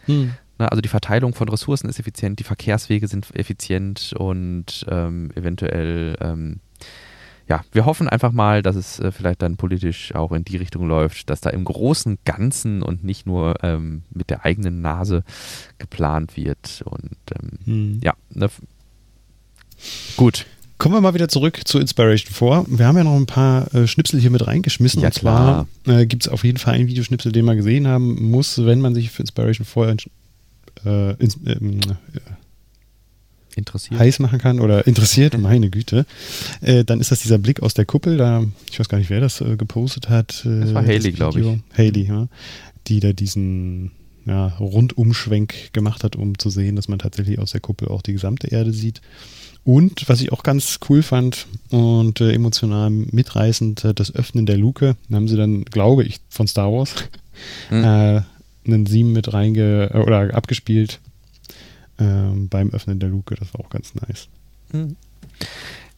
Hm. 0.06 0.32
Na, 0.58 0.68
also 0.68 0.80
die 0.80 0.88
Verteilung 0.88 1.34
von 1.34 1.48
Ressourcen 1.48 1.88
ist 1.88 1.98
effizient, 1.98 2.38
die 2.38 2.44
Verkehrswege 2.44 3.08
sind 3.08 3.34
effizient 3.34 4.14
und 4.16 4.86
ähm, 4.88 5.30
eventuell, 5.34 6.16
ähm, 6.20 6.60
ja, 7.48 7.62
wir 7.72 7.84
hoffen 7.84 8.08
einfach 8.08 8.32
mal, 8.32 8.62
dass 8.62 8.74
es 8.74 8.98
äh, 8.98 9.12
vielleicht 9.12 9.42
dann 9.42 9.56
politisch 9.56 10.14
auch 10.14 10.32
in 10.32 10.44
die 10.44 10.56
Richtung 10.56 10.88
läuft, 10.88 11.30
dass 11.30 11.40
da 11.40 11.50
im 11.50 11.64
großen 11.64 12.18
Ganzen 12.24 12.82
und 12.82 13.04
nicht 13.04 13.26
nur 13.26 13.62
ähm, 13.62 14.02
mit 14.10 14.30
der 14.30 14.44
eigenen 14.44 14.80
Nase 14.80 15.22
geplant 15.78 16.36
wird. 16.36 16.82
Und 16.84 17.16
ähm, 17.38 17.50
hm. 17.64 18.00
ja, 18.02 18.14
ne, 18.30 18.48
gut. 20.16 20.46
Kommen 20.78 20.94
wir 20.94 21.00
mal 21.00 21.14
wieder 21.14 21.28
zurück 21.28 21.60
zu 21.64 21.78
Inspiration 21.78 22.64
4. 22.66 22.78
Wir 22.78 22.86
haben 22.86 22.98
ja 22.98 23.04
noch 23.04 23.16
ein 23.16 23.24
paar 23.24 23.72
äh, 23.74 23.86
Schnipsel 23.86 24.20
hier 24.20 24.30
mit 24.30 24.46
reingeschmissen. 24.46 25.00
Ja, 25.00 25.08
und 25.08 25.14
zwar 25.14 25.66
äh, 25.86 26.04
gibt 26.04 26.26
es 26.26 26.28
auf 26.28 26.44
jeden 26.44 26.58
Fall 26.58 26.74
einen 26.74 26.86
Videoschnipsel, 26.86 27.32
den 27.32 27.46
man 27.46 27.56
gesehen 27.56 27.86
haben 27.86 28.30
muss, 28.30 28.62
wenn 28.62 28.80
man 28.80 28.94
sich 28.94 29.10
für 29.10 29.22
Inspiration 29.22 29.64
4 29.64 29.96
äh, 30.86 31.12
ins, 31.22 31.38
ähm, 31.46 31.80
interessiert. 33.56 33.98
heiß 33.98 34.18
machen 34.20 34.38
kann 34.38 34.60
oder 34.60 34.86
interessiert, 34.86 35.36
meine 35.38 35.70
Güte, 35.70 36.06
äh, 36.60 36.84
dann 36.84 37.00
ist 37.00 37.10
das 37.10 37.20
dieser 37.20 37.38
Blick 37.38 37.62
aus 37.62 37.74
der 37.74 37.84
Kuppel. 37.84 38.16
Da, 38.16 38.44
ich 38.70 38.78
weiß 38.78 38.88
gar 38.88 38.98
nicht, 38.98 39.10
wer 39.10 39.20
das 39.20 39.40
äh, 39.40 39.56
gepostet 39.56 40.08
hat. 40.08 40.44
Äh, 40.44 40.60
das 40.60 40.74
war 40.74 40.84
Haley, 40.84 41.12
glaube 41.12 41.40
ich. 41.40 41.46
Haley, 41.76 42.06
ja, 42.06 42.28
die 42.86 43.00
da 43.00 43.12
diesen 43.12 43.92
ja, 44.26 44.48
Rundumschwenk 44.58 45.72
gemacht 45.72 46.04
hat, 46.04 46.16
um 46.16 46.38
zu 46.38 46.50
sehen, 46.50 46.76
dass 46.76 46.88
man 46.88 46.98
tatsächlich 46.98 47.38
aus 47.38 47.52
der 47.52 47.60
Kuppel 47.60 47.88
auch 47.88 48.02
die 48.02 48.12
gesamte 48.12 48.48
Erde 48.48 48.72
sieht. 48.72 49.00
Und 49.64 50.08
was 50.08 50.20
ich 50.20 50.32
auch 50.32 50.44
ganz 50.44 50.78
cool 50.88 51.02
fand 51.02 51.46
und 51.70 52.20
äh, 52.20 52.32
emotional 52.32 52.90
mitreißend, 52.90 53.84
äh, 53.84 53.94
das 53.94 54.14
Öffnen 54.14 54.46
der 54.46 54.56
Luke. 54.56 54.96
Da 55.08 55.16
haben 55.16 55.26
sie 55.26 55.36
dann, 55.36 55.64
glaube 55.64 56.04
ich, 56.04 56.20
von 56.28 56.46
Star 56.46 56.72
Wars 56.72 56.94
mhm. 57.70 58.22
Einen 58.66 58.86
Sieben 58.86 59.12
mit 59.12 59.32
reinge 59.32 59.90
äh, 59.92 59.98
oder 59.98 60.34
abgespielt 60.34 61.00
ähm, 61.98 62.48
beim 62.48 62.70
Öffnen 62.70 62.98
der 62.98 63.08
Luke. 63.08 63.34
Das 63.34 63.54
war 63.54 63.60
auch 63.60 63.70
ganz 63.70 63.94
nice. 63.94 64.28
Mhm. 64.72 64.96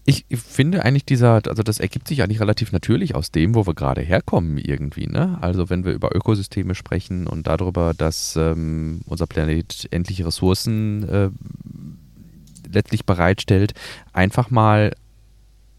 Ich 0.04 0.24
finde 0.30 0.86
eigentlich 0.86 1.04
dieser, 1.04 1.42
also 1.46 1.62
das 1.62 1.80
ergibt 1.80 2.08
sich 2.08 2.22
eigentlich 2.22 2.40
relativ 2.40 2.72
natürlich 2.72 3.14
aus 3.14 3.30
dem, 3.30 3.54
wo 3.54 3.66
wir 3.66 3.74
gerade 3.74 4.00
herkommen 4.00 4.56
irgendwie. 4.56 5.06
Ne? 5.06 5.36
Also 5.42 5.68
wenn 5.68 5.84
wir 5.84 5.92
über 5.92 6.16
Ökosysteme 6.16 6.74
sprechen 6.74 7.26
und 7.26 7.46
darüber, 7.46 7.92
dass 7.92 8.34
ähm, 8.36 9.02
unser 9.04 9.26
Planet 9.26 9.86
endliche 9.90 10.24
Ressourcen 10.24 11.06
äh, 11.06 11.28
letztlich 12.72 13.04
bereitstellt, 13.04 13.74
einfach 14.14 14.48
mal 14.48 14.94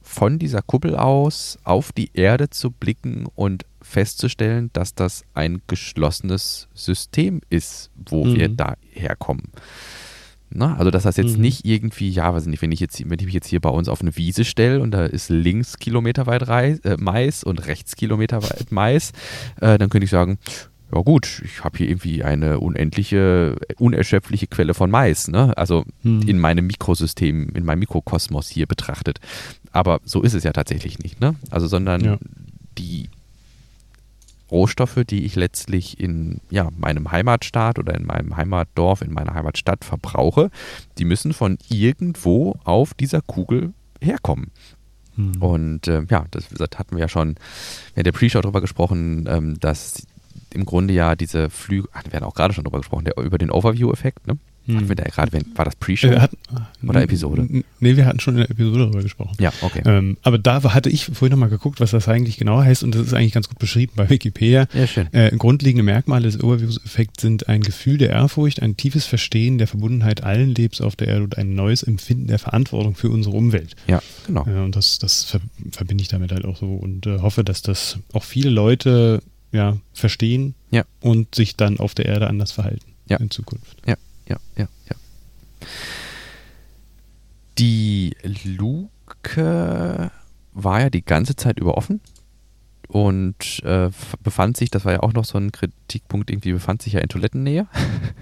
von 0.04 0.38
dieser 0.38 0.62
Kuppel 0.62 0.96
aus 0.96 1.58
auf 1.64 1.92
die 1.92 2.12
Erde 2.14 2.52
zu 2.52 2.70
blicken 2.70 3.26
und 3.34 3.66
festzustellen, 3.90 4.70
dass 4.74 4.94
das 4.96 5.24
ein 5.34 5.62
geschlossenes 5.68 6.68
System 6.74 7.42
ist, 7.50 7.90
wo 7.96 8.26
Mhm. 8.26 8.36
wir 8.36 8.50
da 8.50 8.76
herkommen. 8.92 9.44
Na, 10.52 10.76
also 10.78 10.90
dass 10.90 11.04
das 11.04 11.18
jetzt 11.18 11.36
Mhm. 11.36 11.42
nicht 11.42 11.66
irgendwie, 11.66 12.10
ja, 12.10 12.34
weiß 12.34 12.48
nicht, 12.48 12.62
wenn 12.64 12.72
ich 12.72 12.80
jetzt, 12.80 13.08
wenn 13.08 13.20
ich 13.20 13.26
mich 13.26 13.36
jetzt 13.36 13.48
hier 13.48 13.60
bei 13.60 13.70
uns 13.70 13.88
auf 13.88 14.02
eine 14.02 14.16
Wiese 14.18 14.46
stelle 14.46 14.82
und 14.82 14.92
da 14.92 15.06
ist 15.06 15.30
links 15.30 15.78
kilometerweit 15.78 16.48
Reis, 16.48 16.80
äh, 16.80 16.98
Mais 17.00 17.44
und 17.44 17.66
rechts 17.68 17.96
kilometerweit 17.96 18.72
Mais, 18.72 19.12
äh, 19.62 19.78
dann 19.78 19.90
könnte 19.90 20.06
ich 20.06 20.10
sagen, 20.12 20.40
ja 20.92 21.02
gut, 21.02 21.44
ich 21.46 21.64
habe 21.64 21.78
hier 21.78 21.88
irgendwie 21.88 22.24
eine 22.24 22.60
unendliche, 22.60 23.58
unerschöpfliche 23.78 24.48
Quelle 24.48 24.74
von 24.74 24.90
Mais, 24.90 25.28
ne? 25.28 25.56
Also 25.56 25.86
Mhm. 26.02 26.24
in 26.24 26.40
meinem 26.40 26.66
Mikrosystem, 26.66 27.50
in 27.54 27.64
meinem 27.64 27.80
Mikrokosmos 27.80 28.50
hier 28.50 28.66
betrachtet. 28.66 29.20
Aber 29.72 30.00
so 30.04 30.24
ist 30.24 30.34
es 30.34 30.44
ja 30.44 30.52
tatsächlich 30.52 30.98
nicht, 30.98 31.20
ne? 31.22 31.36
Also, 31.52 31.68
sondern 31.68 32.04
Ja. 32.04 32.18
die 32.80 33.10
Rohstoffe, 34.52 35.04
die 35.10 35.26
ich 35.26 35.36
letztlich 35.36 36.00
in 36.00 36.42
ja, 36.50 36.70
meinem 36.78 37.12
Heimatstaat 37.12 37.80
oder 37.80 37.96
in 37.96 38.06
meinem 38.06 38.36
Heimatdorf, 38.36 39.02
in 39.02 39.14
meiner 39.14 39.34
Heimatstadt 39.34 39.86
verbrauche, 39.86 40.50
die 40.98 41.06
müssen 41.06 41.34
von 41.34 41.58
irgendwo 41.70 42.58
auf 42.64 42.94
dieser 42.94 43.22
Kugel 43.22 43.74
herkommen. 44.02 44.52
Mhm. 45.16 45.42
Und 45.42 45.88
äh, 45.88 46.04
ja, 46.10 46.26
das, 46.32 46.46
hatten 46.76 46.96
wir 46.96 47.02
ja 47.02 47.10
schon 47.10 47.36
in 47.96 48.04
der 48.04 48.12
Pre-Show 48.12 48.42
darüber 48.42 48.62
gesprochen, 48.62 49.26
ähm, 49.28 49.60
dass 49.60 50.08
im 50.54 50.66
Grunde 50.66 50.94
ja 50.94 51.16
diese 51.16 51.50
Flüge, 51.50 51.88
ach, 51.94 52.04
wir 52.06 52.14
hatten 52.14 52.26
auch 52.26 52.34
gerade 52.34 52.54
schon 52.54 52.64
darüber 52.64 52.80
gesprochen, 52.80 53.06
der, 53.06 53.18
über 53.18 53.38
den 53.38 53.52
Overview-Effekt, 53.52 54.28
ne? 54.28 54.38
Hatten 54.76 54.90
wir 54.90 54.96
da 54.96 55.04
gerade, 55.04 55.40
war 55.56 55.66
das 55.66 55.76
Pre-Show? 55.76 56.08
Äh, 56.10 56.20
hatten- 56.20 56.38
Oder 56.88 57.02
Episode? 57.04 57.48
Nee, 57.80 57.96
wir 57.98 58.06
hatten 58.06 58.20
schon 58.20 58.36
in 58.36 58.42
der 58.42 58.50
Episode 58.52 58.80
darüber 58.80 59.02
gesprochen. 59.02 59.36
ja, 59.40 59.52
okay. 59.62 59.82
Ähm, 59.86 60.18
aber 60.24 60.38
da 60.38 60.62
hatte 60.74 60.90
ich 60.90 61.06
vorhin 61.06 61.32
nochmal 61.32 61.50
geguckt, 61.50 61.80
was 61.80 61.92
das 61.92 62.08
eigentlich 62.08 62.38
genau 62.38 62.60
heißt 62.62 62.84
und 62.84 62.96
das 62.96 63.02
ist 63.08 63.14
eigentlich 63.14 63.34
ganz 63.34 63.48
gut 63.50 63.60
beschrieben 63.60 63.94
bei 63.96 64.10
Wikipedia. 64.10 64.68
Ja, 64.74 64.88
schön. 64.88 65.12
Äh, 65.14 65.32
grundlegende 65.38 65.84
Merkmale 65.84 66.24
des 66.24 66.44
Overview-Effekts 66.44 67.22
sind 67.22 67.48
ein 67.48 67.62
Gefühl 67.62 67.98
der 67.98 68.10
Ehrfurcht, 68.10 68.62
ein 68.62 68.78
tiefes 68.78 69.06
Verstehen 69.06 69.58
der 69.58 69.68
Verbundenheit 69.68 70.24
allen 70.24 70.54
Lebens 70.56 70.82
auf 70.82 70.96
der 70.96 71.08
Erde 71.08 71.24
und 71.24 71.38
ein 71.38 71.56
neues 71.56 71.84
Empfinden 71.84 72.28
der 72.28 72.40
Verantwortung 72.40 72.96
für 72.96 73.10
unsere 73.10 73.36
Umwelt. 73.36 73.76
Ja, 73.88 74.02
genau. 74.28 74.46
Äh, 74.48 74.60
und 74.64 74.76
das, 74.76 75.00
das 75.00 75.24
ver 75.24 75.40
verbinde 75.72 76.02
ich 76.02 76.08
damit 76.08 76.32
halt 76.32 76.46
auch 76.46 76.58
so 76.58 76.68
und 76.76 77.06
äh, 77.08 77.20
hoffe, 77.20 77.44
dass 77.44 77.62
das 77.62 77.98
auch 78.14 78.24
viele 78.24 78.50
Leute 78.50 79.22
ja, 79.52 79.78
verstehen 79.94 80.54
Ja. 80.72 80.84
und 81.02 81.34
sich 81.34 81.56
dann 81.56 81.80
auf 81.80 81.96
der 81.96 82.06
Erde 82.06 82.28
anders 82.28 82.52
verhalten 82.52 82.86
Ja. 83.08 83.18
in 83.18 83.32
Zukunft. 83.32 83.78
Ja, 83.88 83.96
ja, 84.30 84.38
ja, 84.56 84.68
ja. 84.90 84.96
Die 87.58 88.16
Luke 88.24 90.12
war 90.54 90.82
ja 90.82 90.90
die 90.90 91.04
ganze 91.04 91.36
Zeit 91.36 91.60
über 91.60 91.76
offen 91.76 92.00
und 92.90 93.62
äh, 93.64 93.92
befand 94.24 94.58
sich, 94.58 94.72
das 94.72 94.84
war 94.84 94.94
ja 94.94 95.00
auch 95.02 95.14
noch 95.14 95.24
so 95.24 95.38
ein 95.38 95.52
Kritikpunkt, 95.52 96.32
irgendwie 96.32 96.54
befand 96.54 96.82
sich 96.82 96.94
ja 96.94 97.02
in 97.02 97.08
Toilettennähe. 97.08 97.68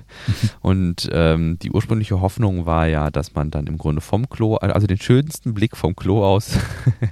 und 0.61 1.07
ähm, 1.13 1.57
die 1.59 1.71
ursprüngliche 1.71 2.19
Hoffnung 2.19 2.65
war 2.65 2.85
ja, 2.85 3.09
dass 3.09 3.33
man 3.33 3.49
dann 3.49 3.67
im 3.67 3.77
Grunde 3.77 4.01
vom 4.01 4.27
Klo, 4.27 4.55
also 4.55 4.85
den 4.85 4.99
schönsten 4.99 5.53
Blick 5.53 5.77
vom 5.77 5.95
Klo 5.95 6.25
aus 6.25 6.57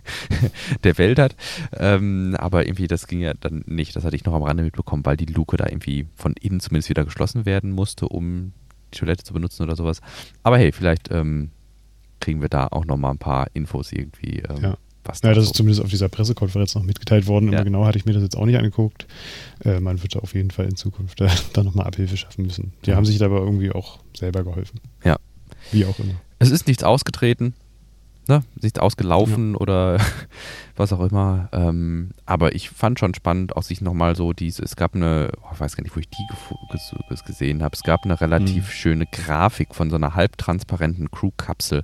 der 0.84 0.98
Welt 0.98 1.18
hat. 1.18 1.38
Ähm, 1.72 2.36
aber 2.38 2.66
irgendwie, 2.66 2.88
das 2.88 3.08
ging 3.08 3.22
ja 3.22 3.34
dann 3.34 3.64
nicht, 3.68 3.96
das 3.96 4.04
hatte 4.04 4.18
ich 4.18 4.26
noch 4.26 4.34
am 4.34 4.44
Rande 4.44 4.64
mitbekommen, 4.64 5.06
weil 5.06 5.16
die 5.16 5.26
Luke 5.26 5.56
da 5.56 5.66
irgendwie 5.66 6.08
von 6.14 6.34
innen 6.34 6.60
zumindest 6.60 6.90
wieder 6.90 7.06
geschlossen 7.06 7.46
werden 7.46 7.72
musste, 7.72 8.10
um 8.10 8.52
die 8.94 8.98
Toilette 9.00 9.24
zu 9.24 9.34
benutzen 9.34 9.64
oder 9.64 9.76
sowas. 9.76 10.00
Aber 10.44 10.58
hey, 10.58 10.72
vielleicht 10.72 11.10
ähm, 11.12 11.52
kriegen 12.20 12.42
wir 12.42 12.50
da 12.50 12.68
auch 12.68 12.86
noch 12.86 12.98
mal 12.98 13.12
ein 13.12 13.18
paar 13.18 13.48
Infos 13.54 13.92
irgendwie. 13.92 14.40
Ähm, 14.50 14.62
Ja. 14.62 14.78
Was 15.08 15.22
Ja, 15.22 15.30
da 15.30 15.36
das 15.36 15.46
so- 15.46 15.50
ist 15.52 15.58
zumindest 15.58 15.84
auf 15.84 15.90
dieser 15.92 16.10
Pressekonferenz 16.10 16.74
noch 16.74 16.82
mitgeteilt 16.82 17.28
worden. 17.28 17.52
Ja. 17.52 17.60
Immer 17.60 17.64
genau 17.66 17.86
hatte 17.86 18.00
ich 18.00 18.06
mir 18.06 18.14
das 18.14 18.24
jetzt 18.24 18.36
auch 18.36 18.46
nicht 18.48 18.58
angeguckt. 18.58 19.06
Äh, 19.64 19.80
man 19.80 20.02
wird 20.02 20.16
da 20.16 20.20
auf 20.20 20.34
jeden 20.34 20.50
Fall 20.50 20.66
in 20.66 20.76
Zukunft 20.76 21.22
äh, 21.22 21.28
da 21.54 21.64
nochmal 21.64 21.86
Abhilfe 21.86 22.18
schaffen 22.18 22.44
müssen. 22.46 22.74
Die 22.86 22.90
Ja. 22.90 22.96
haben 22.96 23.06
sich 23.06 23.20
dabei 23.20 23.36
irgendwie 23.38 23.72
auch 23.72 24.00
selber 24.18 24.44
geholfen. 24.44 24.80
Ja. 25.04 25.18
Wie 25.72 25.86
auch 25.86 26.00
immer. 26.00 26.16
Es 26.40 26.50
ist 26.50 26.66
nichts 26.68 26.84
ausgetreten, 26.84 27.54
ne? 28.28 28.44
nichts 28.62 28.80
ausgelaufen 28.80 29.56
oder 29.56 29.98
was 30.76 30.92
auch 30.94 31.00
immer. 31.10 31.50
Ähm, 31.52 32.12
aber 32.26 32.56
ich 32.56 32.70
fand 32.70 33.00
schon 33.00 33.14
spannend, 33.14 33.56
auch 33.56 33.64
sich 33.64 33.82
nochmal 33.82 34.16
so 34.16 34.34
diese, 34.34 34.64
es 34.64 34.76
gab 34.76 34.96
eine, 34.96 35.32
oh, 35.44 35.50
ich 35.54 35.60
weiß 35.60 35.76
gar 35.76 35.84
nicht, 35.84 35.96
wo 35.96 36.00
ich 36.00 36.10
die 36.10 36.26
gesehen 37.26 37.64
habe, 37.64 37.76
es 37.76 37.84
gab 37.84 38.04
eine 38.04 38.20
relativ 38.20 38.66
Mhm. 38.68 38.72
schöne 38.72 39.06
Grafik 39.06 39.74
von 39.76 39.90
so 39.90 39.96
einer 39.96 40.16
halbtransparenten 40.16 41.12
Crew-Kapsel, 41.12 41.84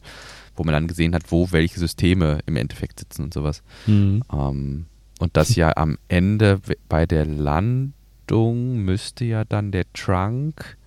wo 0.55 0.63
man 0.63 0.73
dann 0.73 0.87
gesehen 0.87 1.15
hat, 1.15 1.31
wo 1.31 1.51
welche 1.51 1.79
Systeme 1.79 2.39
im 2.45 2.55
Endeffekt 2.55 2.99
sitzen 2.99 3.23
und 3.23 3.33
sowas. 3.33 3.63
Ähm, 3.87 4.85
und 5.19 5.37
das 5.37 5.55
ja 5.55 5.71
am 5.77 5.97
Ende 6.07 6.59
bei 6.89 7.05
der 7.05 7.25
Landung 7.25 8.77
müsste 8.77 9.25
ja 9.25 9.43
dann 9.45 9.71
der 9.71 9.85
Trunk 9.93 10.77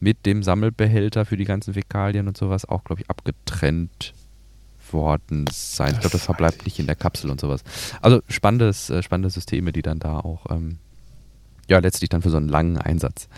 mit 0.00 0.26
dem 0.26 0.42
Sammelbehälter 0.42 1.24
für 1.24 1.36
die 1.36 1.44
ganzen 1.44 1.74
Fäkalien 1.74 2.28
und 2.28 2.36
sowas 2.36 2.64
auch, 2.64 2.84
glaube 2.84 3.02
ich, 3.02 3.10
abgetrennt 3.10 4.14
worden 4.92 5.44
sein. 5.52 5.92
ich 5.94 6.00
glaube, 6.00 6.12
Das 6.12 6.24
verbleibt 6.24 6.64
nicht 6.64 6.78
in 6.78 6.86
der 6.86 6.96
Kapsel 6.96 7.30
und 7.30 7.40
sowas. 7.40 7.62
Also 8.02 8.20
spannendes, 8.28 8.90
äh, 8.90 9.02
spannende 9.02 9.30
Systeme, 9.30 9.72
die 9.72 9.82
dann 9.82 9.98
da 9.98 10.18
auch 10.20 10.46
ähm, 10.50 10.78
ja 11.68 11.78
letztlich 11.78 12.08
dann 12.10 12.22
für 12.22 12.30
so 12.30 12.36
einen 12.36 12.48
langen 12.48 12.78
Einsatz 12.78 13.28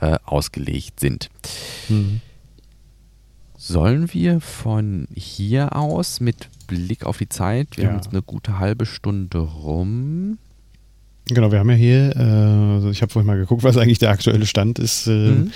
äh, 0.00 0.18
ausgelegt 0.24 1.00
sind. 1.00 1.28
Mhm. 1.88 2.20
Sollen 3.56 4.12
wir 4.12 4.40
von 4.40 5.06
hier 5.14 5.74
aus 5.76 6.20
mit 6.20 6.48
Blick 6.66 7.04
auf 7.06 7.18
die 7.18 7.28
Zeit, 7.28 7.76
wir 7.76 7.84
Ja. 7.84 7.90
haben 7.90 7.96
jetzt 7.96 8.10
eine 8.10 8.22
gute 8.22 8.58
halbe 8.58 8.84
Stunde 8.84 9.38
rum. 9.38 10.38
Genau, 11.26 11.50
wir 11.50 11.58
haben 11.60 11.70
ja 11.70 11.76
hier, 11.76 12.14
äh, 12.16 12.74
also 12.74 12.90
ich 12.90 13.00
habe 13.00 13.10
vorhin 13.10 13.26
mal 13.26 13.38
geguckt, 13.38 13.62
was 13.62 13.78
eigentlich 13.78 13.98
der 13.98 14.10
aktuelle 14.10 14.44
Stand 14.44 14.78
ist. 14.78 15.06
Äh, 15.06 15.10
Mhm. 15.30 15.52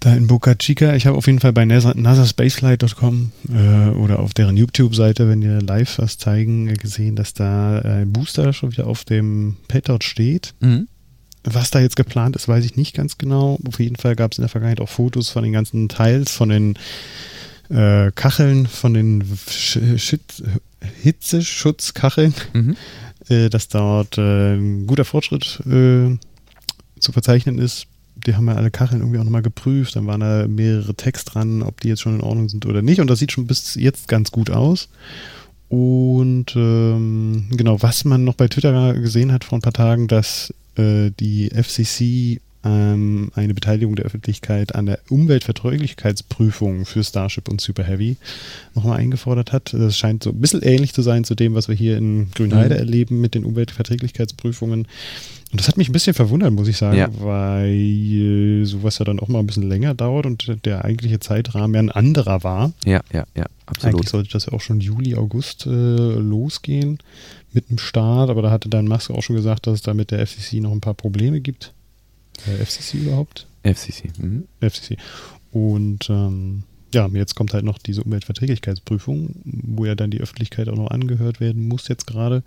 Da 0.00 0.14
in 0.14 0.26
Boca 0.26 0.54
Chica, 0.54 0.94
ich 0.94 1.06
habe 1.06 1.18
auf 1.18 1.26
jeden 1.26 1.40
Fall 1.40 1.52
bei 1.52 1.66
NASA, 1.66 1.92
nasaspaceflight.com 1.94 3.32
äh, 3.50 3.88
oder 3.90 4.20
auf 4.20 4.32
deren 4.32 4.56
YouTube-Seite, 4.56 5.28
wenn 5.28 5.42
die 5.42 5.48
live 5.48 5.98
was 5.98 6.16
zeigen, 6.16 6.68
äh, 6.68 6.72
gesehen, 6.74 7.16
dass 7.16 7.34
da 7.34 7.80
äh, 7.80 8.02
ein 8.02 8.12
Booster 8.12 8.54
schon 8.54 8.72
wieder 8.72 8.86
auf 8.86 9.04
dem 9.04 9.56
Payload 9.68 10.02
steht. 10.04 10.54
Mhm. 10.60 10.88
Was 11.44 11.70
da 11.70 11.80
jetzt 11.80 11.96
geplant 11.96 12.34
ist, 12.36 12.48
weiß 12.48 12.64
ich 12.64 12.76
nicht 12.76 12.94
ganz 12.94 13.18
genau. 13.18 13.58
Auf 13.66 13.78
jeden 13.78 13.96
Fall 13.96 14.16
gab 14.16 14.32
es 14.32 14.38
in 14.38 14.42
der 14.42 14.48
Vergangenheit 14.48 14.80
auch 14.80 14.88
Fotos 14.88 15.28
von 15.28 15.42
den 15.42 15.52
ganzen 15.52 15.88
Teils, 15.90 16.32
von 16.32 16.48
den 16.48 16.78
äh, 17.68 18.10
Kacheln, 18.14 18.66
von 18.66 18.94
den 18.94 19.22
Sch 19.48 19.78
Shit- 19.96 20.42
Hitzeschutzkacheln, 21.02 22.34
Mhm. 22.54 22.76
äh, 23.28 23.50
dass 23.50 23.68
dort 23.68 24.16
äh, 24.16 24.54
ein 24.54 24.86
guter 24.86 25.04
Fortschritt 25.04 25.60
äh, 25.66 26.16
zu 26.98 27.12
verzeichnen 27.12 27.58
ist. 27.58 27.86
Die 28.26 28.34
haben 28.34 28.48
ja 28.48 28.54
alle 28.54 28.70
Kacheln 28.70 29.00
irgendwie 29.00 29.18
auch 29.18 29.24
nochmal 29.24 29.42
geprüft. 29.42 29.96
Dann 29.96 30.06
waren 30.06 30.20
da 30.20 30.46
mehrere 30.48 30.94
Text 30.94 31.34
dran, 31.34 31.62
ob 31.62 31.80
die 31.80 31.88
jetzt 31.88 32.00
schon 32.00 32.16
in 32.16 32.20
Ordnung 32.20 32.48
sind 32.48 32.66
oder 32.66 32.82
nicht. 32.82 33.00
Und 33.00 33.08
das 33.08 33.18
sieht 33.18 33.32
schon 33.32 33.46
bis 33.46 33.74
jetzt 33.74 34.08
ganz 34.08 34.30
gut 34.30 34.50
aus. 34.50 34.88
Und 35.68 36.56
ähm, 36.56 37.46
genau, 37.50 37.80
was 37.80 38.04
man 38.04 38.24
noch 38.24 38.34
bei 38.34 38.48
Twitter 38.48 38.94
gesehen 38.94 39.32
hat 39.32 39.44
vor 39.44 39.58
ein 39.58 39.62
paar 39.62 39.72
Tagen, 39.72 40.08
dass 40.08 40.52
äh, 40.76 41.10
die 41.18 41.50
FCC 41.50 42.40
ähm, 42.64 43.30
eine 43.34 43.54
Beteiligung 43.54 43.96
der 43.96 44.04
Öffentlichkeit 44.04 44.74
an 44.74 44.86
der 44.86 44.98
Umweltverträglichkeitsprüfung 45.08 46.84
für 46.84 47.02
Starship 47.04 47.48
und 47.48 47.60
Super 47.60 47.84
Heavy 47.84 48.16
nochmal 48.74 48.98
eingefordert 48.98 49.52
hat. 49.52 49.72
Das 49.72 49.96
scheint 49.96 50.22
so 50.24 50.30
ein 50.30 50.40
bisschen 50.40 50.62
ähnlich 50.62 50.92
zu 50.92 51.02
sein 51.02 51.24
zu 51.24 51.34
dem, 51.34 51.54
was 51.54 51.68
wir 51.68 51.74
hier 51.74 51.96
in 51.96 52.30
Grünheide 52.34 52.74
Mhm. 52.74 52.80
erleben 52.80 53.20
mit 53.20 53.34
den 53.34 53.44
Umweltverträglichkeitsprüfungen. 53.44 54.86
Und 55.52 55.58
das 55.60 55.66
hat 55.66 55.76
mich 55.76 55.88
ein 55.88 55.92
bisschen 55.92 56.14
verwundert, 56.14 56.52
muss 56.52 56.68
ich 56.68 56.76
sagen, 56.76 56.96
Ja. 56.98 57.08
weil 57.18 58.62
sowas 58.64 58.98
ja 58.98 59.04
dann 59.04 59.18
auch 59.18 59.26
mal 59.28 59.40
ein 59.40 59.46
bisschen 59.46 59.68
länger 59.68 59.94
dauert 59.94 60.26
und 60.26 60.64
der 60.64 60.84
eigentliche 60.84 61.18
Zeitrahmen 61.18 61.74
ja 61.74 61.80
ein 61.80 61.90
anderer 61.90 62.44
war. 62.44 62.72
Ja, 62.84 63.00
ja, 63.12 63.24
ja, 63.36 63.46
absolut. 63.66 63.94
Eigentlich 63.96 64.10
sollte 64.10 64.30
das 64.30 64.46
ja 64.46 64.52
auch 64.52 64.60
schon 64.60 64.80
Juli, 64.80 65.16
August 65.16 65.66
äh, 65.66 65.70
losgehen 65.70 66.98
mit 67.52 67.68
dem 67.68 67.78
Start, 67.78 68.30
aber 68.30 68.42
da 68.42 68.50
hatte 68.52 68.68
dann 68.68 68.86
Musk 68.86 69.10
auch 69.10 69.22
schon 69.22 69.34
gesagt, 69.34 69.66
dass 69.66 69.74
es 69.74 69.82
da 69.82 69.92
mit 69.92 70.12
der 70.12 70.24
FCC 70.24 70.60
noch 70.60 70.70
ein 70.70 70.80
paar 70.80 70.94
Probleme 70.94 71.40
gibt. 71.40 71.72
Äh, 72.46 72.64
FCC 72.64 72.98
überhaupt? 72.98 73.46
FCC. 73.62 74.10
Mhm. 74.18 74.44
FCC. 74.60 74.96
Und 75.52 76.08
ähm, 76.10 76.62
ja, 76.94 77.06
jetzt 77.08 77.34
kommt 77.34 77.54
halt 77.54 77.64
noch 77.64 77.78
diese 77.78 78.02
Umweltverträglichkeitsprüfung, 78.02 79.34
wo 79.44 79.84
ja 79.84 79.94
dann 79.94 80.10
die 80.10 80.20
Öffentlichkeit 80.20 80.68
auch 80.68 80.76
noch 80.76 80.90
angehört 80.90 81.40
werden 81.40 81.68
muss 81.68 81.88
jetzt 81.88 82.06
gerade. 82.06 82.42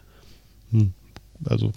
Hm. 0.71 0.93
Also 1.45 1.71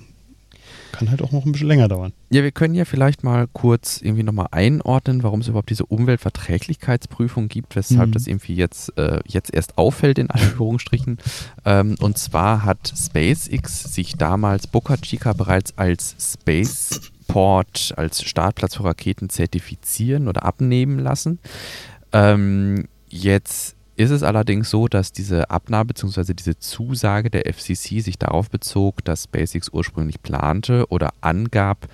kann 0.92 1.10
halt 1.10 1.22
auch 1.22 1.32
noch 1.32 1.44
ein 1.44 1.52
bisschen 1.52 1.68
länger 1.68 1.88
dauern. 1.88 2.12
Ja, 2.30 2.42
wir 2.42 2.52
können 2.52 2.74
ja 2.74 2.84
vielleicht 2.84 3.22
mal 3.24 3.46
kurz 3.52 4.00
irgendwie 4.02 4.22
nochmal 4.22 4.48
einordnen, 4.50 5.22
warum 5.22 5.40
es 5.40 5.48
überhaupt 5.48 5.70
diese 5.70 5.84
Umweltverträglichkeitsprüfung 5.86 7.48
gibt, 7.48 7.76
weshalb 7.76 8.08
Mhm. 8.08 8.12
das 8.12 8.26
irgendwie 8.26 8.54
jetzt, 8.54 8.96
äh, 8.98 9.20
jetzt 9.26 9.52
erst 9.54 9.78
auffällt, 9.78 10.18
in 10.18 10.30
Anführungsstrichen. 10.30 11.18
Ähm, 11.64 11.96
und 12.00 12.16
zwar 12.16 12.64
hat 12.64 12.92
SpaceX 12.96 13.92
sich 13.92 14.16
damals 14.16 14.68
Boca 14.68 14.96
Chica 14.98 15.32
bereits 15.32 15.76
als 15.76 16.14
Spaceport, 16.20 17.92
als 17.96 18.22
Startplatz 18.22 18.76
für 18.76 18.84
Raketen 18.84 19.28
zertifizieren 19.28 20.28
oder 20.28 20.44
abnehmen 20.44 20.98
lassen. 21.00 21.38
Ähm, 22.12 22.84
jetzt 23.08 23.74
ist 23.96 24.10
es 24.10 24.22
allerdings 24.22 24.70
so, 24.70 24.88
dass 24.88 25.12
diese 25.12 25.50
Abnahme 25.50 25.86
bzw. 25.86 26.34
diese 26.34 26.58
Zusage 26.58 27.30
der 27.30 27.52
FCC 27.52 28.00
sich 28.00 28.18
darauf 28.18 28.50
bezog, 28.50 29.04
dass 29.04 29.24
SpaceX 29.24 29.70
ursprünglich 29.70 30.22
plante 30.22 30.86
oder 30.90 31.12
angab, 31.22 31.88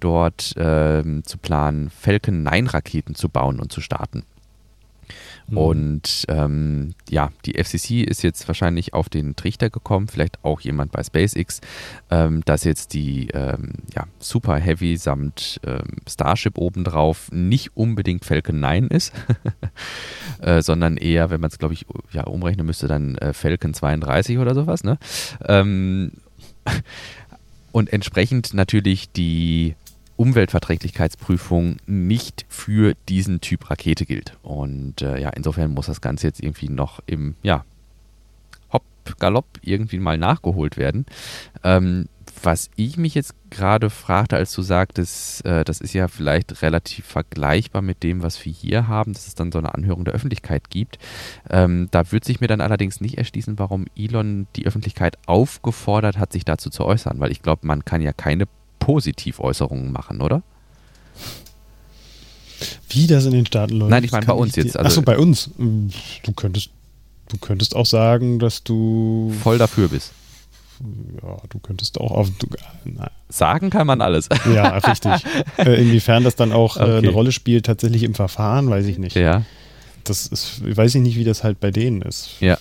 dort 0.00 0.54
ähm, 0.56 1.24
zu 1.24 1.38
planen, 1.38 1.90
Falcon 1.90 2.42
9 2.44 2.68
Raketen 2.68 3.14
zu 3.14 3.28
bauen 3.28 3.60
und 3.60 3.72
zu 3.72 3.80
starten. 3.80 4.24
Mhm. 5.48 5.56
Und 5.56 6.24
ähm, 6.28 6.94
ja, 7.08 7.30
die 7.44 7.62
FCC 7.62 8.02
ist 8.02 8.22
jetzt 8.22 8.46
wahrscheinlich 8.48 8.94
auf 8.94 9.08
den 9.08 9.34
Trichter 9.34 9.70
gekommen, 9.70 10.08
vielleicht 10.08 10.44
auch 10.44 10.60
jemand 10.60 10.92
bei 10.92 11.02
SpaceX, 11.02 11.60
ähm, 12.10 12.42
dass 12.44 12.64
jetzt 12.64 12.94
die 12.94 13.28
ähm, 13.28 13.72
ja, 13.94 14.06
Super 14.18 14.56
Heavy 14.56 14.96
samt 14.96 15.60
ähm, 15.66 15.98
Starship 16.08 16.58
obendrauf 16.58 17.30
nicht 17.32 17.76
unbedingt 17.76 18.24
Falcon 18.24 18.60
9 18.60 18.88
ist, 18.88 19.12
äh, 20.40 20.62
sondern 20.62 20.96
eher, 20.96 21.30
wenn 21.30 21.40
man 21.40 21.50
es, 21.50 21.58
glaube 21.58 21.74
ich, 21.74 21.86
ja, 22.12 22.24
umrechnen 22.24 22.66
müsste, 22.66 22.86
dann 22.86 23.16
äh, 23.16 23.32
Falcon 23.32 23.74
32 23.74 24.38
oder 24.38 24.54
sowas. 24.54 24.84
Ne? 24.84 24.98
Ähm, 25.46 26.12
und 27.72 27.92
entsprechend 27.92 28.52
natürlich 28.54 29.10
die 29.12 29.74
Umweltverträglichkeitsprüfung 30.18 31.76
nicht 31.86 32.44
für 32.48 32.94
diesen 33.08 33.40
Typ 33.40 33.70
Rakete 33.70 34.04
gilt. 34.04 34.36
Und 34.42 35.00
äh, 35.00 35.18
ja, 35.20 35.30
insofern 35.30 35.72
muss 35.72 35.86
das 35.86 36.00
Ganze 36.00 36.26
jetzt 36.26 36.42
irgendwie 36.42 36.68
noch 36.68 37.00
im, 37.06 37.36
ja, 37.42 37.64
Hopp, 38.72 38.82
Galopp 39.18 39.46
irgendwie 39.62 40.00
mal 40.00 40.18
nachgeholt 40.18 40.76
werden. 40.76 41.06
Ähm, 41.62 42.08
was 42.42 42.70
ich 42.76 42.96
mich 42.96 43.14
jetzt 43.14 43.34
gerade 43.50 43.90
fragte, 43.90 44.36
als 44.36 44.52
du 44.52 44.62
sagtest, 44.62 45.44
äh, 45.44 45.64
das 45.64 45.80
ist 45.80 45.92
ja 45.94 46.08
vielleicht 46.08 46.62
relativ 46.62 47.06
vergleichbar 47.06 47.82
mit 47.82 48.02
dem, 48.02 48.22
was 48.22 48.44
wir 48.44 48.52
hier 48.52 48.88
haben, 48.88 49.12
dass 49.12 49.26
es 49.26 49.34
dann 49.34 49.52
so 49.52 49.58
eine 49.58 49.74
Anhörung 49.74 50.04
der 50.04 50.14
Öffentlichkeit 50.14 50.70
gibt. 50.70 50.98
Ähm, 51.48 51.88
da 51.90 52.10
wird 52.12 52.24
sich 52.24 52.40
mir 52.40 52.48
dann 52.48 52.60
allerdings 52.60 53.00
nicht 53.00 53.18
erschließen, 53.18 53.58
warum 53.58 53.86
Elon 53.96 54.46
die 54.56 54.66
Öffentlichkeit 54.66 55.16
aufgefordert 55.26 56.18
hat, 56.18 56.32
sich 56.32 56.44
dazu 56.44 56.70
zu 56.70 56.84
äußern, 56.84 57.20
weil 57.20 57.30
ich 57.30 57.42
glaube, 57.42 57.66
man 57.66 57.84
kann 57.84 58.02
ja 58.02 58.12
keine 58.12 58.46
Positiväußerungen 58.88 59.92
machen, 59.92 60.22
oder? 60.22 60.42
Wie 62.88 63.06
das 63.06 63.26
in 63.26 63.32
den 63.32 63.44
Staaten 63.44 63.74
läuft. 63.74 63.90
Nein, 63.90 64.02
ich 64.02 64.12
meine 64.12 64.24
bei 64.24 64.32
uns 64.32 64.56
jetzt. 64.56 64.78
Also 64.78 64.86
Achso, 64.86 65.02
bei 65.02 65.18
uns. 65.18 65.50
Du 65.58 66.32
könntest, 66.32 66.70
du 67.28 67.36
könntest 67.36 67.76
auch 67.76 67.84
sagen, 67.84 68.38
dass 68.38 68.64
du 68.64 69.30
voll 69.42 69.58
dafür 69.58 69.88
bist. 69.88 70.12
Ja, 71.22 71.36
du 71.50 71.58
könntest 71.58 72.00
auch 72.00 72.12
auf. 72.12 72.30
Du, 72.38 72.46
Sagen 73.28 73.68
kann 73.68 73.86
man 73.86 74.00
alles. 74.00 74.30
Ja, 74.54 74.78
richtig. 74.78 75.12
äh, 75.58 75.82
inwiefern 75.82 76.24
das 76.24 76.34
dann 76.34 76.52
auch 76.52 76.78
äh, 76.78 76.80
okay. 76.80 76.96
eine 76.96 77.10
Rolle 77.10 77.32
spielt, 77.32 77.66
tatsächlich 77.66 78.04
im 78.04 78.14
Verfahren, 78.14 78.70
weiß 78.70 78.86
ich 78.86 78.96
nicht. 78.96 79.16
Ja. 79.16 79.42
Das 80.04 80.28
ist, 80.28 80.62
weiß 80.64 80.94
ich 80.94 81.02
nicht, 81.02 81.16
wie 81.16 81.24
das 81.24 81.44
halt 81.44 81.60
bei 81.60 81.70
denen 81.70 82.00
ist. 82.00 82.40
Ja. 82.40 82.56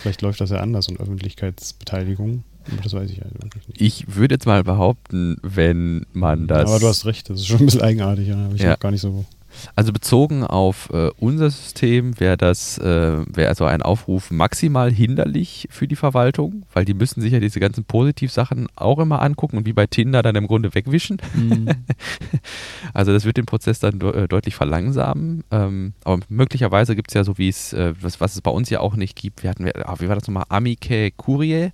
Vielleicht 0.00 0.20
läuft 0.20 0.40
das 0.40 0.50
ja 0.50 0.56
anders 0.56 0.88
und 0.88 0.98
Öffentlichkeitsbeteiligung. 0.98 2.42
Das 2.82 2.92
weiß 2.92 3.10
ich 3.10 3.20
halt 3.20 3.34
wirklich 3.42 3.68
nicht. 3.68 3.80
Ich 3.80 4.14
würde 4.14 4.34
jetzt 4.34 4.46
mal 4.46 4.62
behaupten, 4.64 5.38
wenn 5.42 6.06
man 6.12 6.46
das. 6.46 6.68
Aber 6.68 6.78
du 6.78 6.86
hast 6.86 7.04
recht, 7.06 7.28
das 7.28 7.40
ist 7.40 7.46
schon 7.46 7.60
ein 7.60 7.66
bisschen 7.66 7.82
eigenartig, 7.82 8.28
ja. 8.28 8.36
Habe 8.36 8.54
ich 8.54 8.62
ja. 8.62 8.76
gar 8.76 8.90
nicht 8.90 9.00
so 9.00 9.24
also 9.74 9.92
bezogen 9.92 10.44
auf 10.44 10.90
äh, 10.92 11.10
unser 11.18 11.50
System 11.50 12.18
wäre 12.18 12.36
das, 12.36 12.78
äh, 12.78 13.24
wäre 13.26 13.48
also 13.48 13.64
ein 13.64 13.82
Aufruf 13.82 14.30
maximal 14.30 14.90
hinderlich 14.90 15.68
für 15.70 15.88
die 15.88 15.96
Verwaltung, 15.96 16.64
weil 16.72 16.84
die 16.84 16.94
müssen 16.94 17.20
sich 17.20 17.32
ja 17.32 17.40
diese 17.40 17.60
ganzen 17.60 17.84
Positivsachen 17.84 18.68
auch 18.76 18.98
immer 18.98 19.22
angucken 19.22 19.58
und 19.58 19.66
wie 19.66 19.72
bei 19.72 19.86
Tinder 19.86 20.22
dann 20.22 20.36
im 20.36 20.46
Grunde 20.46 20.74
wegwischen. 20.74 21.18
Mhm. 21.34 21.68
also 22.94 23.12
das 23.12 23.24
wird 23.24 23.36
den 23.36 23.46
Prozess 23.46 23.80
dann 23.80 23.98
de 23.98 24.24
äh, 24.24 24.28
deutlich 24.28 24.54
verlangsamen. 24.54 25.44
Ähm, 25.50 25.92
aber 26.04 26.20
möglicherweise 26.28 26.96
gibt 26.96 27.10
es 27.10 27.14
ja 27.14 27.24
so 27.24 27.38
wie 27.38 27.48
es, 27.48 27.72
äh, 27.72 27.94
was, 28.00 28.20
was 28.20 28.34
es 28.34 28.40
bei 28.40 28.50
uns 28.50 28.70
ja 28.70 28.80
auch 28.80 28.96
nicht 28.96 29.16
gibt, 29.16 29.42
wir 29.42 29.50
hatten, 29.50 29.68
ah, 29.84 29.96
wie 29.98 30.08
war 30.08 30.14
das 30.14 30.26
nochmal, 30.26 30.44
Amike 30.48 31.10
Curie, 31.16 31.70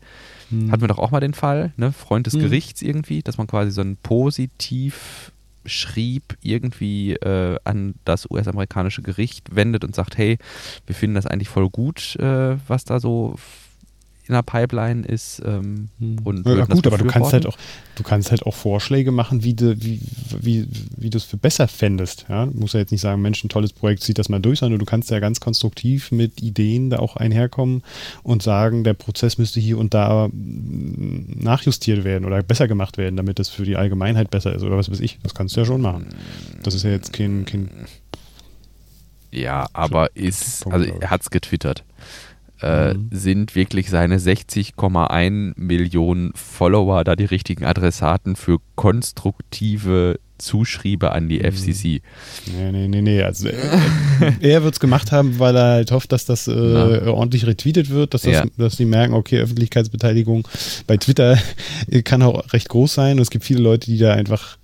hm. 0.51 0.71
hatten 0.71 0.83
wir 0.83 0.89
doch 0.89 0.99
auch 0.99 1.11
mal 1.11 1.21
den 1.21 1.35
Fall, 1.35 1.73
ne? 1.77 1.93
Freund 1.93 2.27
des 2.27 2.35
hm. 2.35 2.41
Gerichts 2.41 2.83
irgendwie, 2.83 3.23
dass 3.23 3.39
man 3.39 3.47
quasi 3.47 3.71
so 3.71 3.81
ein 3.81 3.97
positiv 4.03 5.33
schrieb 5.69 6.37
irgendwie 6.43 7.15
äh, 7.15 7.59
an 7.65 7.95
das 8.05 8.31
US-amerikanische 8.31 9.03
Gericht 9.03 9.55
wendet 9.55 9.85
und 9.85 9.95
sagt, 9.95 10.19
hey, 10.19 10.39
wir 10.87 10.95
finden 10.95 11.15
das 11.15 11.27
eigentlich 11.27 11.49
voll 11.49 11.71
gut, 11.71 12.17
äh, 12.17 12.57
was 12.69 12.85
da 12.85 13.01
so 13.01 13.37
in 14.29 14.35
der 14.35 14.43
Pipeline 14.43 15.07
ist. 15.07 15.43
Ähm, 15.45 15.89
hm. 15.99 16.19
und 16.25 16.47
ja, 16.47 16.67
gut, 16.67 16.87
aber 16.87 16.99
du 16.99 17.07
kannst 17.07 17.33
halt 17.33 17.47
auch, 17.47 17.57
du 17.95 18.03
kannst 18.03 18.31
halt 18.31 18.45
auch 18.45 18.55
Vorschläge 18.55 19.11
machen, 19.11 19.43
wie 19.43 19.55
du, 19.55 19.75
wie, 19.81 20.01
wie, 20.39 20.69
wie 20.97 21.11
du 21.11 21.17
es 21.17 21.25
für 21.25 21.39
besser 21.39 21.67
fändest. 21.67 22.27
Ja? 22.29 22.47
Du 22.47 22.59
musst 22.59 22.75
ja 22.75 22.81
jetzt 22.81 22.93
nicht 22.93 23.01
sagen, 23.01 23.23
Mensch, 23.23 23.43
ein 23.43 23.49
tolles 23.49 23.73
Projekt, 23.73 24.03
zieht 24.03 24.19
das 24.19 24.29
mal 24.29 24.39
durch, 24.39 24.59
sondern 24.59 24.79
du 24.79 24.85
kannst 24.85 25.11
ja 25.11 25.19
ganz 25.19 25.41
konstruktiv 25.41 26.13
mit 26.13 26.43
Ideen 26.43 26.91
da 26.91 26.99
auch 26.99 27.17
einherkommen 27.17 27.83
und 28.23 28.43
sagen, 28.43 28.85
der 28.85 28.95
Prozess 28.95 29.39
müsste 29.39 29.61
hier 29.61 29.79
und 29.79 29.95
da 29.95 30.27
hm, 30.27 31.39
nachjustiert 31.41 32.05
werden 32.05 32.27
oder 32.27 32.43
besser 32.43 32.69
gemacht 32.69 32.99
werden, 32.99 33.17
damit 33.17 33.41
es 33.41 33.49
für 33.49 33.65
die 33.65 33.77
Allgemeinheit 33.77 34.31
besser 34.31 34.55
ist 34.55 34.63
oder 34.63 34.77
was 34.77 34.91
weiß 34.91 35.01
ich. 35.01 35.19
Das 35.23 35.35
kannst 35.35 35.57
du 35.57 35.61
ja 35.61 35.67
schon 35.67 35.81
machen. 35.81 36.07
Das 36.63 36.75
ist 36.75 36.83
ja 36.83 36.91
jetzt 36.91 37.15
kein, 37.15 37.47
kein 37.47 37.71
ja, 39.31 39.69
aber 39.73 40.15
ist, 40.17 40.67
also 40.67 40.91
er 41.01 41.11
hat 41.11 41.23
es 41.23 41.31
getwittert 41.31 41.85
äh, 42.63 42.95
mhm. 42.95 43.09
sind 43.13 43.55
wirklich 43.55 43.91
seine 43.91 44.19
60,1 44.19 45.53
Millionen 45.57 46.33
Follower 46.35 47.05
da 47.05 47.17
die 47.17 47.25
richtigen 47.25 47.65
Adressaten 47.65 48.37
für 48.37 48.59
konstruktive 48.75 50.19
Zuschriebe 50.39 51.13
an 51.13 51.29
die 51.29 51.41
mhm. 51.41 51.53
FCC. 51.53 52.01
Nee, 52.47 52.73
nee, 52.73 52.89
nee, 52.89 53.03
nee. 53.03 53.23
Also, 53.23 53.49
er, 53.49 53.81
er 54.41 54.63
wird 54.63 54.75
es 54.75 54.81
gemacht 54.81 55.13
haben, 55.13 55.39
weil 55.39 55.57
er 55.57 55.73
halt 55.73 55.91
hofft, 55.91 56.13
dass 56.13 56.25
das 56.25 56.49
äh, 56.49 56.53
ordentlich 56.53 57.47
retweetet 57.47 57.91
wird, 57.91 58.15
dass, 58.15 58.23
das, 58.23 58.33
ja. 58.33 58.45
dass 58.57 58.77
die 58.77 58.85
merken, 58.85 59.15
okay, 59.15 59.41
Öffentlichkeitsbeteiligung 59.41 60.47
bei 60.87 60.97
Twitter 60.97 61.39
kann 62.05 62.23
auch 62.23 62.53
recht 62.53 62.69
groß 62.69 62.95
sein. 62.95 63.17
Und 63.17 63.23
es 63.23 63.31
gibt 63.31 63.45
viele 63.45 63.61
Leute, 63.61 63.91
die 63.91 63.99
da 63.99 64.15
einfach 64.15 64.59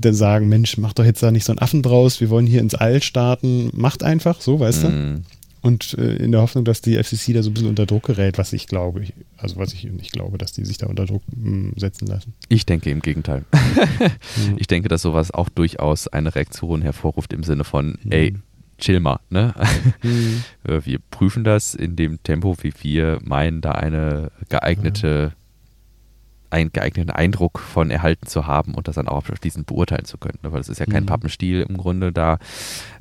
dann 0.00 0.14
sagen, 0.14 0.48
Mensch, 0.48 0.76
mach 0.78 0.92
doch 0.92 1.04
jetzt 1.04 1.22
da 1.22 1.30
nicht 1.30 1.44
so 1.44 1.52
einen 1.52 1.58
Affen 1.58 1.82
draus, 1.82 2.20
wir 2.20 2.30
wollen 2.30 2.46
hier 2.46 2.60
ins 2.60 2.74
All 2.74 3.02
starten. 3.02 3.70
Macht 3.72 4.02
einfach, 4.02 4.40
so, 4.40 4.60
weißt 4.60 4.84
mhm. 4.84 4.88
du? 4.88 5.22
Und 5.62 5.94
äh, 5.98 6.16
in 6.16 6.32
der 6.32 6.40
Hoffnung, 6.40 6.64
dass 6.64 6.80
die 6.80 7.02
FCC 7.02 7.34
da 7.34 7.42
so 7.42 7.50
ein 7.50 7.54
bisschen 7.54 7.68
unter 7.68 7.86
Druck 7.86 8.04
gerät, 8.04 8.38
was 8.38 8.52
ich 8.52 8.66
glaube, 8.66 9.04
also 9.36 9.56
was 9.56 9.72
ich 9.74 9.84
nicht 9.84 10.12
glaube, 10.12 10.38
dass 10.38 10.52
die 10.52 10.64
sich 10.64 10.78
da 10.78 10.86
unter 10.86 11.06
Druck 11.06 11.22
mh, 11.34 11.44
hm, 11.44 11.72
setzen 11.76 12.06
lassen. 12.06 12.34
Ich 12.48 12.66
denke 12.66 12.90
im 12.90 13.00
Gegenteil. 13.00 13.44
mhm. 13.52 14.56
Ich 14.56 14.66
denke, 14.66 14.88
dass 14.88 15.02
sowas 15.02 15.30
auch 15.30 15.48
durchaus 15.48 16.08
eine 16.08 16.34
Reaktion 16.34 16.82
hervorruft 16.82 17.32
im 17.32 17.42
Sinne 17.42 17.64
von, 17.64 17.98
mhm. 18.02 18.12
ey, 18.12 18.34
chill 18.78 19.00
mal, 19.00 19.20
ne? 19.28 19.54
Mhm. 20.02 20.42
Wir 20.84 20.98
prüfen 21.10 21.44
das 21.44 21.74
in 21.74 21.96
dem 21.96 22.22
Tempo, 22.22 22.56
wie 22.62 22.72
wir 22.80 23.18
meinen, 23.22 23.60
da 23.60 23.72
eine 23.72 24.32
geeignete 24.48 25.32
einen 26.50 26.72
geeigneten 26.72 27.10
Eindruck 27.10 27.58
von 27.58 27.90
erhalten 27.90 28.26
zu 28.26 28.46
haben 28.46 28.74
und 28.74 28.88
das 28.88 28.96
dann 28.96 29.08
auch 29.08 29.28
abschließend 29.28 29.66
beurteilen 29.66 30.04
zu 30.04 30.18
können. 30.18 30.38
Ne? 30.42 30.52
Weil 30.52 30.60
es 30.60 30.68
ist 30.68 30.78
ja 30.78 30.86
kein 30.86 31.04
mhm. 31.04 31.08
Pappenstiel 31.08 31.62
im 31.68 31.76
Grunde. 31.76 32.12
Da 32.12 32.38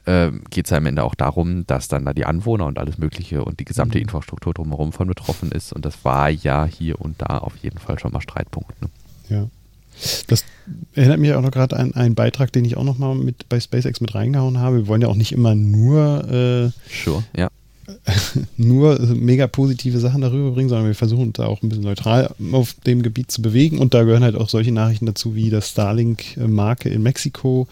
äh, 0.05 0.31
geht 0.49 0.65
es 0.65 0.71
ja 0.71 0.77
am 0.77 0.85
Ende 0.85 1.03
auch 1.03 1.15
darum, 1.15 1.65
dass 1.67 1.87
dann 1.87 2.05
da 2.05 2.13
die 2.13 2.25
Anwohner 2.25 2.65
und 2.65 2.79
alles 2.79 2.97
Mögliche 2.97 3.43
und 3.43 3.59
die 3.59 3.65
gesamte 3.65 3.97
mhm. 3.97 4.03
Infrastruktur 4.03 4.53
drumherum 4.53 4.93
von 4.93 5.07
betroffen 5.07 5.51
ist. 5.51 5.73
Und 5.73 5.85
das 5.85 6.05
war 6.05 6.29
ja 6.29 6.65
hier 6.65 7.01
und 7.01 7.21
da 7.21 7.39
auf 7.39 7.57
jeden 7.57 7.79
Fall 7.79 7.99
schon 7.99 8.11
mal 8.11 8.21
Streitpunkt. 8.21 8.81
Ne? 8.81 8.89
Ja. 9.29 9.47
Das 10.27 10.45
erinnert 10.93 11.19
mich 11.19 11.33
auch 11.33 11.41
noch 11.41 11.51
gerade 11.51 11.75
an 11.75 11.93
einen 11.93 12.15
Beitrag, 12.15 12.53
den 12.53 12.63
ich 12.63 12.77
auch 12.77 12.85
noch 12.85 12.97
mal 12.97 13.15
mit 13.15 13.49
bei 13.49 13.59
SpaceX 13.59 13.99
mit 13.99 14.15
reingehauen 14.15 14.59
habe. 14.59 14.77
Wir 14.77 14.87
wollen 14.87 15.01
ja 15.01 15.09
auch 15.09 15.15
nicht 15.15 15.33
immer 15.33 15.55
nur 15.55 16.23
äh, 16.29 16.71
sure, 16.89 17.23
ja 17.35 17.49
nur 18.57 18.99
mega 18.99 19.47
positive 19.47 19.99
Sachen 19.99 20.21
darüber 20.21 20.51
bringen, 20.51 20.69
sondern 20.69 20.87
wir 20.87 20.95
versuchen 20.95 21.33
da 21.33 21.45
auch 21.45 21.61
ein 21.61 21.69
bisschen 21.69 21.83
neutral 21.83 22.33
auf 22.51 22.73
dem 22.85 23.01
Gebiet 23.01 23.31
zu 23.31 23.41
bewegen. 23.41 23.79
Und 23.79 23.93
da 23.93 24.03
gehören 24.03 24.23
halt 24.23 24.35
auch 24.35 24.49
solche 24.49 24.71
Nachrichten 24.71 25.05
dazu, 25.05 25.35
wie 25.35 25.49
das 25.49 25.69
Starlink-Marke 25.69 26.89
in 26.89 27.03
Mexiko, 27.03 27.67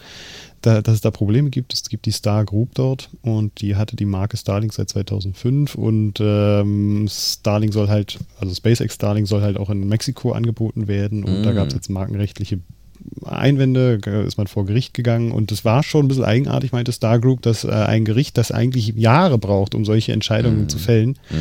da, 0.62 0.82
dass 0.82 0.94
es 0.94 1.00
da 1.00 1.10
Probleme 1.10 1.50
gibt. 1.50 1.72
Es 1.72 1.88
gibt 1.88 2.06
die 2.06 2.10
Star 2.10 2.44
Group 2.44 2.70
dort 2.74 3.10
und 3.22 3.60
die 3.60 3.76
hatte 3.76 3.96
die 3.96 4.04
Marke 4.04 4.36
Starlink 4.36 4.72
seit 4.72 4.88
2005 4.88 5.74
und 5.74 6.14
ähm, 6.20 7.06
Starlink 7.08 7.72
soll 7.72 7.88
halt, 7.88 8.18
also 8.40 8.54
SpaceX 8.54 8.94
Starlink 8.94 9.28
soll 9.28 9.42
halt 9.42 9.56
auch 9.56 9.70
in 9.70 9.88
Mexiko 9.88 10.32
angeboten 10.32 10.88
werden 10.88 11.24
und 11.24 11.42
mm. 11.42 11.44
da 11.44 11.52
gab 11.52 11.68
es 11.68 11.74
jetzt 11.74 11.90
markenrechtliche 11.90 12.60
Einwände, 13.24 14.00
ist 14.26 14.38
man 14.38 14.46
vor 14.46 14.66
Gericht 14.66 14.94
gegangen 14.94 15.32
und 15.32 15.52
es 15.52 15.64
war 15.64 15.82
schon 15.82 16.06
ein 16.06 16.08
bisschen 16.08 16.24
eigenartig, 16.24 16.72
meinte 16.72 16.92
Star 16.92 17.18
Group, 17.18 17.42
dass 17.42 17.64
äh, 17.64 17.70
ein 17.70 18.04
Gericht, 18.04 18.38
das 18.38 18.52
eigentlich 18.52 18.88
Jahre 18.96 19.38
braucht, 19.38 19.74
um 19.74 19.84
solche 19.84 20.12
Entscheidungen 20.12 20.64
mm. 20.64 20.68
zu 20.68 20.78
fällen, 20.78 21.10
mm. 21.30 21.34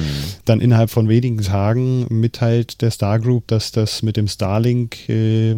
dann 0.46 0.62
innerhalb 0.62 0.90
von 0.90 1.10
wenigen 1.10 1.42
Tagen 1.42 2.08
mitteilt 2.10 2.82
der 2.82 2.92
Star 2.92 3.20
Group, 3.20 3.48
dass 3.48 3.72
das 3.72 4.04
mit 4.04 4.18
dem 4.18 4.28
Starlink 4.28 5.10
äh, 5.10 5.56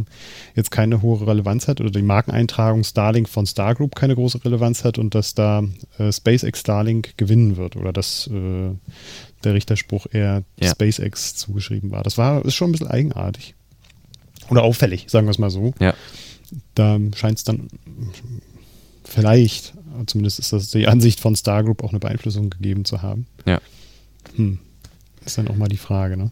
jetzt 0.55 0.72
keine 0.72 1.01
hohe 1.01 1.26
Relevanz 1.26 1.68
hat 1.68 1.82
oder 1.82 1.91
die 1.91 2.01
Markeneintragung 2.01 2.84
Starlink 2.84 3.30
von 3.30 3.45
Star 3.45 3.76
Group 3.76 3.95
keine 3.95 4.16
große 4.16 4.43
Relevanz 4.43 4.84
hat 4.84 4.97
und 4.97 5.16
dass 5.16 5.34
da 5.34 5.64
äh, 5.97 6.12
SpaceX 6.12 6.60
Starlink 6.60 7.18
gewinnen 7.18 7.57
wird 7.57 7.76
oder 7.76 7.93
dass 7.93 8.28
äh, 8.28 8.72
der 9.43 9.53
Richterspruch 9.53 10.07
eher 10.12 10.43
ja. 10.60 10.70
SpaceX 10.70 11.36
zugeschrieben 11.36 11.91
war. 11.91 12.03
Das 12.03 12.18
war 12.18 12.43
ist 12.45 12.55
schon 12.55 12.70
ein 12.70 12.72
bisschen 12.74 12.88
eigenartig. 12.88 13.55
Oder 14.49 14.63
auffällig, 14.63 15.05
sagen 15.09 15.27
wir 15.27 15.31
es 15.31 15.39
mal 15.39 15.49
so. 15.49 15.73
Ja. 15.79 15.93
Da 16.75 16.97
scheint 17.15 17.37
es 17.37 17.43
dann 17.43 17.67
vielleicht 19.03 19.73
zumindest 20.05 20.39
ist 20.39 20.53
das 20.53 20.69
die 20.69 20.87
Ansicht 20.87 21.19
von 21.19 21.35
Star 21.35 21.63
Group 21.63 21.83
auch 21.83 21.89
eine 21.89 21.99
Beeinflussung 21.99 22.49
gegeben 22.49 22.85
zu 22.85 23.01
haben. 23.01 23.27
Ja. 23.45 23.59
Hm. 24.35 24.59
Ist 25.25 25.37
dann 25.37 25.47
auch 25.47 25.55
mal 25.55 25.67
die 25.67 25.77
Frage, 25.77 26.17
ne? 26.17 26.31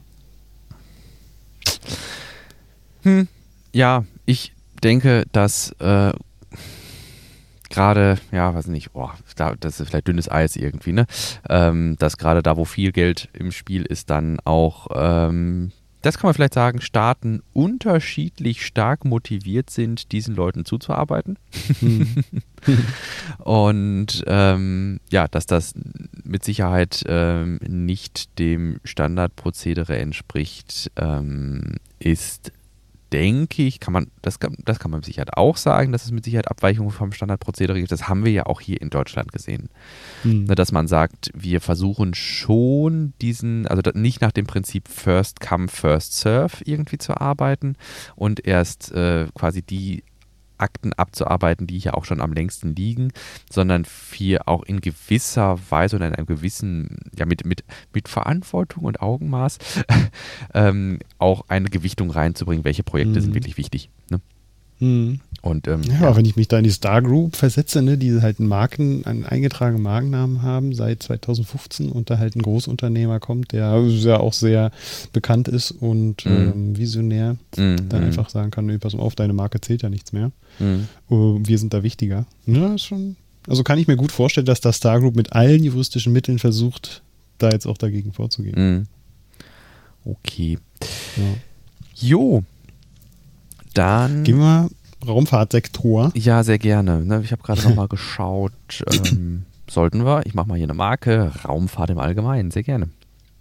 Hm. 3.04 3.28
Ja, 3.74 4.06
ich 4.26 4.54
denke, 4.84 5.26
dass 5.32 5.72
äh, 5.80 6.14
gerade, 7.70 8.18
ja, 8.32 8.54
weiß 8.54 8.68
nicht, 8.68 8.92
oh, 8.94 9.10
das 9.60 9.80
ist 9.80 9.90
vielleicht 9.90 10.08
dünnes 10.08 10.32
Eis 10.32 10.56
irgendwie, 10.56 10.94
ne? 10.94 11.06
Ähm, 11.50 11.96
dass 12.00 12.18
gerade 12.18 12.42
da, 12.42 12.58
wo 12.58 12.66
viel 12.66 12.92
Geld 12.92 13.30
im 13.34 13.52
Spiel 13.52 13.84
ist, 13.84 14.10
dann 14.10 14.40
auch, 14.42 14.88
ähm, 14.96 15.72
das 16.08 16.18
kann 16.18 16.30
man 16.30 16.36
vielleicht 16.36 16.54
sagen, 16.54 16.80
Staaten 16.80 17.44
unterschiedlich 17.52 18.66
stark 18.66 19.04
motiviert 19.04 19.70
sind, 19.70 20.14
diesen 20.14 20.36
Leuten 20.36 20.64
zuzuarbeiten. 20.64 21.38
Hm. 21.82 22.24
Und 23.40 24.24
ähm, 24.26 25.02
ja, 25.10 25.28
dass 25.28 25.48
das 25.48 25.74
mit 26.24 26.46
Sicherheit 26.46 27.04
ähm, 27.08 27.60
nicht 27.68 28.40
dem 28.40 28.80
Standardprozedere 28.86 29.98
entspricht, 29.98 30.92
ähm, 30.96 31.76
ist 32.00 32.54
denke 33.14 33.64
ich, 33.64 33.80
kann 33.80 33.94
man, 33.94 34.08
das 34.22 34.40
kann, 34.40 34.56
das 34.66 34.80
kann 34.80 34.92
man 34.92 35.00
mit 35.00 35.06
Sicherheit 35.06 35.36
auch 35.36 35.58
sagen, 35.58 35.92
dass 35.92 36.06
es 36.06 36.12
mit 36.12 36.26
Sicherheit 36.26 36.50
Abweichungen 36.50 36.92
vom 36.92 37.12
Standardprozedere 37.12 37.78
gibt. 37.80 37.92
Das 37.92 38.08
haben 38.08 38.26
wir 38.26 38.32
ja 38.32 38.46
auch 38.46 38.62
hier 38.62 38.82
in 38.82 38.90
Deutschland 38.90 39.32
gesehen. 39.32 39.70
Mhm. 40.24 40.48
Dass 40.48 40.72
man 40.72 40.88
sagt, 40.88 41.32
wir 41.34 41.62
versuchen 41.62 42.14
schon 42.14 43.14
diesen, 43.22 43.68
also 43.68 43.82
nicht 43.94 44.22
nach 44.22 44.32
dem 44.32 44.46
Prinzip 44.46 44.88
First 44.88 45.40
Come, 45.40 45.68
First 45.68 46.18
Serve 46.18 46.64
irgendwie 46.66 46.98
zu 46.98 47.20
arbeiten 47.20 47.76
und 48.16 48.46
erst 48.46 48.92
äh, 48.92 49.28
quasi 49.34 49.62
die 49.62 50.04
Akten 50.58 50.94
abzuarbeiten, 50.94 51.68
die 51.68 51.80
hier 51.80 51.98
auch 51.98 52.06
schon 52.06 52.22
am 52.22 52.34
längsten 52.34 52.76
liegen, 52.76 53.12
sondern 53.50 53.86
hier 54.12 54.48
auch 54.48 54.64
in 54.64 54.82
gewisser 54.82 55.58
Weise 55.70 55.96
und 55.96 56.02
in 56.02 56.16
einem 56.16 56.26
gewissen, 56.26 56.98
ja, 57.18 57.26
mit, 57.26 57.46
mit, 57.46 57.64
mit 57.94 58.08
Verantwortung 58.08 58.84
und 58.84 59.02
Augenmaß 59.02 59.58
ähm, 60.54 61.00
auch 61.18 61.46
eine 61.48 61.70
Gewichtung 61.70 62.10
reinzubringen, 62.10 62.66
welche 62.66 62.84
Projekte 62.84 63.20
mhm. 63.20 63.24
sind 63.24 63.34
wirklich 63.36 63.58
wichtig. 63.58 63.90
Ne? 64.10 64.20
Mhm. 64.80 65.20
Und, 65.42 65.68
ähm, 65.68 65.84
ja, 65.84 66.02
ja, 66.02 66.16
wenn 66.16 66.26
ich 66.26 66.36
mich 66.36 66.48
da 66.48 66.58
in 66.58 66.64
die 66.64 66.72
Star 66.72 67.02
Group 67.02 67.36
versetze, 67.36 67.82
ne, 67.82 67.98
die 67.98 68.22
halt 68.22 68.40
einen 68.40 68.50
Marken, 68.50 69.06
einen 69.06 69.26
eingetragenen 69.26 69.84
Markennamen 69.84 70.42
haben 70.42 70.74
seit 70.74 71.04
2015 71.04 71.90
und 71.90 72.10
da 72.10 72.18
halt 72.18 72.36
ein 72.36 72.42
Großunternehmer 72.42 73.20
kommt, 73.20 73.52
der 73.52 73.82
ja 74.02 74.18
auch 74.20 74.34
sehr 74.34 74.72
bekannt 75.14 75.48
ist 75.48 75.72
und 75.72 76.26
mhm. 76.26 76.32
ähm, 76.32 76.78
visionär, 76.78 77.38
mhm. 77.56 77.88
dann 77.88 78.04
einfach 78.04 78.30
sagen 78.30 78.52
kann, 78.52 78.66
nee, 78.66 78.78
pass 78.78 78.94
mal 78.94 79.04
auf, 79.04 79.16
deine 79.16 79.34
Marke 79.34 79.62
zählt 79.62 79.84
ja 79.84 79.90
nichts 79.90 80.12
mehr. 80.12 80.32
Mhm. 80.60 80.88
Uh, 81.10 81.40
wir 81.44 81.58
sind 81.60 81.74
da 81.74 81.84
wichtiger. 81.84 82.26
Ja, 82.46 82.74
ist 82.74 82.86
schon, 82.86 83.16
also 83.48 83.64
kann 83.64 83.80
ich 83.80 83.88
mir 83.88 83.96
gut 83.96 84.12
vorstellen, 84.12 84.48
dass 84.48 84.60
das 84.60 84.78
Star 84.78 85.00
Group 85.00 85.16
mit 85.16 85.34
allen 85.34 85.64
juristischen 85.64 86.14
Mitteln 86.14 86.40
versucht, 86.40 87.04
da 87.38 87.52
jetzt 87.52 87.68
auch 87.68 87.78
dagegen 87.78 88.12
vorzugehen. 88.12 88.56
Mhm. 88.56 88.88
Okay. 90.04 90.58
Ja. 91.16 91.24
Jo, 92.00 92.44
dann. 93.78 94.24
Gehen 94.24 94.40
wir 94.40 94.70
Raumfahrtsektor. 95.06 96.12
Ja, 96.16 96.44
sehr 96.44 96.58
gerne. 96.58 97.06
Ne, 97.06 97.22
ich 97.24 97.32
habe 97.32 97.44
gerade 97.44 97.62
nochmal 97.64 97.88
geschaut. 97.88 98.54
Ähm, 99.10 99.46
sollten 99.70 100.06
wir? 100.06 100.26
Ich 100.26 100.34
mache 100.34 100.48
mal 100.48 100.56
hier 100.56 100.66
eine 100.66 100.74
Marke. 100.74 101.32
Raumfahrt 101.46 101.90
im 101.90 102.00
Allgemeinen. 102.00 102.52
Sehr 102.52 102.64
gerne. 102.64 102.90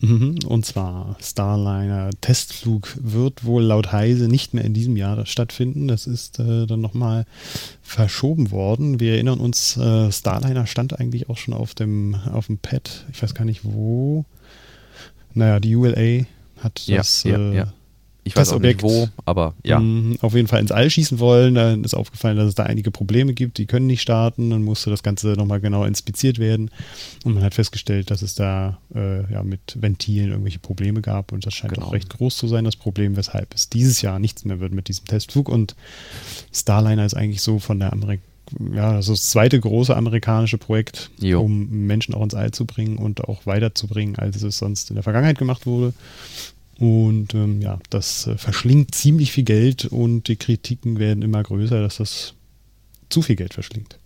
Mhm, 0.00 0.40
und 0.46 0.66
zwar 0.66 1.16
Starliner 1.20 2.10
Testflug 2.20 2.96
wird 3.00 3.44
wohl 3.44 3.62
laut 3.62 3.92
Heise 3.92 4.28
nicht 4.28 4.52
mehr 4.52 4.64
in 4.64 4.74
diesem 4.74 4.96
Jahr 4.96 5.24
stattfinden. 5.24 5.88
Das 5.88 6.06
ist 6.06 6.38
äh, 6.38 6.66
dann 6.66 6.80
nochmal 6.80 7.24
verschoben 7.82 8.50
worden. 8.50 9.00
Wir 9.00 9.14
erinnern 9.14 9.40
uns, 9.40 9.76
äh, 9.76 10.12
Starliner 10.12 10.66
stand 10.66 10.98
eigentlich 10.98 11.30
auch 11.30 11.38
schon 11.38 11.54
auf 11.54 11.74
dem, 11.74 12.14
auf 12.32 12.46
dem 12.48 12.58
Pad. 12.58 13.06
Ich 13.12 13.22
weiß 13.22 13.34
gar 13.34 13.44
nicht 13.44 13.64
wo. 13.64 14.24
Naja, 15.32 15.60
die 15.60 15.76
ULA 15.76 16.26
hat 16.60 16.88
das 16.88 17.22
ja, 17.22 17.38
ja, 17.38 17.52
ja. 17.52 17.72
Ich 18.26 18.34
weiß 18.34 18.50
auch 18.50 18.56
Objekt, 18.56 18.82
nicht 18.82 18.92
wo, 18.92 19.08
aber 19.24 19.54
ja. 19.62 19.78
Mhm, 19.78 20.18
auf 20.20 20.34
jeden 20.34 20.48
Fall 20.48 20.60
ins 20.60 20.72
All 20.72 20.90
schießen 20.90 21.20
wollen. 21.20 21.54
Dann 21.54 21.84
ist 21.84 21.94
aufgefallen, 21.94 22.36
dass 22.36 22.48
es 22.48 22.56
da 22.56 22.64
einige 22.64 22.90
Probleme 22.90 23.34
gibt. 23.34 23.58
Die 23.58 23.66
können 23.66 23.86
nicht 23.86 24.02
starten. 24.02 24.50
Dann 24.50 24.64
musste 24.64 24.90
das 24.90 25.04
Ganze 25.04 25.28
nochmal 25.34 25.60
genau 25.60 25.84
inspiziert 25.84 26.40
werden. 26.40 26.70
Und 27.24 27.34
man 27.34 27.44
hat 27.44 27.54
festgestellt, 27.54 28.10
dass 28.10 28.22
es 28.22 28.34
da 28.34 28.78
äh, 28.94 29.32
ja, 29.32 29.44
mit 29.44 29.80
Ventilen 29.80 30.30
irgendwelche 30.30 30.58
Probleme 30.58 31.02
gab. 31.02 31.30
Und 31.30 31.46
das 31.46 31.54
scheint 31.54 31.74
genau. 31.74 31.86
auch 31.86 31.92
recht 31.92 32.10
groß 32.10 32.36
zu 32.36 32.48
sein, 32.48 32.64
das 32.64 32.74
Problem, 32.74 33.16
weshalb 33.16 33.54
es 33.54 33.68
dieses 33.68 34.02
Jahr 34.02 34.18
nichts 34.18 34.44
mehr 34.44 34.58
wird 34.58 34.72
mit 34.72 34.88
diesem 34.88 35.04
Testflug. 35.04 35.48
Und 35.48 35.76
Starliner 36.52 37.06
ist 37.06 37.14
eigentlich 37.14 37.42
so 37.42 37.60
von 37.60 37.78
der 37.78 37.92
Amerik 37.92 38.20
ja, 38.72 38.92
das 38.92 39.08
ist 39.08 39.24
das 39.24 39.30
zweite 39.30 39.58
große 39.58 39.96
amerikanische 39.96 40.58
Projekt, 40.58 41.10
jo. 41.18 41.40
um 41.40 41.68
Menschen 41.68 42.14
auch 42.14 42.22
ins 42.22 42.34
All 42.34 42.52
zu 42.52 42.64
bringen 42.64 42.96
und 42.96 43.24
auch 43.24 43.44
weiterzubringen, 43.44 44.16
als 44.16 44.40
es 44.42 44.58
sonst 44.58 44.90
in 44.90 44.94
der 44.94 45.02
Vergangenheit 45.02 45.38
gemacht 45.38 45.66
wurde. 45.66 45.92
Und 46.78 47.34
ähm, 47.34 47.62
ja, 47.62 47.78
das 47.90 48.26
äh, 48.26 48.36
verschlingt 48.36 48.94
ziemlich 48.94 49.32
viel 49.32 49.44
Geld 49.44 49.86
und 49.86 50.28
die 50.28 50.36
Kritiken 50.36 50.98
werden 50.98 51.22
immer 51.22 51.42
größer, 51.42 51.80
dass 51.80 51.96
das 51.96 52.34
zu 53.08 53.22
viel 53.22 53.36
Geld 53.36 53.54
verschlingt. 53.54 53.98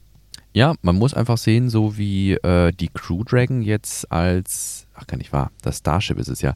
Ja, 0.52 0.74
man 0.82 0.96
muss 0.96 1.14
einfach 1.14 1.38
sehen, 1.38 1.70
so 1.70 1.96
wie 1.96 2.32
äh, 2.32 2.72
die 2.72 2.88
Crew 2.88 3.22
Dragon 3.22 3.62
jetzt 3.62 4.10
als, 4.10 4.86
ach 4.94 5.06
gar 5.06 5.16
nicht 5.16 5.32
wahr, 5.32 5.52
das 5.62 5.78
Starship 5.78 6.18
ist 6.18 6.28
es 6.28 6.40
ja, 6.40 6.54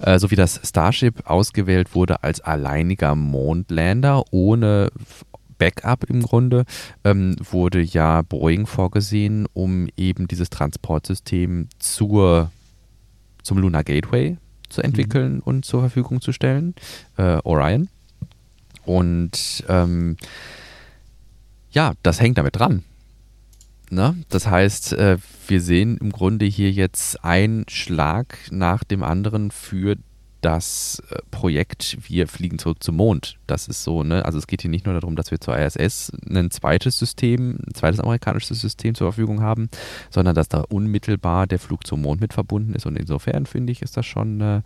äh, 0.00 0.18
so 0.18 0.32
wie 0.32 0.36
das 0.36 0.60
Starship 0.64 1.28
ausgewählt 1.30 1.94
wurde 1.94 2.24
als 2.24 2.40
alleiniger 2.40 3.14
Mondlander 3.14 4.24
ohne 4.32 4.90
Backup 5.58 6.04
im 6.10 6.22
Grunde, 6.22 6.64
ähm, 7.04 7.36
wurde 7.38 7.80
ja 7.80 8.22
Boeing 8.22 8.66
vorgesehen, 8.66 9.46
um 9.52 9.88
eben 9.96 10.26
dieses 10.26 10.50
Transportsystem 10.50 11.68
zur, 11.78 12.50
zum 13.44 13.58
Lunar 13.58 13.84
Gateway 13.84 14.38
zu 14.76 14.82
entwickeln 14.82 15.34
mhm. 15.34 15.40
und 15.40 15.64
zur 15.64 15.80
Verfügung 15.80 16.20
zu 16.20 16.32
stellen, 16.32 16.74
äh, 17.16 17.38
Orion. 17.42 17.88
Und 18.84 19.64
ähm, 19.68 20.16
ja, 21.70 21.94
das 22.02 22.20
hängt 22.20 22.38
damit 22.38 22.56
dran. 22.56 22.84
Ne? 23.90 24.16
Das 24.28 24.46
heißt, 24.46 24.92
äh, 24.94 25.16
wir 25.48 25.60
sehen 25.60 25.96
im 25.98 26.12
Grunde 26.12 26.44
hier 26.44 26.70
jetzt 26.70 27.24
einen 27.24 27.64
Schlag 27.68 28.38
nach 28.50 28.84
dem 28.84 29.02
anderen 29.02 29.50
für 29.50 29.96
das 30.46 31.02
äh, 31.10 31.16
Projekt 31.32 31.98
Wir 32.08 32.28
fliegen 32.28 32.60
zurück 32.60 32.80
zum 32.80 32.96
Mond. 32.96 33.36
Das 33.48 33.66
ist 33.66 33.82
so, 33.82 34.04
ne? 34.04 34.24
Also 34.24 34.38
es 34.38 34.46
geht 34.46 34.62
hier 34.62 34.70
nicht 34.70 34.86
nur 34.86 34.94
darum, 34.94 35.16
dass 35.16 35.32
wir 35.32 35.40
zur 35.40 35.58
ISS 35.58 36.12
ein 36.30 36.52
zweites 36.52 36.96
System, 36.96 37.58
ein 37.66 37.74
zweites 37.74 37.98
amerikanisches 37.98 38.60
System 38.60 38.94
zur 38.94 39.12
Verfügung 39.12 39.42
haben, 39.42 39.68
sondern 40.08 40.36
dass 40.36 40.48
da 40.48 40.60
unmittelbar 40.60 41.48
der 41.48 41.58
Flug 41.58 41.84
zum 41.84 42.02
Mond 42.02 42.20
mit 42.20 42.32
verbunden 42.32 42.74
ist. 42.74 42.86
Und 42.86 42.96
insofern 42.96 43.44
finde 43.46 43.72
ich, 43.72 43.82
ist 43.82 43.96
das 43.96 44.06
schon 44.06 44.40
äh, 44.40 44.62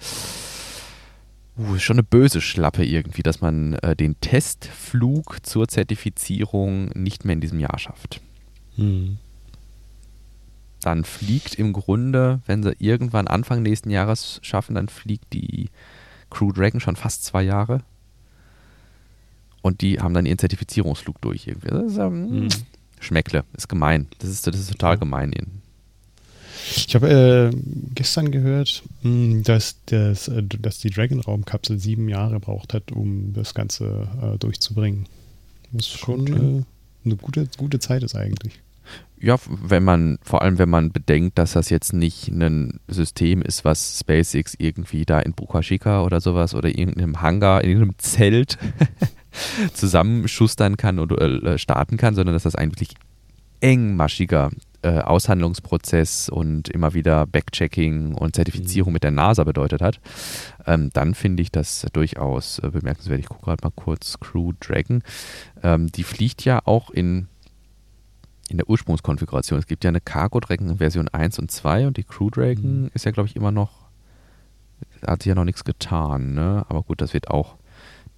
uh, 1.58 1.78
schon 1.78 1.94
eine 1.94 2.02
böse 2.02 2.42
Schlappe 2.42 2.84
irgendwie, 2.84 3.22
dass 3.22 3.40
man 3.40 3.72
äh, 3.76 3.96
den 3.96 4.20
Testflug 4.20 5.38
zur 5.46 5.66
Zertifizierung 5.66 6.90
nicht 6.90 7.24
mehr 7.24 7.32
in 7.32 7.40
diesem 7.40 7.58
Jahr 7.58 7.78
schafft. 7.78 8.20
Hm 8.76 9.16
dann 10.80 11.04
fliegt 11.04 11.54
im 11.54 11.72
Grunde, 11.72 12.40
wenn 12.46 12.62
sie 12.62 12.74
irgendwann 12.78 13.28
Anfang 13.28 13.62
nächsten 13.62 13.90
Jahres 13.90 14.40
schaffen, 14.42 14.74
dann 14.74 14.88
fliegt 14.88 15.32
die 15.32 15.68
Crew 16.30 16.52
Dragon 16.52 16.80
schon 16.80 16.96
fast 16.96 17.24
zwei 17.24 17.42
Jahre. 17.42 17.82
Und 19.62 19.82
die 19.82 20.00
haben 20.00 20.14
dann 20.14 20.26
ihren 20.26 20.38
Zertifizierungsflug 20.38 21.20
durch. 21.20 21.46
Irgendwie. 21.46 21.68
Das 21.68 21.92
ist, 21.92 21.98
ähm, 21.98 22.44
mhm. 22.44 22.48
Schmeckle, 22.98 23.44
ist 23.56 23.68
gemein. 23.68 24.06
Das 24.18 24.30
ist, 24.30 24.46
das 24.46 24.58
ist 24.58 24.70
total 24.70 24.98
gemein. 24.98 25.32
Ich 26.76 26.94
habe 26.94 27.50
äh, 27.52 27.56
gestern 27.94 28.30
gehört, 28.30 28.82
hm, 29.02 29.42
dass, 29.42 29.76
das, 29.86 30.28
äh, 30.28 30.42
dass 30.42 30.78
die 30.78 30.90
Dragon-Raumkapsel 30.90 31.78
sieben 31.78 32.08
Jahre 32.08 32.38
braucht 32.38 32.74
hat, 32.74 32.92
um 32.92 33.32
das 33.32 33.54
Ganze 33.54 34.08
äh, 34.22 34.38
durchzubringen. 34.38 35.06
Was 35.72 35.86
schon 35.86 36.26
äh, 36.26 36.64
eine 37.04 37.16
gute, 37.16 37.48
gute 37.56 37.78
Zeit 37.78 38.02
ist 38.02 38.14
eigentlich. 38.14 38.60
Ja, 39.22 39.36
wenn 39.48 39.84
man, 39.84 40.18
vor 40.22 40.40
allem 40.40 40.58
wenn 40.58 40.70
man 40.70 40.92
bedenkt, 40.92 41.38
dass 41.38 41.52
das 41.52 41.68
jetzt 41.68 41.92
nicht 41.92 42.28
ein 42.28 42.80
System 42.88 43.42
ist, 43.42 43.66
was 43.66 43.98
SpaceX 44.00 44.54
irgendwie 44.58 45.04
da 45.04 45.20
in 45.20 45.34
Boca 45.34 45.60
Chica 45.60 46.02
oder 46.02 46.22
sowas 46.22 46.54
oder 46.54 46.70
irgendeinem 46.70 47.20
Hangar, 47.20 47.62
in 47.62 47.70
irgendeinem 47.70 47.98
Zelt 47.98 48.56
zusammenschustern 49.74 50.78
kann 50.78 50.98
oder 50.98 51.20
äh, 51.44 51.58
starten 51.58 51.98
kann, 51.98 52.14
sondern 52.14 52.34
dass 52.34 52.44
das 52.44 52.54
ein 52.54 52.70
wirklich 52.70 52.94
engmaschiger 53.60 54.50
äh, 54.82 55.00
Aushandlungsprozess 55.00 56.30
und 56.30 56.70
immer 56.70 56.94
wieder 56.94 57.26
Backchecking 57.26 58.14
und 58.14 58.34
Zertifizierung 58.34 58.92
mhm. 58.92 58.94
mit 58.94 59.04
der 59.04 59.10
NASA 59.10 59.44
bedeutet 59.44 59.82
hat, 59.82 60.00
ähm, 60.66 60.88
dann 60.94 61.14
finde 61.14 61.42
ich 61.42 61.52
das 61.52 61.86
durchaus 61.92 62.58
äh, 62.60 62.70
bemerkenswert. 62.70 63.20
Ich 63.20 63.28
gucke 63.28 63.44
gerade 63.44 63.62
mal 63.62 63.72
kurz 63.74 64.18
Crew 64.18 64.52
Dragon. 64.60 65.02
Ähm, 65.62 65.92
die 65.92 66.04
fliegt 66.04 66.44
ja 66.46 66.60
auch 66.64 66.88
in 66.88 67.28
in 68.50 68.56
der 68.56 68.68
Ursprungskonfiguration. 68.68 69.58
Es 69.58 69.66
gibt 69.66 69.84
ja 69.84 69.88
eine 69.88 70.00
Cargo 70.00 70.40
Dragon 70.40 70.78
Version 70.78 71.08
1 71.08 71.38
und 71.38 71.50
2 71.50 71.86
und 71.86 71.96
die 71.96 72.04
Crew 72.04 72.30
Dragon 72.30 72.82
mhm. 72.82 72.90
ist 72.94 73.04
ja, 73.04 73.10
glaube 73.10 73.28
ich, 73.28 73.36
immer 73.36 73.52
noch, 73.52 73.70
hat 75.06 75.22
sich 75.22 75.30
ja 75.30 75.34
noch 75.34 75.44
nichts 75.44 75.64
getan, 75.64 76.34
ne? 76.34 76.64
Aber 76.68 76.82
gut, 76.82 77.00
das 77.00 77.14
wird 77.14 77.28
auch 77.28 77.56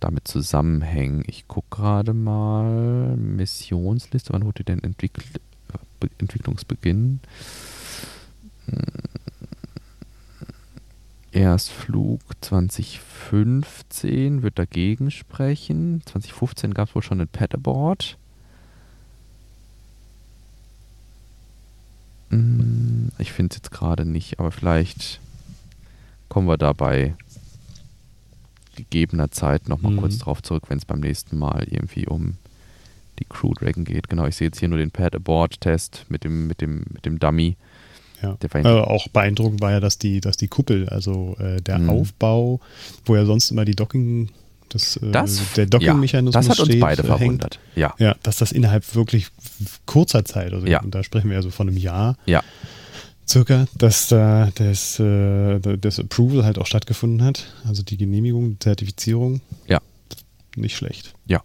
damit 0.01 0.27
zusammenhängen. 0.27 1.23
Ich 1.27 1.47
gucke 1.49 1.69
gerade 1.71 2.13
mal, 2.13 3.17
Missionsliste, 3.17 4.33
wann 4.33 4.45
wurde 4.45 4.65
denn? 4.65 4.83
Entwicklungsbe 4.83 5.41
Entwicklungsbeginn. 6.19 7.21
Erstflug 11.31 12.21
2015 12.41 14.43
wird 14.43 14.59
dagegen 14.59 15.11
sprechen. 15.11 16.03
2015 16.05 16.75
gab 16.75 16.89
es 16.89 16.95
wohl 16.95 17.03
schon 17.03 17.21
ein 17.21 17.29
Paddleboard. 17.29 18.13
Hm, 18.13 18.22
ich 23.19 23.33
finde 23.33 23.53
es 23.53 23.57
jetzt 23.59 23.71
gerade 23.71 24.05
nicht, 24.05 24.39
aber 24.39 24.51
vielleicht 24.51 25.21
kommen 26.29 26.49
wir 26.49 26.57
dabei 26.57 27.15
gegebener 28.75 29.31
Zeit 29.31 29.69
nochmal 29.69 29.93
mhm. 29.93 29.99
kurz 29.99 30.19
drauf 30.19 30.43
zurück, 30.43 30.65
wenn 30.69 30.79
es 30.79 30.85
beim 30.85 31.01
nächsten 31.01 31.39
Mal 31.39 31.67
irgendwie 31.71 32.07
um 32.07 32.37
die 33.19 33.27
Crew 33.27 33.53
Dragon 33.53 33.85
geht. 33.85 34.09
Genau, 34.09 34.27
ich 34.27 34.37
sehe 34.37 34.49
jetzt 34.49 34.61
hier 34.61 34.69
nur 34.69 34.79
den 34.79 34.91
Pad 34.91 35.15
Abort 35.15 35.61
Test 35.61 36.07
mit 36.09 36.25
dem, 36.25 36.47
mit 36.47 36.61
dem, 36.61 36.85
mit 36.91 37.05
dem 37.05 37.19
Dummy. 37.19 37.57
Ja. 38.23 38.37
Äh, 38.41 38.69
auch 38.69 39.09
beeindruckend 39.09 39.61
war 39.61 39.73
ja, 39.73 39.81
dass 39.81 39.99
die, 39.99 40.21
dass 40.21 40.37
die 40.37 40.49
Kuppel, 40.49 40.89
also 40.89 41.37
äh, 41.39 41.61
der 41.61 41.79
mhm. 41.79 41.91
Aufbau, 41.91 42.61
wo 43.05 43.17
ja 43.17 43.25
sonst 43.25 43.51
immer 43.51 43.65
die 43.65 43.75
Docking, 43.75 44.31
das, 44.73 44.97
äh, 44.97 45.11
das 45.11 45.41
der 45.57 45.67
Docking-Mechanismus 45.67 46.35
ja, 46.35 46.41
das 46.41 46.51
hat 46.51 46.61
uns 46.61 46.69
steht, 46.69 46.81
beide 46.81 47.05
verwundert. 47.05 47.59
Ja. 47.75 47.95
ja, 47.99 48.15
dass 48.23 48.37
das 48.37 48.53
innerhalb 48.53 48.95
wirklich 48.95 49.29
kurzer 49.87 50.25
Zeit, 50.25 50.53
also 50.53 50.67
ja. 50.67 50.83
da 50.85 51.03
sprechen 51.03 51.29
wir 51.29 51.37
ja 51.37 51.43
so 51.43 51.51
von 51.51 51.69
einem 51.69 51.77
Jahr, 51.77 52.17
ja. 52.27 52.43
circa, 53.29 53.67
dass 53.77 54.09
da 54.09 54.51
das, 54.55 54.99
äh, 54.99 55.59
das 55.61 55.99
Approval 55.99 56.45
halt 56.45 56.59
auch 56.59 56.67
stattgefunden 56.67 57.25
hat, 57.25 57.53
also 57.67 57.83
die 57.83 57.97
Genehmigung, 57.97 58.57
Zertifizierung. 58.61 59.41
Ja. 59.67 59.81
Nicht 60.57 60.77
schlecht. 60.77 61.15
Ja. 61.27 61.43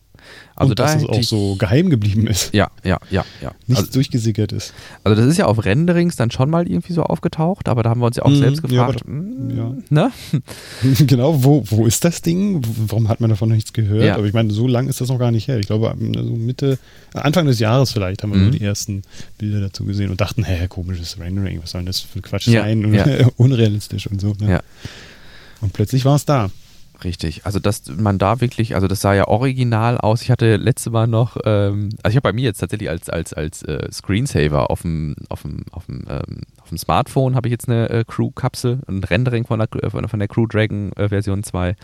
Also 0.55 0.71
und 0.71 0.79
da 0.79 0.85
dass 0.85 1.03
es 1.03 1.07
auch 1.07 1.23
so 1.23 1.55
geheim 1.55 1.89
geblieben 1.89 2.27
ist. 2.27 2.53
Ja, 2.53 2.71
ja, 2.83 2.99
ja, 3.11 3.23
ja. 3.41 3.51
Nicht 3.67 3.77
also, 3.77 3.91
durchgesickert 3.91 4.51
ist. 4.51 4.73
Also 5.03 5.21
das 5.21 5.29
ist 5.29 5.37
ja 5.37 5.45
auf 5.45 5.63
Renderings 5.63 6.15
dann 6.15 6.31
schon 6.31 6.49
mal 6.49 6.67
irgendwie 6.67 6.93
so 6.93 7.03
aufgetaucht, 7.03 7.69
aber 7.69 7.83
da 7.83 7.91
haben 7.91 8.01
wir 8.01 8.07
uns 8.07 8.17
ja 8.17 8.23
auch 8.23 8.29
mhm, 8.29 8.39
selbst 8.39 8.63
gefragt, 8.63 9.01
ja, 9.05 9.13
mh, 9.13 9.53
ja. 9.53 9.75
ne? 9.89 10.11
genau, 11.05 11.43
wo, 11.43 11.63
wo 11.69 11.85
ist 11.85 12.03
das 12.03 12.21
Ding? 12.21 12.61
Warum 12.87 13.07
hat 13.07 13.21
man 13.21 13.29
davon 13.29 13.49
noch 13.49 13.55
nichts 13.55 13.73
gehört? 13.73 14.03
Ja. 14.03 14.15
Aber 14.15 14.25
ich 14.25 14.33
meine, 14.33 14.51
so 14.51 14.67
lang 14.67 14.87
ist 14.87 14.99
das 14.99 15.09
noch 15.09 15.19
gar 15.19 15.31
nicht 15.31 15.47
her. 15.47 15.59
Ich 15.59 15.67
glaube, 15.67 15.95
so 15.97 16.35
Mitte, 16.35 16.79
Anfang 17.13 17.45
des 17.45 17.59
Jahres 17.59 17.91
vielleicht 17.91 18.23
haben 18.23 18.31
wir 18.31 18.39
mhm. 18.39 18.45
so 18.45 18.51
die 18.51 18.63
ersten 18.63 19.03
Bilder 19.37 19.61
dazu 19.61 19.85
gesehen 19.85 20.09
und 20.09 20.19
dachten, 20.19 20.43
hä, 20.43 20.67
komisches 20.67 21.19
Rendering, 21.19 21.61
was 21.61 21.71
soll 21.71 21.81
denn 21.81 21.85
das 21.85 21.99
für 21.99 22.19
ein 22.19 22.23
Quatsch 22.23 22.49
sein? 22.49 22.83
Unrealistisch 23.37 24.07
und 24.07 24.19
so. 24.19 24.33
Ne? 24.39 24.51
Ja. 24.51 24.61
Und 25.61 25.73
plötzlich 25.73 26.03
war 26.05 26.15
es 26.15 26.25
da. 26.25 26.49
Richtig, 27.03 27.45
also 27.45 27.59
dass 27.59 27.83
man 27.95 28.17
da 28.17 28.41
wirklich, 28.41 28.73
also 28.73 28.87
das 28.87 29.01
sah 29.01 29.13
ja 29.13 29.27
original 29.27 29.97
aus. 29.97 30.21
Ich 30.23 30.31
hatte 30.31 30.55
letzte 30.55 30.89
Mal 30.89 31.07
noch, 31.07 31.37
ähm, 31.45 31.89
also 32.01 32.11
ich 32.11 32.15
habe 32.15 32.23
bei 32.23 32.33
mir 32.33 32.45
jetzt 32.45 32.57
tatsächlich 32.57 32.89
als, 32.89 33.09
als, 33.09 33.33
als 33.33 33.61
äh, 33.63 33.91
Screensaver 33.91 34.71
auf 34.71 34.81
dem, 34.81 35.15
auf 35.29 35.43
dem, 35.43 35.63
auf 35.71 35.85
dem, 35.85 36.05
ähm, 36.09 36.41
auf 36.61 36.69
dem 36.69 36.77
Smartphone 36.77 37.35
habe 37.35 37.47
ich 37.47 37.51
jetzt 37.51 37.69
eine 37.69 37.89
äh, 37.89 38.03
Crew-Kapsel, 38.03 38.79
ein 38.87 39.03
Rendering 39.03 39.45
von 39.45 39.59
der, 39.59 39.69
äh, 39.83 39.89
von 39.89 40.19
der 40.19 40.27
Crew 40.27 40.47
Dragon 40.47 40.91
äh, 40.93 41.09
Version 41.09 41.43
2 41.43 41.75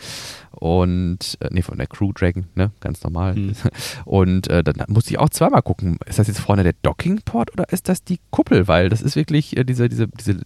und, 0.52 1.38
äh, 1.42 1.50
nee, 1.52 1.62
von 1.62 1.78
der 1.78 1.88
Crew 1.88 2.12
Dragon, 2.14 2.46
ne, 2.56 2.72
ganz 2.80 3.04
normal. 3.04 3.36
Mhm. 3.36 3.54
Und 4.06 4.48
äh, 4.48 4.64
dann 4.64 4.76
musste 4.88 5.12
ich 5.12 5.20
auch 5.20 5.30
zweimal 5.30 5.62
gucken, 5.62 5.98
ist 6.06 6.20
das 6.20 6.28
jetzt 6.28 6.40
vorne 6.40 6.64
der 6.64 6.74
Docking-Port 6.84 7.52
oder 7.54 7.72
ist 7.72 7.90
das 7.90 8.04
die 8.04 8.20
Kuppel? 8.30 8.68
Weil 8.68 8.90
das 8.90 9.02
ist 9.02 9.16
wirklich 9.16 9.58
äh, 9.58 9.64
diese, 9.64 9.90
diese, 9.90 10.08
diese, 10.08 10.40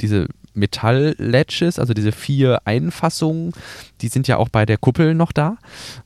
diese 0.00 0.28
Metall-Latches, 0.58 1.78
also 1.78 1.94
diese 1.94 2.12
vier 2.12 2.60
Einfassungen, 2.64 3.52
die 4.00 4.08
sind 4.08 4.28
ja 4.28 4.36
auch 4.36 4.48
bei 4.48 4.66
der 4.66 4.78
Kuppel 4.78 5.14
noch 5.14 5.32
da. 5.32 5.56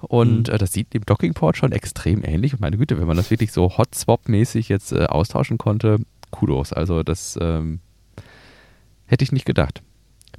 Und 0.01 0.49
mhm. 0.49 0.55
äh, 0.55 0.59
das 0.59 0.73
sieht 0.73 0.95
dem 0.95 1.05
Dockingport 1.05 1.57
schon 1.57 1.73
extrem 1.73 2.25
ähnlich. 2.25 2.53
Und 2.55 2.61
meine 2.61 2.77
Güte, 2.77 2.99
wenn 2.99 3.07
man 3.07 3.17
das 3.17 3.31
wirklich 3.31 3.53
so 3.53 3.77
Hot-Swap-mäßig 3.77 4.69
jetzt 4.69 4.93
äh, 4.93 5.07
austauschen 5.07 5.59
konnte, 5.59 5.99
Kudos. 6.31 6.73
Also 6.73 7.03
das 7.03 7.39
ähm, 7.41 7.81
hätte 9.07 9.23
ich 9.23 9.33
nicht 9.33 9.45
gedacht. 9.45 9.83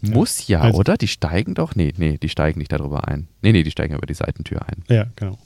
Muss 0.01 0.47
ja, 0.47 0.61
also, 0.61 0.79
oder? 0.79 0.97
Die 0.97 1.07
steigen 1.07 1.53
doch? 1.53 1.75
Nee, 1.75 1.93
nee, 1.95 2.17
die 2.17 2.27
steigen 2.27 2.59
nicht 2.59 2.73
darüber 2.73 3.07
ein. 3.07 3.27
Nee, 3.41 3.53
nee, 3.53 3.63
die 3.63 3.71
steigen 3.71 3.95
über 3.95 4.05
die 4.05 4.13
Seitentür 4.13 4.67
ein. 4.67 4.83
Ja, 4.89 5.05
genau. 5.15 5.37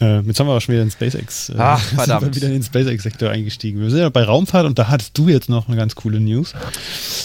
Äh, 0.00 0.20
jetzt 0.20 0.40
haben 0.40 0.46
wir 0.46 0.54
auch 0.54 0.60
schon 0.60 0.74
wieder 0.74 0.82
in 0.82 0.90
SpaceX, 0.90 1.50
äh, 1.50 1.54
Ach, 1.58 1.80
verdammt. 1.80 2.22
Sind 2.22 2.34
wir 2.34 2.36
wieder 2.36 2.46
in 2.48 2.52
den 2.54 2.62
SpaceX-Sektor 2.62 3.30
eingestiegen. 3.30 3.80
Wir 3.80 3.90
sind 3.90 4.00
ja 4.00 4.08
bei 4.08 4.24
Raumfahrt 4.24 4.66
und 4.66 4.78
da 4.78 4.88
hattest 4.88 5.16
du 5.16 5.28
jetzt 5.28 5.48
noch 5.48 5.68
eine 5.68 5.76
ganz 5.76 5.94
coole 5.94 6.20
News. 6.20 6.54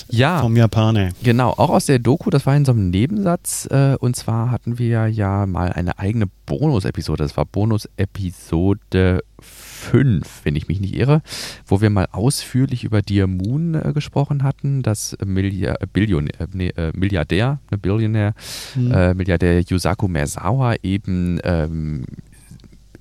Ja. 0.10 0.42
Vom 0.42 0.56
Japaner. 0.56 1.10
Genau, 1.24 1.52
auch 1.52 1.70
aus 1.70 1.86
der 1.86 2.00
Doku, 2.00 2.30
das 2.30 2.46
war 2.46 2.56
in 2.56 2.66
so 2.66 2.72
einem 2.72 2.90
Nebensatz. 2.90 3.68
Äh, 3.72 3.96
und 4.00 4.16
zwar 4.16 4.52
hatten 4.52 4.78
wir 4.78 5.08
ja 5.08 5.46
mal 5.46 5.72
eine 5.72 5.98
eigene 6.00 6.28
Bonus-Episode. 6.46 7.24
Das 7.24 7.38
war 7.38 7.46
Bonus-Episode 7.46 9.22
5, 9.42 10.42
wenn 10.44 10.56
ich 10.56 10.68
mich 10.68 10.80
nicht 10.80 10.96
irre, 10.96 11.22
wo 11.66 11.82
wir 11.82 11.90
mal 11.90 12.08
ausführlich 12.12 12.84
über 12.84 13.02
Dear 13.02 13.28
Moon 13.28 13.76
äh, 13.76 13.94
gesprochen 13.94 14.44
hatten, 14.44 14.84
das 14.84 15.16
Milliard, 15.24 15.82
äh, 15.82 15.88
Billion, 15.92 16.28
äh, 16.28 16.48
nee, 16.54 16.70
äh, 16.70 16.92
Milliardär, 16.96 17.60
ne, 17.72 17.78
Billionär, 17.78 18.34
hm. 18.74 18.92
Äh, 18.92 19.14
Milliardär 19.14 19.62
Yusaku 19.62 20.08
Merzawa 20.08 20.76
eben 20.84 21.40
ähm, 21.44 22.06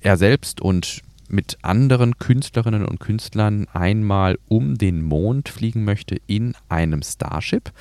er 0.01 0.17
selbst 0.17 0.61
und 0.61 1.01
mit 1.29 1.59
anderen 1.61 2.17
Künstlerinnen 2.17 2.85
und 2.85 2.99
Künstlern 2.99 3.67
einmal 3.71 4.39
um 4.47 4.77
den 4.77 5.01
Mond 5.03 5.49
fliegen 5.49 5.83
möchte 5.83 6.17
in 6.27 6.55
einem 6.67 7.03
Starship. 7.03 7.71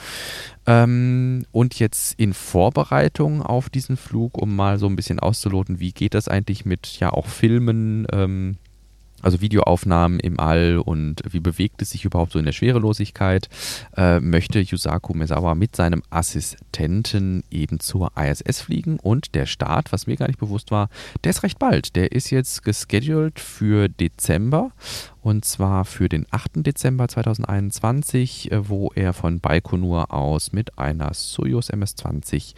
Ähm, 0.67 1.47
und 1.51 1.79
jetzt 1.79 2.19
in 2.21 2.35
Vorbereitung 2.35 3.43
auf 3.43 3.71
diesen 3.71 3.97
Flug, 3.97 4.37
um 4.37 4.55
mal 4.55 4.79
so 4.79 4.87
ein 4.87 4.97
bisschen 4.97 5.19
auszuloten, 5.19 5.81
wie 5.81 5.93
geht 5.93 6.15
das 6.15 6.29
eigentlich 6.29 6.65
mit 6.67 7.01
ja 7.01 7.11
auch 7.11 7.27
Filmen, 7.27 8.07
ähm, 8.13 8.59
also 9.23 9.41
Videoaufnahmen 9.41 10.21
im 10.21 10.39
All 10.39 10.79
und 10.79 11.23
wie 11.31 11.41
bewegt 11.41 11.83
es 11.83 11.91
sich 11.91 12.05
überhaupt 12.05 12.33
so 12.33 12.39
in 12.39 12.45
der 12.45 12.53
Schwerelosigkeit, 12.53 13.49
äh, 13.97 14.21
möchte 14.21 14.61
Yusaku 14.61 15.15
Mesawa 15.15 15.55
mit 15.55 15.75
seinem 15.77 16.03
Assistenten 16.11 17.45
eben 17.51 17.81
zur 17.81 18.13
ISS 18.17 18.61
fliegen 18.61 18.99
und 19.01 19.35
der 19.35 19.47
Start, 19.47 19.93
was 19.93 20.07
mir 20.07 20.17
gar 20.17 20.29
nicht 20.29 20.39
bewusst 20.39 20.71
war, 20.71 20.89
der 21.25 21.31
ist 21.31 21.43
recht 21.43 21.59
bald. 21.59 21.97
Der 21.97 22.13
ist 22.13 22.31
jetzt 22.31 22.63
gescheduled 22.63 23.41
für 23.41 23.89
Dezember 23.89 24.73
und 25.21 25.45
zwar 25.45 25.85
für 25.85 26.09
den 26.09 26.27
8. 26.31 26.67
Dezember 26.67 27.09
2021, 27.09 28.53
äh, 28.53 28.69
wo 28.69 28.93
er 28.95 29.13
von 29.13 29.41
Baikonur 29.41 30.13
aus 30.13 30.53
mit 30.53 30.79
einer 30.79 31.13
Soyuz 31.13 31.71
MS-20 31.71 32.55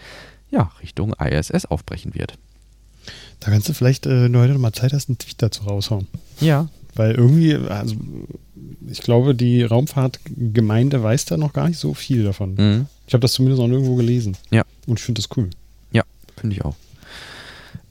ja, 0.50 0.70
Richtung 0.82 1.14
ISS 1.14 1.66
aufbrechen 1.66 2.14
wird. 2.14 2.38
Da 3.40 3.50
kannst 3.50 3.68
du 3.68 3.74
vielleicht, 3.74 4.06
äh, 4.06 4.24
wenn 4.24 4.32
du 4.32 4.38
heute 4.38 4.52
noch 4.52 4.60
mal 4.60 4.72
Zeit 4.72 4.92
hast, 4.92 5.08
einen 5.08 5.18
Tweet 5.18 5.42
dazu 5.42 5.64
raushauen. 5.64 6.06
Ja. 6.40 6.68
Weil 6.94 7.14
irgendwie, 7.14 7.54
also 7.54 7.96
ich 8.88 9.00
glaube, 9.00 9.34
die 9.34 9.62
Raumfahrtgemeinde 9.62 11.02
weiß 11.02 11.24
da 11.24 11.36
noch 11.36 11.52
gar 11.52 11.68
nicht 11.68 11.78
so 11.78 11.94
viel 11.94 12.24
davon. 12.24 12.54
Mhm. 12.54 12.86
Ich 13.06 13.14
habe 13.14 13.22
das 13.22 13.32
zumindest 13.32 13.62
auch 13.62 13.68
nirgendwo 13.68 13.96
gelesen. 13.96 14.36
Ja. 14.50 14.62
Und 14.86 14.98
ich 14.98 15.04
finde 15.04 15.22
das 15.22 15.36
cool. 15.36 15.50
Ja, 15.92 16.02
finde 16.36 16.56
ich 16.56 16.64
auch. 16.64 16.74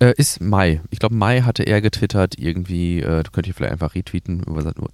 Äh, 0.02 0.14
ist 0.16 0.40
Mai. 0.40 0.80
Ich 0.92 1.00
glaube, 1.00 1.16
Mai 1.16 1.42
hatte 1.42 1.64
er 1.64 1.82
getwittert, 1.82 2.40
irgendwie, 2.40 3.00
äh, 3.00 3.24
du 3.24 3.32
könntest 3.32 3.46
hier 3.48 3.54
vielleicht 3.54 3.74
einfach 3.74 3.96
retweeten, 3.96 4.44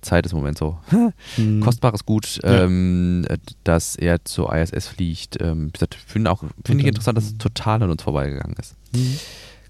Zeit 0.01 0.25
ist 0.25 0.31
im 0.31 0.39
Moment 0.39 0.57
so. 0.57 0.79
mhm. 1.37 1.59
Kostbares 1.59 2.05
Gut, 2.05 2.39
ähm, 2.43 3.23
ja. 3.29 3.35
dass 3.63 3.95
er 3.95 4.25
zur 4.25 4.55
ISS 4.55 4.87
fliegt. 4.87 5.39
Ähm, 5.41 5.71
finde 6.07 6.35
find 6.63 6.81
ich 6.81 6.87
interessant, 6.87 7.17
dass 7.17 7.25
es 7.25 7.37
total 7.37 7.83
an 7.83 7.91
uns 7.91 8.01
vorbeigegangen 8.01 8.55
ist. 8.57 8.75
Mhm. 8.93 9.19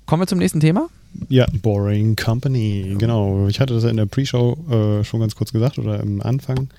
Kommen 0.05 0.21
wir 0.21 0.27
zum 0.27 0.39
nächsten 0.39 0.59
Thema. 0.59 0.87
Ja, 1.29 1.45
Boring 1.61 2.15
Company, 2.15 2.95
genau. 2.97 3.47
Ich 3.47 3.59
hatte 3.59 3.73
das 3.73 3.83
ja 3.83 3.89
in 3.89 3.97
der 3.97 4.05
Pre-Show 4.05 4.99
äh, 4.99 5.03
schon 5.03 5.19
ganz 5.19 5.35
kurz 5.35 5.51
gesagt 5.51 5.79
oder 5.79 5.99
im 5.99 6.21
Anfang, 6.21 6.69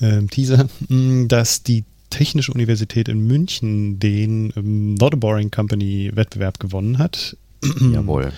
äh, 0.00 0.18
im 0.18 0.30
Teaser, 0.30 0.66
mm, 0.88 1.28
dass 1.28 1.62
die 1.62 1.84
Technische 2.10 2.52
Universität 2.52 3.08
in 3.08 3.26
München 3.26 3.98
den 3.98 4.52
ähm, 4.56 4.94
Not 4.94 5.14
a 5.14 5.16
Boring 5.16 5.50
Company 5.50 6.12
Wettbewerb 6.14 6.60
gewonnen 6.60 6.98
hat. 6.98 7.36
Jawohl. 7.92 8.32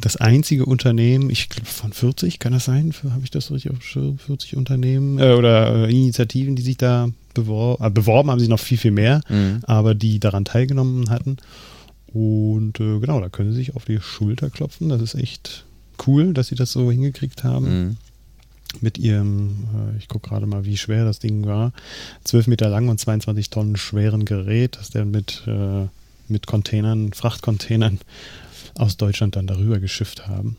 Das 0.00 0.16
einzige 0.16 0.66
Unternehmen, 0.66 1.30
ich 1.30 1.48
glaube 1.48 1.68
von 1.68 1.92
40, 1.92 2.40
kann 2.40 2.52
das 2.52 2.64
sein? 2.64 2.92
Habe 3.10 3.22
ich 3.22 3.30
das 3.30 3.52
richtig 3.52 3.70
auf 3.70 4.18
40 4.26 4.56
Unternehmen 4.56 5.18
äh, 5.18 5.34
oder 5.34 5.86
äh, 5.86 5.90
Initiativen, 5.90 6.56
die 6.56 6.62
sich 6.62 6.78
da 6.78 7.10
bewor 7.34 7.80
äh, 7.80 7.90
beworben 7.90 8.30
haben, 8.30 8.40
sie 8.40 8.48
noch 8.48 8.58
viel, 8.58 8.78
viel 8.78 8.90
mehr, 8.90 9.20
mhm. 9.28 9.60
aber 9.64 9.94
die 9.94 10.18
daran 10.18 10.44
teilgenommen 10.44 11.10
hatten. 11.10 11.36
Und 12.12 12.78
äh, 12.80 12.98
genau, 12.98 13.20
da 13.20 13.28
können 13.28 13.50
sie 13.52 13.56
sich 13.56 13.74
auf 13.74 13.84
die 13.84 14.00
Schulter 14.00 14.50
klopfen. 14.50 14.88
Das 14.88 15.00
ist 15.00 15.14
echt 15.14 15.64
cool, 16.06 16.34
dass 16.34 16.48
sie 16.48 16.54
das 16.54 16.72
so 16.72 16.90
hingekriegt 16.90 17.44
haben. 17.44 17.86
Mhm. 17.86 17.96
Mit 18.80 18.98
ihrem, 18.98 19.64
äh, 19.74 19.98
ich 19.98 20.08
gucke 20.08 20.28
gerade 20.28 20.46
mal, 20.46 20.64
wie 20.64 20.76
schwer 20.76 21.04
das 21.04 21.18
Ding 21.18 21.46
war. 21.46 21.72
12 22.24 22.46
Meter 22.46 22.68
lang 22.68 22.88
und 22.88 22.98
22 22.98 23.50
Tonnen 23.50 23.76
schweren 23.76 24.24
Gerät, 24.24 24.76
das 24.76 24.90
der 24.90 25.04
mit, 25.04 25.42
äh, 25.46 25.86
mit 26.28 26.46
Containern, 26.46 27.12
Frachtcontainern 27.12 27.98
aus 28.74 28.96
Deutschland 28.96 29.36
dann 29.36 29.46
darüber 29.46 29.78
geschifft 29.78 30.26
haben. 30.26 30.56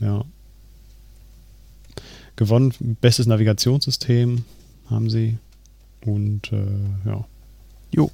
Ja. 0.00 0.24
Gewonnen, 2.36 2.72
bestes 3.00 3.26
Navigationssystem 3.26 4.44
haben 4.88 5.10
sie. 5.10 5.38
Und 6.04 6.52
äh, 6.52 7.08
ja. 7.08 7.26
Jo. 7.90 8.10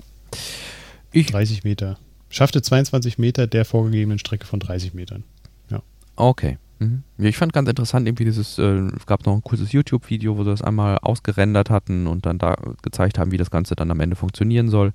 Ich 1.13 1.27
30 1.27 1.63
Meter. 1.63 1.99
Schaffte 2.37 2.61
22 2.61 3.17
Meter 3.17 3.47
der 3.47 3.65
vorgegebenen 3.65 4.19
Strecke 4.19 4.45
von 4.45 4.61
30 4.61 4.93
Metern. 4.93 5.25
Ja. 5.71 5.81
Okay. 6.17 6.59
Mhm. 6.79 7.03
Ja, 7.17 7.31
ich 7.31 7.39
fand 7.39 7.55
ganz 7.55 7.67
interessant 7.67 8.07
irgendwie 8.07 8.27
dieses, 8.27 8.59
äh, 8.59 8.91
es 8.95 9.07
gab 9.07 9.25
noch 9.25 9.33
ein 9.33 9.43
kurzes 9.43 9.73
YouTube-Video, 9.73 10.37
wo 10.37 10.45
sie 10.45 10.51
das 10.51 10.61
einmal 10.61 10.99
ausgerendert 10.99 11.71
hatten 11.71 12.07
und 12.07 12.27
dann 12.27 12.37
da 12.37 12.55
gezeigt 12.83 13.19
haben, 13.19 13.33
wie 13.33 13.39
das 13.39 13.51
Ganze 13.51 13.75
dann 13.75 13.91
am 13.91 14.01
Ende 14.01 14.17
funktionieren 14.17 14.69
soll. 14.69 14.93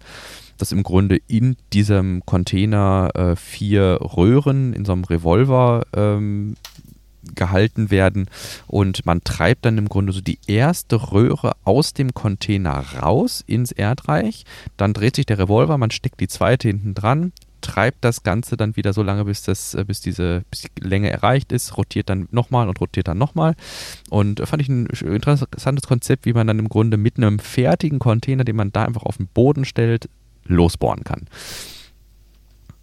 Dass 0.60 0.72
im 0.72 0.84
Grunde 0.84 1.18
in 1.28 1.58
diesem 1.74 2.22
Container 2.28 3.10
äh, 3.16 3.36
vier 3.36 3.98
Röhren 4.16 4.74
in 4.74 4.86
so 4.86 4.92
einem 4.92 5.04
Revolver 5.04 5.82
ähm, 5.94 6.58
gehalten 7.36 7.92
werden 7.92 8.28
und 8.68 9.06
man 9.06 9.24
treibt 9.24 9.66
dann 9.66 9.78
im 9.78 9.90
Grunde 9.90 10.14
so 10.14 10.22
die 10.22 10.40
erste 10.48 11.12
Röhre 11.12 11.54
aus 11.64 11.94
dem 11.94 12.14
Container 12.14 12.84
raus 13.02 13.44
ins 13.46 13.72
Erdreich, 13.72 14.46
dann 14.78 14.94
dreht 14.94 15.16
sich 15.16 15.26
der 15.26 15.40
Revolver, 15.40 15.78
man 15.78 15.92
steckt 15.92 16.20
die 16.20 16.28
zweite 16.28 16.68
hinten 16.68 16.94
dran, 16.94 17.32
treibt 17.62 18.04
das 18.04 18.24
Ganze 18.24 18.58
dann 18.58 18.76
wieder 18.76 18.92
so 18.92 19.04
lange, 19.04 19.26
bis, 19.26 19.44
das, 19.44 19.74
äh, 19.74 19.86
bis, 19.86 20.02
diese, 20.02 20.44
bis 20.50 20.62
die 20.62 20.70
Länge 20.82 21.10
erreicht 21.10 21.52
ist, 21.52 21.78
rotiert 21.78 22.10
dann 22.10 22.28
nochmal 22.32 22.68
und 22.68 22.80
rotiert 22.82 23.08
dann 23.08 23.18
nochmal. 23.18 23.56
Und 24.10 24.40
äh, 24.40 24.46
fand 24.46 24.62
ich 24.62 24.70
ein 24.70 24.88
interessantes 24.88 25.88
Konzept, 25.88 26.26
wie 26.26 26.34
man 26.34 26.48
dann 26.48 26.60
im 26.60 26.70
Grunde 26.70 26.98
mit 26.98 27.18
einem 27.18 27.40
fertigen 27.40 28.00
Container, 28.00 28.44
den 28.44 28.56
man 28.56 28.72
da 28.72 28.84
einfach 28.84 29.04
auf 29.04 29.18
den 29.18 29.28
Boden 29.28 29.66
stellt, 29.66 30.10
losbohren 30.46 31.04
kann. 31.04 31.28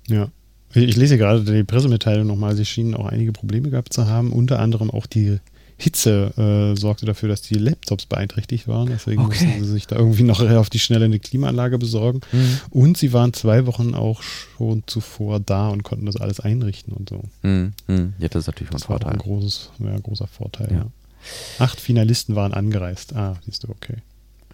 Ja. 0.07 0.31
Ich 0.75 0.97
lese 0.97 1.19
gerade 1.19 1.45
die 1.45 1.65
Pressemitteilung 1.65 2.27
nochmal. 2.27 2.55
Sie 2.55 2.65
schienen 2.65 2.95
auch 2.95 3.07
einige 3.07 3.33
Probleme 3.33 3.71
gehabt 3.71 3.93
zu 3.93 4.07
haben, 4.07 4.33
unter 4.33 4.61
anderem 4.61 4.91
auch 4.91 5.07
die 5.07 5.39
Hitze 5.81 6.33
äh, 6.37 6.79
sorgte 6.79 7.07
dafür, 7.07 7.29
dass 7.29 7.41
die 7.41 7.55
Laptops 7.55 8.07
beeinträchtigt 8.07 8.67
waren. 8.67 8.89
Deswegen 8.89 9.25
okay. 9.25 9.45
mussten 9.47 9.65
sie 9.65 9.71
sich 9.71 9.87
da 9.87 9.95
irgendwie 9.95 10.25
noch 10.25 10.41
auf 10.51 10.71
die 10.71 10.81
Schnelle 10.81 11.05
eine 11.05 11.21
Klimaanlage 11.21 11.79
besorgen. 11.79 12.21
Mhm. 12.33 12.59
Und 12.71 12.99
sie 12.99 13.13
waren 13.13 13.33
zwei 13.33 13.65
Wochen 13.67 13.95
auch 13.95 14.23
schon 14.23 14.83
zuvor 14.87 15.39
da 15.39 15.69
und 15.69 15.85
konnten 15.85 16.07
das 16.07 16.17
alles 16.17 16.41
einrichten 16.41 16.93
und 16.93 17.09
so. 17.09 17.23
Mhm. 17.43 17.73
Mhm. 17.87 18.15
Ja, 18.19 18.27
das 18.27 18.43
ist 18.43 18.47
natürlich 18.49 18.73
das 18.73 18.83
ein 18.83 18.87
Vorteil. 18.87 19.13
Ein 19.13 19.19
großes, 19.19 19.71
ja, 19.79 19.97
großer 20.01 20.27
Vorteil, 20.27 20.69
ja. 20.73 20.79
ja. 20.79 20.87
Acht 21.61 21.81
Finalisten 21.81 22.35
waren 22.35 22.53
angereist. 22.53 23.15
Ah, 23.15 23.37
siehst 23.45 23.63
du, 23.63 23.69
okay. 23.69 23.99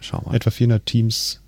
Schau 0.01 0.21
mal. 0.21 0.35
Etwa 0.35 0.51
400 0.51 0.85
Teams 0.85 1.41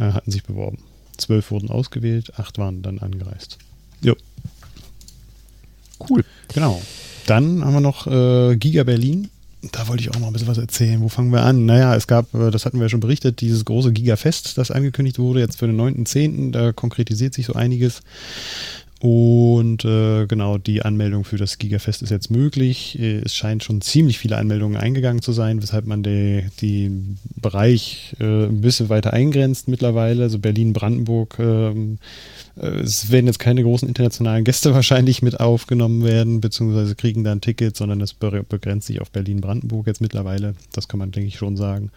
äh, 0.00 0.12
hatten 0.12 0.32
sich 0.32 0.42
beworben. 0.42 0.78
Zwölf 1.18 1.50
wurden 1.50 1.70
ausgewählt, 1.70 2.38
acht 2.38 2.58
waren 2.58 2.82
dann 2.82 2.98
angereist. 2.98 3.58
Jo. 4.00 4.14
Cool. 6.08 6.24
Genau. 6.54 6.80
Dann 7.26 7.64
haben 7.64 7.74
wir 7.74 7.80
noch 7.80 8.06
äh, 8.06 8.56
Giga 8.56 8.84
Berlin. 8.84 9.28
Da 9.72 9.88
wollte 9.88 10.02
ich 10.02 10.10
auch 10.10 10.18
noch 10.20 10.28
ein 10.28 10.32
bisschen 10.32 10.48
was 10.48 10.58
erzählen. 10.58 11.00
Wo 11.00 11.08
fangen 11.08 11.32
wir 11.32 11.42
an? 11.42 11.66
Naja, 11.66 11.94
es 11.96 12.06
gab, 12.06 12.32
äh, 12.34 12.50
das 12.50 12.64
hatten 12.64 12.78
wir 12.78 12.84
ja 12.84 12.88
schon 12.88 13.00
berichtet, 13.00 13.40
dieses 13.40 13.64
große 13.64 13.92
Giga-Fest, 13.92 14.56
das 14.56 14.70
angekündigt 14.70 15.18
wurde, 15.18 15.40
jetzt 15.40 15.58
für 15.58 15.66
den 15.66 15.78
9.10. 15.80 16.52
Da 16.52 16.72
konkretisiert 16.72 17.34
sich 17.34 17.46
so 17.46 17.54
einiges. 17.54 18.00
Und 19.00 19.84
äh, 19.84 20.26
genau, 20.26 20.58
die 20.58 20.82
Anmeldung 20.82 21.22
für 21.22 21.36
das 21.36 21.58
Gigafest 21.58 22.02
ist 22.02 22.10
jetzt 22.10 22.32
möglich. 22.32 22.98
Äh, 22.98 23.18
es 23.18 23.36
scheint 23.36 23.62
schon 23.62 23.80
ziemlich 23.80 24.18
viele 24.18 24.36
Anmeldungen 24.36 24.76
eingegangen 24.76 25.22
zu 25.22 25.30
sein, 25.30 25.62
weshalb 25.62 25.86
man 25.86 26.02
den 26.02 26.50
die 26.60 26.90
Bereich 27.36 28.16
äh, 28.18 28.46
ein 28.46 28.60
bisschen 28.60 28.88
weiter 28.88 29.12
eingrenzt 29.12 29.68
mittlerweile. 29.68 30.24
Also 30.24 30.40
Berlin, 30.40 30.72
Brandenburg, 30.72 31.36
ähm, 31.38 31.98
äh, 32.56 32.66
es 32.80 33.12
werden 33.12 33.26
jetzt 33.26 33.38
keine 33.38 33.62
großen 33.62 33.86
internationalen 33.86 34.42
Gäste 34.42 34.74
wahrscheinlich 34.74 35.22
mit 35.22 35.38
aufgenommen 35.38 36.02
werden, 36.02 36.40
beziehungsweise 36.40 36.96
kriegen 36.96 37.22
dann 37.22 37.40
Tickets, 37.40 37.78
sondern 37.78 38.00
es 38.00 38.14
begrenzt 38.14 38.88
sich 38.88 39.00
auf 39.00 39.12
Berlin-Brandenburg 39.12 39.86
jetzt 39.86 40.00
mittlerweile. 40.00 40.54
Das 40.72 40.88
kann 40.88 40.98
man, 40.98 41.12
denke 41.12 41.28
ich, 41.28 41.36
schon 41.36 41.56
sagen. 41.56 41.92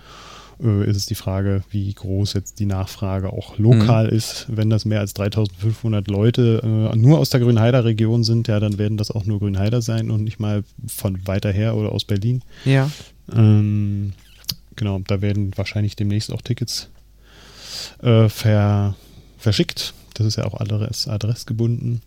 Äh, 0.64 0.90
ist 0.90 0.98
es 0.98 1.06
die 1.06 1.16
Frage, 1.16 1.64
wie 1.70 1.94
groß 1.94 2.34
jetzt 2.34 2.60
die 2.60 2.66
Nachfrage 2.66 3.32
auch 3.32 3.58
lokal 3.58 4.08
mhm. 4.08 4.18
ist. 4.18 4.46
Wenn 4.50 4.70
das 4.70 4.86
mehr 4.86 5.00
als 5.00 5.14
3500 5.14 6.08
Leute 6.08 6.62
äh, 6.64 6.96
nur 6.96 7.20
aus 7.20 7.30
der 7.30 7.40
Grünheider 7.40 7.86
Region 7.86 8.24
sind, 8.24 8.48
ja, 8.48 8.60
dann 8.60 8.78
werden 8.78 8.98
das 8.98 9.12
auch 9.12 9.26
nur 9.26 9.40
Grünheider 9.40 9.82
sein 9.82 10.12
und 10.12 10.24
nicht 10.24 10.40
mal 10.40 10.64
von 10.88 11.26
weiter 11.28 11.52
her 11.52 11.76
oder 11.76 11.92
aus 11.92 12.06
Berlin. 12.06 12.42
Ja. 12.66 12.90
Ähm, 13.34 14.14
genau, 14.76 15.00
da 15.08 15.22
werden 15.22 15.52
wahrscheinlich 15.56 15.96
demnächst 15.96 16.32
auch 16.32 16.42
Tickets 16.42 16.90
äh, 18.02 18.30
ver, 18.30 18.96
verschickt 19.38 19.94
das 20.14 20.28
ist 20.28 20.36
ja 20.38 20.46
auch 20.46 20.60
adress, 20.60 21.08
adressgebunden. 21.08 22.02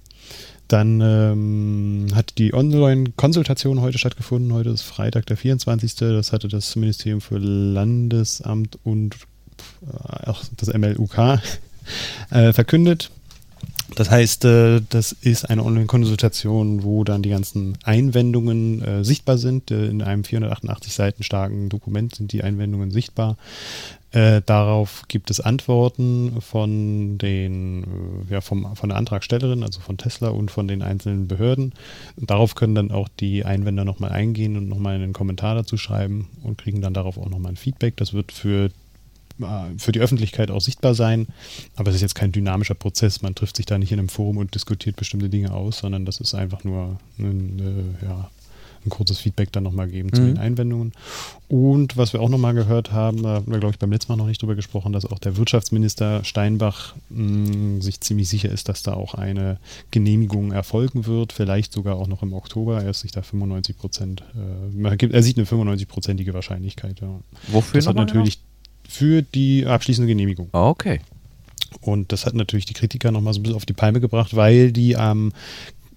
Dann 0.68 1.00
ähm, 1.02 2.06
hat 2.14 2.38
die 2.38 2.54
Online-Konsultation 2.54 3.80
heute 3.80 3.98
stattgefunden. 3.98 4.52
Heute 4.52 4.70
ist 4.70 4.82
Freitag, 4.82 5.26
der 5.26 5.36
24. 5.36 5.94
Das 5.96 6.32
hatte 6.32 6.48
das 6.48 6.74
Ministerium 6.76 7.20
für 7.20 7.38
Landesamt 7.38 8.78
und 8.82 9.16
äh, 9.82 10.32
das 10.56 10.72
MLUK 10.72 11.18
äh, 12.30 12.52
verkündet. 12.52 13.10
Das 13.94 14.10
heißt, 14.10 14.44
äh, 14.44 14.80
das 14.88 15.12
ist 15.12 15.50
eine 15.50 15.64
Online-Konsultation, 15.64 16.84
wo 16.84 17.04
dann 17.04 17.22
die 17.22 17.28
ganzen 17.28 17.76
Einwendungen 17.84 18.82
äh, 18.82 19.04
sichtbar 19.04 19.38
sind. 19.38 19.70
Äh, 19.70 19.86
in 19.86 20.02
einem 20.02 20.24
488 20.24 20.92
Seiten 20.92 21.22
starken 21.22 21.68
Dokument 21.68 22.14
sind 22.14 22.32
die 22.32 22.42
Einwendungen 22.42 22.90
sichtbar. 22.90 23.36
Darauf 24.46 25.02
gibt 25.08 25.28
es 25.32 25.40
Antworten 25.40 26.40
von 26.40 27.18
den, 27.18 27.84
ja, 28.30 28.40
vom, 28.40 28.76
von 28.76 28.90
der 28.90 28.96
Antragstellerin, 28.96 29.64
also 29.64 29.80
von 29.80 29.98
Tesla 29.98 30.28
und 30.28 30.52
von 30.52 30.68
den 30.68 30.82
einzelnen 30.82 31.26
Behörden. 31.26 31.72
darauf 32.16 32.54
können 32.54 32.76
dann 32.76 32.92
auch 32.92 33.08
die 33.08 33.44
Einwender 33.44 33.84
nochmal 33.84 34.12
eingehen 34.12 34.56
und 34.56 34.68
nochmal 34.68 34.94
einen 34.94 35.14
Kommentar 35.14 35.56
dazu 35.56 35.76
schreiben 35.76 36.28
und 36.44 36.58
kriegen 36.58 36.80
dann 36.80 36.94
darauf 36.94 37.18
auch 37.18 37.28
nochmal 37.28 37.54
ein 37.54 37.56
Feedback. 37.56 37.96
Das 37.96 38.12
wird 38.12 38.30
für 38.30 38.70
für 39.78 39.92
die 39.92 40.00
Öffentlichkeit 40.00 40.50
auch 40.50 40.60
sichtbar 40.60 40.94
sein, 40.94 41.26
aber 41.76 41.90
es 41.90 41.96
ist 41.96 42.02
jetzt 42.02 42.14
kein 42.14 42.32
dynamischer 42.32 42.74
Prozess. 42.74 43.22
Man 43.22 43.34
trifft 43.34 43.56
sich 43.56 43.66
da 43.66 43.78
nicht 43.78 43.92
in 43.92 43.98
einem 43.98 44.08
Forum 44.08 44.36
und 44.36 44.54
diskutiert 44.54 44.96
bestimmte 44.96 45.28
Dinge 45.28 45.52
aus, 45.52 45.78
sondern 45.78 46.04
das 46.04 46.20
ist 46.20 46.34
einfach 46.34 46.62
nur 46.64 46.98
ein, 47.18 47.98
äh, 48.00 48.04
ja, 48.04 48.30
ein 48.84 48.90
kurzes 48.90 49.18
Feedback 49.18 49.50
dann 49.52 49.64
nochmal 49.64 49.88
geben 49.88 50.10
mhm. 50.12 50.14
zu 50.14 50.22
den 50.22 50.38
Einwendungen. 50.38 50.92
Und 51.48 51.96
was 51.96 52.12
wir 52.12 52.20
auch 52.20 52.28
nochmal 52.28 52.54
gehört 52.54 52.92
haben, 52.92 53.22
da 53.22 53.30
haben 53.30 53.50
wir, 53.50 53.58
glaube 53.58 53.72
ich, 53.72 53.78
beim 53.78 53.90
letzten 53.90 54.12
Mal 54.12 54.16
noch 54.16 54.26
nicht 54.26 54.42
drüber 54.42 54.54
gesprochen, 54.54 54.92
dass 54.92 55.06
auch 55.06 55.18
der 55.18 55.36
Wirtschaftsminister 55.36 56.24
Steinbach 56.24 56.94
mh, 57.10 57.82
sich 57.82 58.00
ziemlich 58.00 58.28
sicher 58.28 58.50
ist, 58.50 58.68
dass 58.68 58.82
da 58.82 58.94
auch 58.94 59.14
eine 59.14 59.58
Genehmigung 59.90 60.52
erfolgen 60.52 61.06
wird, 61.06 61.32
vielleicht 61.32 61.72
sogar 61.72 61.96
auch 61.96 62.08
noch 62.08 62.22
im 62.22 62.32
Oktober. 62.32 62.82
Er 62.82 62.90
ist 62.90 63.00
sich 63.00 63.12
da 63.12 63.22
95 63.22 63.76
Prozent, 63.76 64.22
äh, 64.34 65.06
er 65.10 65.22
sieht 65.22 65.38
eine 65.38 65.46
95-prozentige 65.46 66.34
Wahrscheinlichkeit. 66.34 67.00
Ja. 67.00 67.20
Wofür? 67.48 67.78
Das 67.78 67.86
hat 67.86 67.96
natürlich 67.96 68.40
genau? 68.40 68.53
Für 68.88 69.22
die 69.22 69.66
abschließende 69.66 70.08
Genehmigung. 70.08 70.48
Okay. 70.52 71.00
Und 71.80 72.12
das 72.12 72.26
hat 72.26 72.34
natürlich 72.34 72.66
die 72.66 72.74
Kritiker 72.74 73.10
nochmal 73.10 73.34
so 73.34 73.40
ein 73.40 73.42
bisschen 73.42 73.56
auf 73.56 73.66
die 73.66 73.72
Palme 73.72 74.00
gebracht, 74.00 74.36
weil 74.36 74.72
die 74.72 74.96
am 74.96 75.32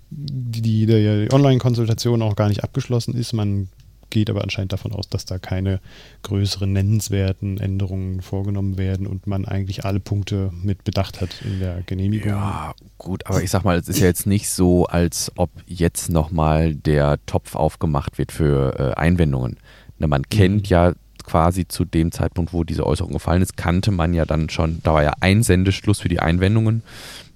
die, 0.10 0.62
die, 0.62 0.86
die 0.86 1.28
Online-Konsultation 1.34 2.22
auch 2.22 2.36
gar 2.36 2.48
nicht 2.50 2.64
abgeschlossen 2.64 3.14
ist. 3.14 3.34
Man 3.34 3.70
geht 4.10 4.30
aber 4.30 4.42
anscheinend 4.42 4.74
davon 4.74 4.94
aus, 4.94 5.10
dass 5.10 5.26
da 5.26 5.38
keine 5.38 5.82
größeren 6.24 6.72
nennenswerten 6.72 7.60
Änderungen 7.60 8.22
vorgenommen 8.22 8.78
werden 8.78 9.06
und 9.06 9.28
man 9.28 9.46
eigentlich 9.46 9.86
alle 9.86 10.00
Punkte 10.00 10.52
mit 10.64 10.84
bedacht 10.84 11.20
hat 11.22 11.42
in 11.44 11.60
der 11.60 11.82
Genehmigung. 11.86 12.30
Ja, 12.30 12.74
gut, 12.98 13.26
aber 13.26 13.44
ich 13.44 13.52
sag 13.52 13.64
mal, 13.64 13.78
es 13.78 13.90
ist 13.90 14.00
ja 14.00 14.06
jetzt 14.06 14.26
nicht 14.26 14.50
so, 14.50 14.86
als 14.86 15.32
ob 15.36 15.50
jetzt 15.66 16.10
nochmal 16.10 16.76
der 16.76 17.20
Topf 17.26 17.56
aufgemacht 17.56 18.18
wird 18.18 18.32
für 18.32 18.80
äh, 18.80 19.00
Einwendungen. 19.00 19.58
Na, 20.00 20.08
man 20.08 20.24
kennt 20.30 20.64
mhm. 20.64 20.70
ja 20.70 20.94
quasi 21.28 21.68
zu 21.68 21.86
dem 21.86 22.12
Zeitpunkt, 22.12 22.54
wo 22.54 22.64
diese 22.64 22.88
Äußerung 22.88 23.14
gefallen 23.14 23.42
ist, 23.42 23.58
kannte 23.58 23.92
man 23.92 24.14
ja 24.14 24.26
dann 24.26 24.50
schon, 24.50 24.80
da 24.84 24.94
war 24.94 25.04
ja 25.04 25.14
ein 25.20 25.44
Sendeschluss 25.44 26.00
für 26.00 26.10
die 26.10 26.22
Einwendungen. 26.22 26.82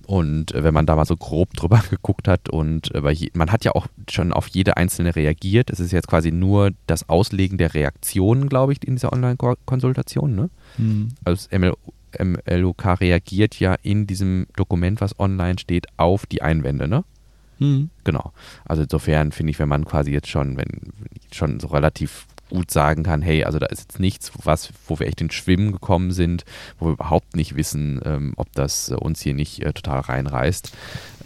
Und 0.08 0.54
äh, 0.56 0.64
wenn 0.64 0.74
man 0.74 0.86
da 0.86 0.96
mal 0.96 1.06
so 1.06 1.16
grob 1.16 1.54
drüber 1.56 1.84
geguckt 1.90 2.28
hat 2.28 2.50
und 2.50 2.94
äh, 2.96 3.30
man 3.34 3.52
hat 3.52 3.66
ja 3.66 3.74
auch 3.74 3.88
schon 4.10 4.34
auf 4.34 4.48
jede 4.48 4.78
einzelne 4.78 5.16
reagiert. 5.16 5.70
Es 5.70 5.80
ist 5.80 5.92
jetzt 5.92 6.08
quasi 6.08 6.32
nur 6.32 6.72
das 6.88 7.08
Auslegen 7.10 7.58
der 7.58 7.74
Reaktionen, 7.74 8.50
glaube 8.50 8.74
ich, 8.74 8.84
in 8.88 8.96
dieser 8.96 9.14
Online-Konsultation. 9.14 10.36
Ne? 10.36 10.50
Mhm. 10.78 11.10
Also 11.24 11.48
das 11.48 11.60
ML, 11.60 11.74
MLOK 12.20 13.00
reagiert 13.02 13.60
ja 13.60 13.76
in 13.84 14.08
diesem 14.08 14.48
Dokument, 14.56 15.02
was 15.02 15.20
online 15.20 15.60
steht, 15.60 15.88
auf 15.98 16.26
die 16.26 16.42
Einwände, 16.42 16.88
ne? 16.88 17.04
Mhm. 17.60 17.90
Genau. 18.04 18.34
Also 18.66 18.84
insofern 18.84 19.32
finde 19.32 19.52
ich, 19.52 19.60
wenn 19.60 19.70
man 19.70 19.86
quasi 19.86 20.12
jetzt 20.12 20.28
schon, 20.28 20.58
wenn 20.58 20.94
schon 21.32 21.60
so 21.60 21.68
relativ 21.68 22.26
gut 22.52 22.70
sagen 22.70 23.04
kann, 23.04 23.22
hey, 23.22 23.44
also 23.44 23.58
da 23.58 23.66
ist 23.68 23.82
jetzt 23.82 24.00
nichts, 24.00 24.32
was, 24.44 24.70
wo 24.88 25.00
wir 25.00 25.08
echt 25.08 25.22
in 25.22 25.32
Schwimmen 25.32 25.72
gekommen 25.72 26.12
sind, 26.12 26.46
wo 26.78 26.88
wir 26.88 26.94
überhaupt 26.94 27.36
nicht 27.36 27.56
wissen, 27.56 28.00
ähm, 28.06 28.34
ob 28.36 28.52
das 28.54 28.90
äh, 28.90 28.96
uns 28.96 29.22
hier 29.22 29.34
nicht 29.34 29.64
äh, 29.64 29.74
total 29.74 30.02
reinreißt. 30.02 30.72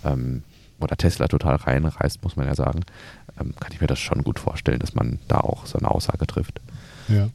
Ähm, 0.06 0.44
oder 0.80 0.96
Tesla 0.98 1.28
total 1.28 1.56
reinreißt, 1.56 2.24
muss 2.24 2.36
man 2.36 2.48
ja 2.48 2.56
sagen, 2.56 2.82
ähm, 3.40 3.54
kann 3.60 3.72
ich 3.72 3.82
mir 3.82 3.88
das 3.88 4.00
schon 4.00 4.24
gut 4.24 4.40
vorstellen, 4.40 4.80
dass 4.80 4.94
man 4.94 5.20
da 5.28 5.40
auch 5.40 5.66
so 5.66 5.78
eine 5.78 5.90
Aussage 5.90 6.28
trifft. 6.28 6.62
Ja. 7.08 7.30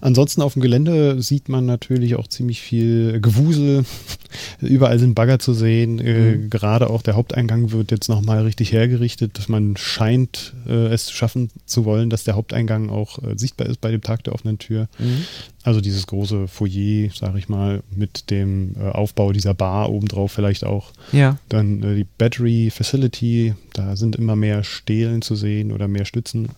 Ansonsten 0.00 0.42
auf 0.42 0.54
dem 0.54 0.62
Gelände 0.62 1.20
sieht 1.22 1.48
man 1.48 1.66
natürlich 1.66 2.14
auch 2.14 2.28
ziemlich 2.28 2.60
viel 2.60 3.20
Gewusel. 3.20 3.84
Überall 4.60 4.98
sind 4.98 5.14
Bagger 5.14 5.38
zu 5.38 5.54
sehen. 5.54 5.98
Äh, 5.98 6.36
mhm. 6.36 6.50
Gerade 6.50 6.90
auch 6.90 7.02
der 7.02 7.16
Haupteingang 7.16 7.72
wird 7.72 7.90
jetzt 7.90 8.08
nochmal 8.08 8.42
richtig 8.42 8.72
hergerichtet. 8.72 9.48
Man 9.48 9.76
scheint 9.76 10.54
äh, 10.66 10.86
es 10.86 11.06
zu 11.06 11.14
schaffen 11.14 11.50
zu 11.66 11.84
wollen, 11.84 12.10
dass 12.10 12.24
der 12.24 12.36
Haupteingang 12.36 12.90
auch 12.90 13.22
äh, 13.22 13.36
sichtbar 13.36 13.68
ist 13.68 13.80
bei 13.80 13.90
dem 13.90 14.02
Tag 14.02 14.24
der 14.24 14.34
offenen 14.34 14.58
Tür. 14.58 14.88
Mhm. 14.98 15.24
Also 15.62 15.80
dieses 15.80 16.06
große 16.06 16.48
Foyer, 16.48 17.10
sage 17.14 17.38
ich 17.38 17.50
mal, 17.50 17.82
mit 17.94 18.30
dem 18.30 18.76
Aufbau 18.78 19.32
dieser 19.32 19.52
Bar 19.52 19.90
obendrauf 19.90 20.32
vielleicht 20.32 20.64
auch. 20.64 20.90
Ja. 21.12 21.36
Dann 21.50 21.82
die 21.82 22.06
Battery 22.16 22.70
Facility, 22.70 23.54
da 23.74 23.94
sind 23.94 24.16
immer 24.16 24.36
mehr 24.36 24.64
Stelen 24.64 25.20
zu 25.20 25.34
sehen 25.34 25.70
oder 25.70 25.86
mehr 25.86 26.06
Stützen 26.06 26.48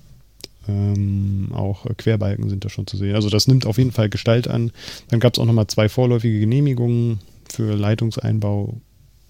ähm, 0.69 1.49
auch 1.53 1.87
Querbalken 1.97 2.49
sind 2.49 2.65
da 2.65 2.69
schon 2.69 2.87
zu 2.87 2.97
sehen. 2.97 3.15
Also 3.15 3.29
das 3.29 3.49
nimmt 3.49 3.67
auf 3.67 3.79
jeden 3.79 3.93
Fall 3.93 4.09
Gestalt 4.09 4.49
an. 4.49 4.71
Dann 5.09 5.21
gab 5.21 5.35
es 5.35 5.39
auch 5.39 5.47
nochmal 5.47 5.67
zwei 5.67 5.89
vorläufige 5.89 6.41
Genehmigungen 6.41 7.21
für 7.51 7.75
Leitungseinbau 7.75 8.81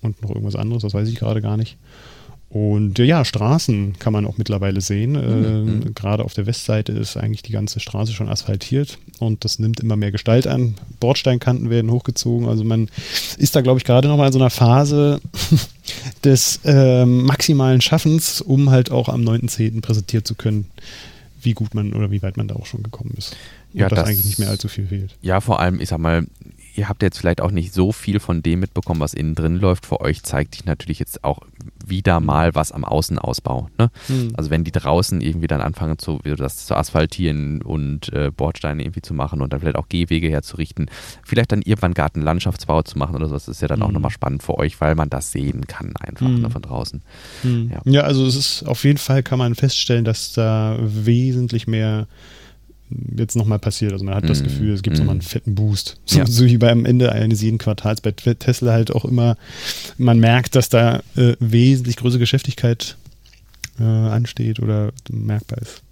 und 0.01 0.23
noch 0.23 0.31
irgendwas 0.31 0.57
anderes, 0.57 0.83
das 0.83 0.95
weiß 0.95 1.09
ich 1.09 1.17
gerade 1.17 1.41
gar 1.41 1.57
nicht. 1.57 1.77
Und 2.53 2.99
ja, 2.99 3.25
Straßen 3.25 3.99
kann 3.99 4.13
man 4.13 4.27
auch 4.27 4.37
mittlerweile 4.37 4.83
sehen. 4.83 5.13
Mhm. 5.13 5.83
Äh, 5.87 5.91
Gerade 5.95 6.23
auf 6.23 6.35
der 6.35 6.45
Westseite 6.45 6.93
ist 6.93 7.17
eigentlich 7.17 7.41
die 7.41 7.53
ganze 7.53 7.81
Straße 7.81 8.13
schon 8.13 8.29
asphaltiert 8.29 8.99
und 9.21 9.47
das 9.47 9.59
nimmt 9.59 9.81
immer 9.81 9.97
mehr 9.97 10.13
Gestalt 10.13 10.47
an. 10.47 10.75
Bordsteinkanten 11.01 11.71
werden 11.71 11.91
hochgezogen. 11.91 12.49
Also 12.49 12.63
man 12.63 12.91
ist 13.39 13.57
da, 13.57 13.63
glaube 13.63 13.79
ich, 13.79 13.85
gerade 13.85 14.07
nochmal 14.07 14.27
in 14.27 14.35
so 14.35 14.39
einer 14.39 14.51
Phase 14.51 15.23
des 16.25 16.61
äh, 16.67 17.07
maximalen 17.07 17.81
Schaffens, 17.81 18.43
um 18.43 18.69
halt 18.69 18.91
auch 18.91 19.09
am 19.09 19.23
9.10. 19.23 19.81
präsentiert 19.81 20.27
zu 20.27 20.35
können, 20.35 20.67
wie 21.43 21.53
gut 21.53 21.75
man 21.75 21.93
oder 21.93 22.11
wie 22.11 22.23
weit 22.23 22.37
man 22.37 22.49
da 22.49 22.57
auch 22.57 22.67
schon 22.67 22.83
gekommen 22.83 23.15
ist. 23.17 23.37
Und 23.73 23.81
ja, 23.81 23.89
dass 23.89 24.01
das 24.01 24.09
eigentlich 24.09 24.25
nicht 24.25 24.39
mehr 24.39 24.51
allzu 24.51 24.69
viel 24.69 24.87
fehlt. 24.87 25.17
Ja, 25.23 25.41
vor 25.41 25.61
allem, 25.61 25.81
ich 25.81 25.89
sag 25.89 25.99
mal, 25.99 26.27
ihr 26.75 26.89
habt 26.89 27.03
jetzt 27.03 27.19
vielleicht 27.19 27.41
auch 27.41 27.51
nicht 27.51 27.75
so 27.75 27.93
viel 27.93 28.21
von 28.21 28.43
dem 28.43 28.61
mitbekommen, 28.61 29.01
was 29.01 29.15
innen 29.15 29.35
drin 29.35 29.57
läuft. 29.57 29.87
Für 29.87 30.01
euch 30.01 30.23
zeigt 30.23 30.55
sich 30.55 30.65
natürlich 30.65 30.99
jetzt 30.99 31.25
auch 31.25 31.41
wieder 31.85 32.21
mhm. 32.21 32.27
mal 32.27 32.55
was 32.55 32.73
am 32.73 32.85
Außenausbau. 32.85 33.69
Ne? 33.79 33.91
Mhm. 34.09 34.33
Also 34.37 34.51
wenn 34.51 34.65
die 34.65 34.73
draußen 34.73 35.21
irgendwie 35.21 35.47
dann 35.47 35.61
anfangen, 35.61 35.99
zu, 35.99 36.21
das 36.25 36.67
zu 36.67 36.75
asphaltieren 36.75 37.63
und 37.63 38.13
äh, 38.13 38.31
Bordsteine 38.35 38.83
irgendwie 38.83 39.03
zu 39.03 39.15
machen 39.15 39.43
und 39.43 39.53
dann 39.53 39.61
vielleicht 39.61 39.77
auch 39.77 39.89
Gehwege 39.89 40.29
herzurichten, 40.29 40.91
vielleicht 41.25 41.53
dann 41.53 41.63
irgendwann 41.63 41.95
Gartenlandschaftsbau 41.95 42.83
zu 42.83 42.99
machen 42.99 43.17
oder 43.17 43.27
so, 43.27 43.35
das 43.35 43.49
ist 43.49 43.63
ja 43.63 43.69
dann 43.69 43.81
mhm. 43.81 43.87
auch 43.87 43.93
nochmal 43.93 44.11
spannend 44.11 44.43
für 44.43 44.59
euch, 44.59 44.81
weil 44.81 44.95
man 44.95 45.11
das 45.11 45.33
sehen 45.33 45.67
kann 45.67 45.95
einfach 45.97 46.29
ne, 46.29 46.49
mhm. 46.49 46.51
von 46.51 46.63
draußen. 46.63 47.03
Mhm. 47.43 47.71
Ja. 47.73 47.81
ja, 47.85 48.01
also 48.03 48.27
es 48.27 48.37
ist 48.37 48.63
auf 48.65 48.85
jeden 48.85 48.99
Fall 48.99 49.23
kann 49.23 49.39
man 49.39 49.55
feststellen, 49.55 50.05
dass 50.05 50.33
da 50.33 50.79
wesentlich 50.81 51.67
mehr 51.67 52.07
jetzt 53.17 53.37
nochmal 53.37 53.59
passiert. 53.59 53.93
Also 53.93 54.05
man 54.05 54.15
hat 54.15 54.25
mm. 54.25 54.29
das 54.29 54.41
mhm. 54.41 54.45
Gefühl, 54.45 54.73
es 54.73 54.83
gibt 54.83 54.97
mm. 54.97 55.01
nochmal 55.01 55.15
einen 55.15 55.23
fetten 55.23 55.55
Boost. 55.55 56.01
So, 56.05 56.19
ja. 56.19 56.27
so, 56.27 56.45
wie 56.47 56.59
beim 56.59 56.85
Ende 56.85 57.13
eines 57.13 57.43
jeden 57.43 57.59
Quartals 57.59 58.01
bei 58.01 58.13
Tesla 58.13 58.73
halt 58.73 58.91
auch 58.91 59.05
immer, 59.05 59.37
man 59.99 60.19
merkt, 60.19 60.55
dass 60.55 60.69
da 60.69 61.03
äh, 61.17 61.35
wesentlich 61.41 61.97
größere 61.97 62.21
Geschäftigkeit 62.21 62.97
äh, 63.79 63.85
ansteht 63.85 64.61
oder 64.61 64.93
merkbar 65.11 65.59
ist. 65.61 65.83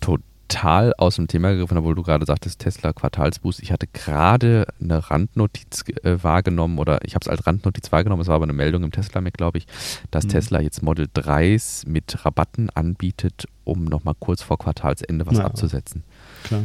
Total 0.00 0.94
aus 0.94 1.16
dem 1.16 1.28
Thema 1.28 1.52
gegriffen, 1.52 1.76
obwohl 1.76 1.94
du 1.94 2.02
gerade 2.02 2.24
sagtest, 2.24 2.60
Tesla 2.60 2.92
Quartalsboost. 2.92 3.60
Ich 3.60 3.70
hatte 3.70 3.86
gerade 3.86 4.66
eine 4.80 5.10
Randnotiz 5.10 5.84
äh, 6.02 6.16
wahrgenommen 6.22 6.78
oder 6.78 7.00
ich 7.04 7.14
habe 7.14 7.22
es 7.24 7.28
als 7.28 7.46
Randnotiz 7.46 7.92
wahrgenommen, 7.92 8.22
es 8.22 8.28
war 8.28 8.36
aber 8.36 8.44
eine 8.44 8.54
Meldung 8.54 8.82
im 8.82 8.92
Tesla 8.92 9.20
Mac, 9.20 9.34
glaube 9.34 9.58
ich, 9.58 9.66
dass 10.10 10.24
mhm. 10.24 10.28
Tesla 10.30 10.60
jetzt 10.60 10.82
Model 10.82 11.06
3s 11.14 11.88
mit 11.88 12.24
Rabatten 12.24 12.70
anbietet 12.70 13.46
um 13.68 13.84
nochmal 13.84 14.14
kurz 14.18 14.42
vor 14.42 14.58
Quartalsende 14.58 15.26
was 15.26 15.38
ja, 15.38 15.44
abzusetzen. 15.44 16.02
Klar. 16.44 16.64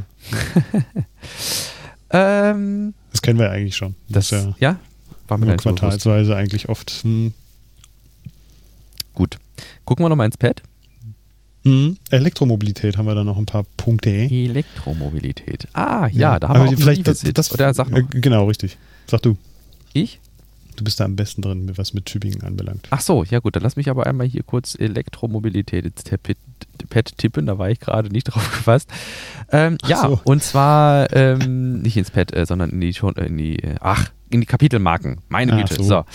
ähm, 2.10 2.94
das 3.12 3.22
kennen 3.22 3.40
wir 3.40 3.48
ja 3.48 3.52
eigentlich 3.52 3.76
schon. 3.76 3.96
Das, 4.10 4.30
das 4.30 4.44
ja, 4.44 4.56
ja 4.60 4.80
war 5.28 5.38
mir 5.38 5.58
quartalsweise 5.58 6.26
so 6.26 6.34
eigentlich 6.34 6.70
oft. 6.70 6.92
Hm. 7.04 7.34
Gut. 9.14 9.38
Gucken 9.86 10.06
wir 10.06 10.10
nochmal 10.10 10.26
ins 10.26 10.38
Pad. 10.38 10.62
Mhm. 11.64 11.98
Elektromobilität 12.10 12.98
haben 12.98 13.06
wir 13.06 13.16
da 13.16 13.24
noch 13.24 13.38
ein 13.38 13.46
paar 13.46 13.64
Punkte. 13.78 14.10
Elektromobilität. 14.10 15.68
Ah, 15.74 16.08
ja, 16.08 16.34
ja 16.34 16.40
da 16.40 16.50
haben 16.50 16.66
wir 16.66 16.72
auch 16.72 16.82
vielleicht 16.82 17.08
das, 17.08 17.22
das, 17.22 17.54
Oder 17.54 17.74
sag 17.74 17.90
noch. 17.90 18.00
Äh, 18.00 18.04
genau, 18.10 18.48
richtig. 18.48 18.78
Sag 19.08 19.22
du. 19.22 19.38
Ich? 19.94 20.20
Du 20.76 20.84
bist 20.84 21.00
da 21.00 21.06
am 21.06 21.16
besten 21.16 21.42
drin, 21.42 21.72
was 21.76 21.94
mit 21.94 22.06
Tübingen 22.06 22.42
anbelangt. 22.42 22.88
Ach 22.90 23.00
so, 23.00 23.24
ja 23.24 23.40
gut, 23.40 23.56
dann 23.56 23.64
lass 23.64 23.76
mich 23.76 23.90
aber 23.90 24.08
einmal 24.08 24.28
hier 24.28 24.44
kurz 24.44 24.76
Elektromobilität 24.78 25.86
ins 25.86 26.04
Pad 26.90 27.18
tippen, 27.18 27.46
da 27.46 27.58
war 27.58 27.70
ich 27.70 27.80
gerade 27.80 28.10
nicht 28.10 28.24
drauf 28.30 28.52
gefasst. 28.52 28.90
Ähm, 29.52 29.78
ja, 29.86 30.02
so. 30.02 30.20
und 30.24 30.44
zwar 30.44 31.14
ähm, 31.14 31.82
nicht 31.82 31.98
ins 31.98 32.12
Pad, 32.12 32.34
äh, 32.34 32.46
sondern 32.46 32.70
in 32.72 32.82
die, 32.82 32.94
schon, 32.94 33.16
äh, 33.16 33.26
in 33.26 33.38
die, 33.38 33.60
äh, 33.60 33.76
ach, 33.80 34.10
in 34.30 34.42
die 34.42 34.48
Kapitelmarken. 34.48 35.22
Meine 35.30 35.56
Güte. 35.58 35.76
So. 35.76 35.84
so. 35.84 36.06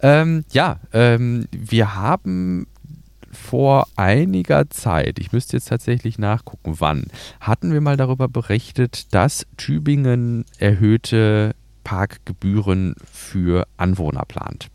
Ähm, 0.00 0.44
ja, 0.50 0.80
ähm, 0.92 1.46
wir 1.52 1.94
haben 1.94 2.66
vor 3.36 3.86
einiger 3.96 4.70
Zeit, 4.70 5.18
ich 5.18 5.30
müsste 5.32 5.56
jetzt 5.56 5.68
tatsächlich 5.68 6.18
nachgucken, 6.18 6.76
wann, 6.78 7.04
hatten 7.40 7.72
wir 7.72 7.80
mal 7.80 7.96
darüber 7.96 8.28
berichtet, 8.28 9.12
dass 9.14 9.46
Tübingen 9.56 10.44
erhöhte 10.58 11.54
Parkgebühren 11.84 12.96
für 13.12 13.66
Anwohner 13.76 14.24
plant. 14.26 14.68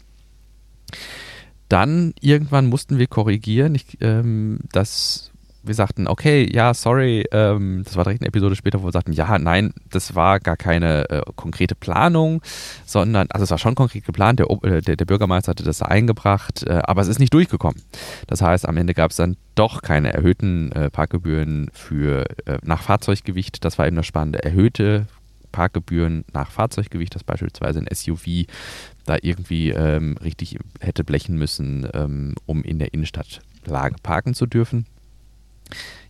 Dann 1.72 2.14
irgendwann 2.20 2.68
mussten 2.68 3.00
wir 3.00 3.08
korrigieren, 3.08 3.76
ich, 3.76 3.98
ähm, 4.02 4.60
dass 4.74 5.32
wir 5.64 5.74
sagten, 5.74 6.08
okay, 6.08 6.50
ja, 6.52 6.74
sorry, 6.74 7.24
ähm, 7.32 7.84
das 7.86 7.96
war 7.96 8.04
direkt 8.04 8.22
eine 8.22 8.28
Episode 8.28 8.58
später, 8.58 8.82
wo 8.82 8.88
wir 8.88 8.92
sagten, 8.92 9.14
ja, 9.14 9.40
nein, 9.40 9.74
das 9.90 10.14
war 10.14 10.42
gar 10.42 10.58
keine 10.58 11.10
äh, 11.10 11.22
konkrete 11.38 11.76
Planung, 11.76 12.42
sondern, 12.86 13.28
also 13.30 13.46
es 13.46 13.52
war 13.52 13.58
schon 13.58 13.76
konkret 13.76 14.04
geplant, 14.04 14.40
der, 14.40 14.50
äh, 14.64 14.82
der, 14.82 14.98
der 14.98 15.06
Bürgermeister 15.06 15.52
hatte 15.52 15.64
das 15.64 15.78
da 15.78 15.86
eingebracht, 15.86 16.64
äh, 16.64 16.82
aber 16.84 17.04
es 17.04 17.08
ist 17.08 17.20
nicht 17.20 17.34
durchgekommen. 17.34 17.82
Das 18.28 18.42
heißt, 18.42 18.68
am 18.68 18.76
Ende 18.76 18.94
gab 18.94 19.12
es 19.12 19.18
dann 19.18 19.38
doch 19.56 19.82
keine 19.82 20.12
erhöhten 20.12 20.74
äh, 20.74 20.90
Parkgebühren 20.90 21.70
für 21.72 22.26
äh, 22.48 22.58
nach 22.64 22.82
Fahrzeuggewicht. 22.82 23.64
Das 23.64 23.78
war 23.78 23.88
eben 23.88 23.96
das 23.96 24.08
Spannende. 24.08 24.44
Erhöhte 24.44 25.08
Parkgebühren 25.52 26.26
nach 26.34 26.52
Fahrzeuggewicht, 26.52 27.16
dass 27.16 27.24
beispielsweise 27.24 27.80
ein 27.80 27.88
SUV 27.93 28.47
da 29.06 29.18
irgendwie 29.22 29.70
ähm, 29.70 30.18
richtig 30.24 30.58
hätte 30.80 31.04
blechen 31.04 31.38
müssen, 31.38 31.88
ähm, 31.93 32.36
um 32.45 32.64
in 32.64 32.80
der 32.80 32.93
Innenstadtlage 32.93 33.95
parken 34.02 34.34
zu 34.34 34.45
dürfen. 34.45 34.86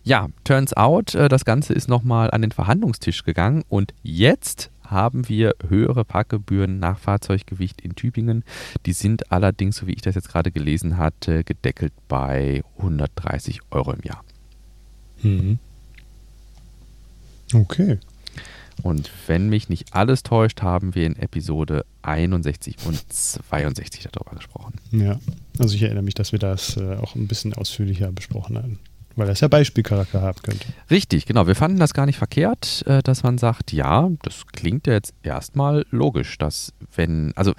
Ja, 0.04 0.28
turns 0.44 0.76
out, 0.76 1.14
äh, 1.14 1.28
das 1.28 1.44
Ganze 1.44 1.72
ist 1.72 1.88
nochmal 1.88 2.30
an 2.30 2.42
den 2.42 2.50
Verhandlungstisch 2.50 3.24
gegangen 3.24 3.62
und 3.68 3.94
jetzt 4.02 4.70
haben 4.82 5.28
wir 5.28 5.54
höhere 5.68 6.04
Parkgebühren 6.04 6.78
nach 6.78 6.98
Fahrzeuggewicht 6.98 7.80
in 7.80 7.94
Tübingen. 7.94 8.44
Die 8.84 8.92
sind 8.92 9.32
allerdings, 9.32 9.76
so 9.76 9.86
wie 9.86 9.94
ich 9.94 10.02
das 10.02 10.14
jetzt 10.14 10.28
gerade 10.28 10.50
gelesen 10.50 10.98
hatte, 10.98 11.44
gedeckelt 11.44 11.92
bei 12.08 12.62
130 12.76 13.60
Euro 13.70 13.92
im 13.92 14.02
Jahr. 14.02 14.22
Mhm. 15.22 15.58
Okay. 17.54 17.98
Und 18.82 19.10
wenn 19.26 19.48
mich 19.48 19.68
nicht 19.68 19.94
alles 19.94 20.22
täuscht, 20.22 20.62
haben 20.62 20.94
wir 20.94 21.06
in 21.06 21.16
Episode 21.16 21.84
61 22.02 22.76
und 22.84 23.00
62 23.12 24.08
darüber 24.10 24.36
gesprochen. 24.36 24.74
Ja, 24.90 25.18
also 25.58 25.74
ich 25.74 25.82
erinnere 25.82 26.02
mich, 26.02 26.14
dass 26.14 26.32
wir 26.32 26.38
das 26.38 26.76
äh, 26.76 26.96
auch 26.96 27.14
ein 27.14 27.28
bisschen 27.28 27.54
ausführlicher 27.54 28.10
besprochen 28.12 28.58
haben. 28.58 28.78
Weil 29.14 29.26
das 29.26 29.40
ja 29.40 29.48
Beispielcharakter 29.48 30.22
haben 30.22 30.40
könnte. 30.42 30.66
Richtig, 30.90 31.26
genau. 31.26 31.46
Wir 31.46 31.54
fanden 31.54 31.78
das 31.78 31.92
gar 31.92 32.06
nicht 32.06 32.16
verkehrt, 32.16 32.82
äh, 32.86 33.02
dass 33.02 33.22
man 33.22 33.38
sagt, 33.38 33.72
ja, 33.72 34.08
das 34.22 34.46
klingt 34.52 34.86
ja 34.86 34.94
jetzt 34.94 35.12
erstmal 35.22 35.84
logisch, 35.90 36.38
dass 36.38 36.72
wenn, 36.96 37.32
also 37.36 37.52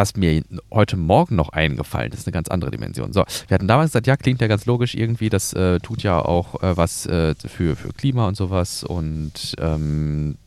was 0.00 0.16
mir 0.16 0.42
heute 0.72 0.96
Morgen 0.96 1.36
noch 1.36 1.50
eingefallen 1.50 2.10
ist, 2.12 2.26
eine 2.26 2.32
ganz 2.32 2.48
andere 2.48 2.70
Dimension. 2.70 3.12
So, 3.12 3.22
wir 3.48 3.54
hatten 3.54 3.68
damals 3.68 3.90
gesagt, 3.90 4.06
ja, 4.06 4.16
klingt 4.16 4.40
ja 4.40 4.46
ganz 4.46 4.64
logisch 4.64 4.94
irgendwie, 4.94 5.28
das 5.28 5.52
äh, 5.52 5.78
tut 5.78 6.02
ja 6.02 6.18
auch 6.18 6.62
äh, 6.62 6.74
was 6.74 7.04
äh, 7.04 7.34
für, 7.34 7.76
für 7.76 7.92
Klima 7.92 8.26
und 8.26 8.34
sowas 8.34 8.82
und 8.82 9.54
ähm, 9.58 10.38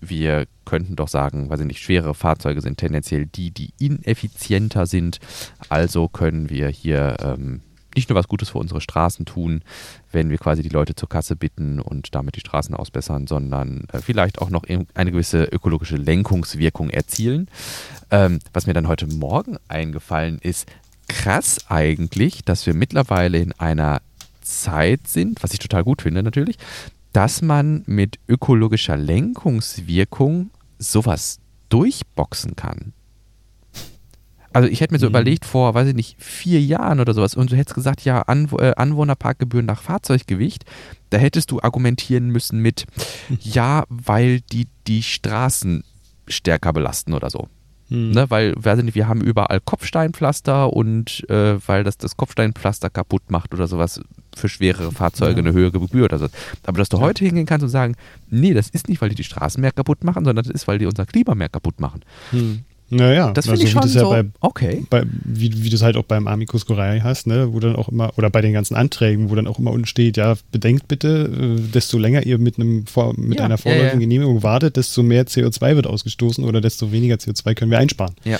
wir 0.00 0.46
könnten 0.64 0.94
doch 0.94 1.08
sagen, 1.08 1.50
weiß 1.50 1.58
ich 1.58 1.66
nicht, 1.66 1.82
schwere 1.82 2.14
Fahrzeuge 2.14 2.60
sind 2.60 2.78
tendenziell 2.78 3.26
die, 3.26 3.50
die 3.50 3.72
ineffizienter 3.80 4.86
sind. 4.86 5.18
Also 5.68 6.06
können 6.06 6.48
wir 6.48 6.68
hier 6.68 7.16
ähm, 7.20 7.62
nicht 7.96 8.08
nur 8.08 8.18
was 8.18 8.28
Gutes 8.28 8.50
für 8.50 8.58
unsere 8.58 8.80
Straßen 8.80 9.26
tun, 9.26 9.62
wenn 10.12 10.30
wir 10.30 10.38
quasi 10.38 10.62
die 10.62 10.68
Leute 10.68 10.94
zur 10.94 11.08
Kasse 11.08 11.36
bitten 11.36 11.80
und 11.80 12.14
damit 12.14 12.36
die 12.36 12.40
Straßen 12.40 12.74
ausbessern, 12.74 13.26
sondern 13.26 13.84
äh, 13.92 13.98
vielleicht 13.98 14.40
auch 14.40 14.50
noch 14.50 14.64
eine 14.94 15.12
gewisse 15.12 15.44
ökologische 15.44 15.96
Lenkungswirkung 15.96 16.90
erzielen. 16.90 17.48
Ähm, 18.10 18.38
was 18.52 18.66
mir 18.66 18.74
dann 18.74 18.88
heute 18.88 19.06
Morgen 19.06 19.56
eingefallen 19.68 20.38
ist, 20.40 20.66
krass 21.08 21.58
eigentlich, 21.68 22.44
dass 22.44 22.66
wir 22.66 22.74
mittlerweile 22.74 23.38
in 23.38 23.52
einer 23.52 24.00
Zeit 24.40 25.06
sind, 25.08 25.42
was 25.42 25.52
ich 25.52 25.58
total 25.58 25.84
gut 25.84 26.02
finde 26.02 26.22
natürlich, 26.22 26.58
dass 27.12 27.42
man 27.42 27.82
mit 27.86 28.18
ökologischer 28.28 28.96
Lenkungswirkung 28.96 30.50
sowas 30.78 31.38
durchboxen 31.68 32.56
kann. 32.56 32.92
Also 34.54 34.68
ich 34.68 34.80
hätte 34.80 34.94
mir 34.94 34.98
so 35.00 35.06
Mhm. 35.06 35.10
überlegt, 35.10 35.44
vor, 35.44 35.74
weiß 35.74 35.88
ich 35.88 35.94
nicht, 35.94 36.16
vier 36.22 36.60
Jahren 36.62 37.00
oder 37.00 37.12
sowas, 37.12 37.34
und 37.34 37.52
du 37.52 37.56
hättest 37.56 37.74
gesagt, 37.74 38.02
ja, 38.04 38.22
Anw 38.22 38.56
äh, 38.60 38.72
Anwohnerparkgebühren 38.76 39.66
nach 39.66 39.82
Fahrzeuggewicht, 39.82 40.64
da 41.10 41.18
hättest 41.18 41.50
du 41.50 41.60
argumentieren 41.60 42.28
müssen 42.30 42.60
mit, 42.60 42.86
ja, 43.40 43.84
weil 43.88 44.40
die 44.40 44.68
die 44.86 45.02
Straßen 45.02 45.84
stärker 46.28 46.72
belasten 46.72 47.12
oder 47.12 47.28
so. 47.30 47.48
Hm. 47.88 48.12
Ne, 48.12 48.30
weil, 48.30 48.54
weiß 48.56 48.78
ich 48.78 48.84
nicht, 48.86 48.94
wir 48.94 49.08
haben 49.08 49.20
überall 49.20 49.60
Kopfsteinpflaster 49.60 50.72
und 50.72 51.28
äh, 51.28 51.58
weil 51.68 51.84
das 51.84 51.98
das 51.98 52.16
Kopfsteinpflaster 52.16 52.88
kaputt 52.88 53.30
macht 53.30 53.52
oder 53.52 53.66
sowas 53.66 54.00
für 54.34 54.48
schwerere 54.48 54.90
Fahrzeuge 54.90 55.32
Ja. 55.32 55.38
eine 55.46 55.52
höhere 55.52 55.78
Gebühr 55.80 56.06
oder 56.06 56.18
so. 56.18 56.28
Aber 56.64 56.78
dass 56.78 56.88
du 56.88 57.00
heute 57.00 57.24
hingehen 57.26 57.44
kannst 57.44 57.62
und 57.62 57.68
sagen, 57.68 57.94
nee, 58.30 58.54
das 58.54 58.70
ist 58.70 58.88
nicht, 58.88 59.02
weil 59.02 59.10
die 59.10 59.14
die 59.16 59.24
Straßen 59.24 59.60
mehr 59.60 59.70
kaputt 59.72 60.02
machen, 60.02 60.24
sondern 60.24 60.44
das 60.44 60.52
ist, 60.54 60.66
weil 60.66 60.78
die 60.78 60.86
unser 60.86 61.04
Klima 61.04 61.34
mehr 61.34 61.50
kaputt 61.50 61.78
machen. 61.78 62.00
Hm. 62.30 62.64
Naja, 62.90 63.32
Das 63.32 63.48
also 63.48 63.62
finde 63.62 63.64
ich 63.64 63.74
wie 63.74 63.88
schon 63.88 63.90
ja 63.90 64.00
so, 64.00 64.10
bei, 64.10 64.24
okay. 64.40 64.86
bei, 64.90 65.04
wie, 65.24 65.64
wie 65.64 65.70
du 65.70 65.76
es 65.76 65.82
halt 65.82 65.96
auch 65.96 66.04
beim 66.04 66.26
Amicus 66.26 66.66
Curiae 66.66 67.02
hast, 67.02 67.26
ne, 67.26 67.52
wo 67.52 67.58
dann 67.58 67.76
auch 67.76 67.88
immer, 67.88 68.12
oder 68.16 68.30
bei 68.30 68.40
den 68.42 68.52
ganzen 68.52 68.74
Anträgen, 68.74 69.30
wo 69.30 69.34
dann 69.34 69.46
auch 69.46 69.58
immer 69.58 69.72
unten 69.72 69.86
steht, 69.86 70.16
ja, 70.16 70.34
bedenkt 70.52 70.86
bitte, 70.86 71.30
äh, 71.58 71.60
desto 71.72 71.98
länger 71.98 72.24
ihr 72.26 72.38
mit 72.38 72.58
einem 72.58 72.86
vor, 72.86 73.14
mit 73.16 73.38
Ja, 73.38 73.46
einer 73.46 73.58
vorläufigen 73.58 74.00
ja. 74.00 74.06
Genehmigung 74.06 74.42
wartet, 74.42 74.76
desto 74.76 75.02
mehr 75.02 75.26
CO2 75.26 75.76
wird 75.76 75.86
ausgestoßen 75.86 76.44
oder 76.44 76.60
desto 76.60 76.92
weniger 76.92 77.16
CO2 77.16 77.54
können 77.54 77.70
wir 77.70 77.78
einsparen. 77.78 78.14
Ja. 78.24 78.38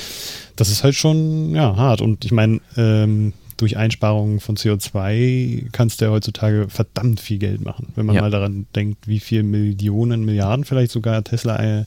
Das 0.56 0.70
ist 0.70 0.84
halt 0.84 0.94
schon 0.94 1.54
ja, 1.54 1.76
hart. 1.76 2.00
Und 2.00 2.24
ich 2.24 2.32
meine, 2.32 2.60
ähm, 2.76 3.32
durch 3.56 3.76
Einsparungen 3.76 4.40
von 4.40 4.56
CO2 4.56 5.70
kannst 5.72 6.00
du 6.00 6.06
ja 6.06 6.10
heutzutage 6.10 6.66
verdammt 6.68 7.20
viel 7.20 7.38
Geld 7.38 7.64
machen. 7.64 7.92
Wenn 7.94 8.06
man 8.06 8.16
Ja. 8.16 8.22
mal 8.22 8.30
daran 8.30 8.66
denkt, 8.74 9.06
wie 9.06 9.20
viel 9.20 9.42
Millionen, 9.42 10.24
Milliarden 10.24 10.64
vielleicht 10.64 10.92
sogar 10.92 11.22
Tesla 11.24 11.62
äh, 11.80 11.84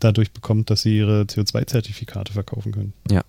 dadurch 0.00 0.32
bekommt, 0.32 0.70
dass 0.70 0.82
sie 0.82 0.96
ihre 0.98 1.22
CO2-Zertifikate 1.22 2.32
verkaufen 2.32 2.72
können. 2.72 2.92
Ja. 3.10 3.22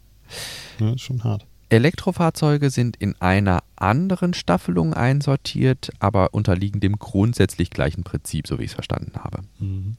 Ja, 0.79 0.93
ist 0.93 1.01
schon 1.01 1.23
hart. 1.23 1.45
Elektrofahrzeuge 1.69 2.69
sind 2.69 2.97
in 2.97 3.15
einer 3.19 3.63
anderen 3.75 4.36
Staffelung 4.36 4.93
einsortiert, 4.93 5.89
aber 5.99 6.34
unterliegen 6.36 6.79
dem 6.79 6.99
grundsätzlich 6.99 7.71
gleichen 7.71 8.03
Prinzip, 8.03 8.45
so 8.47 8.59
wie 8.59 8.63
ich 8.63 8.69
es 8.69 8.75
verstanden 8.75 9.13
habe. 9.17 9.39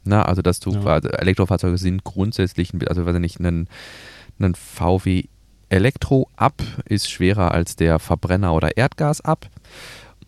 Na, 0.04 0.22
also 0.22 0.40
dass 0.40 0.60
du 0.60 0.70
Ja. 0.72 0.80
quasi, 0.80 1.08
Elektrofahrzeuge 1.08 1.76
sind 1.78 2.04
grundsätzlich, 2.04 2.70
also 2.88 3.04
weiß 3.06 3.14
ich 3.16 3.20
nicht, 3.20 3.40
ein, 3.40 3.66
ein 4.38 4.54
VW 4.54 5.24
Elektro 5.68 6.28
ab 6.36 6.62
ist 6.86 7.10
schwerer 7.10 7.52
als 7.52 7.76
der 7.76 7.98
Verbrenner 7.98 8.54
oder 8.54 8.76
Erdgas 8.76 9.20
ab. 9.20 9.48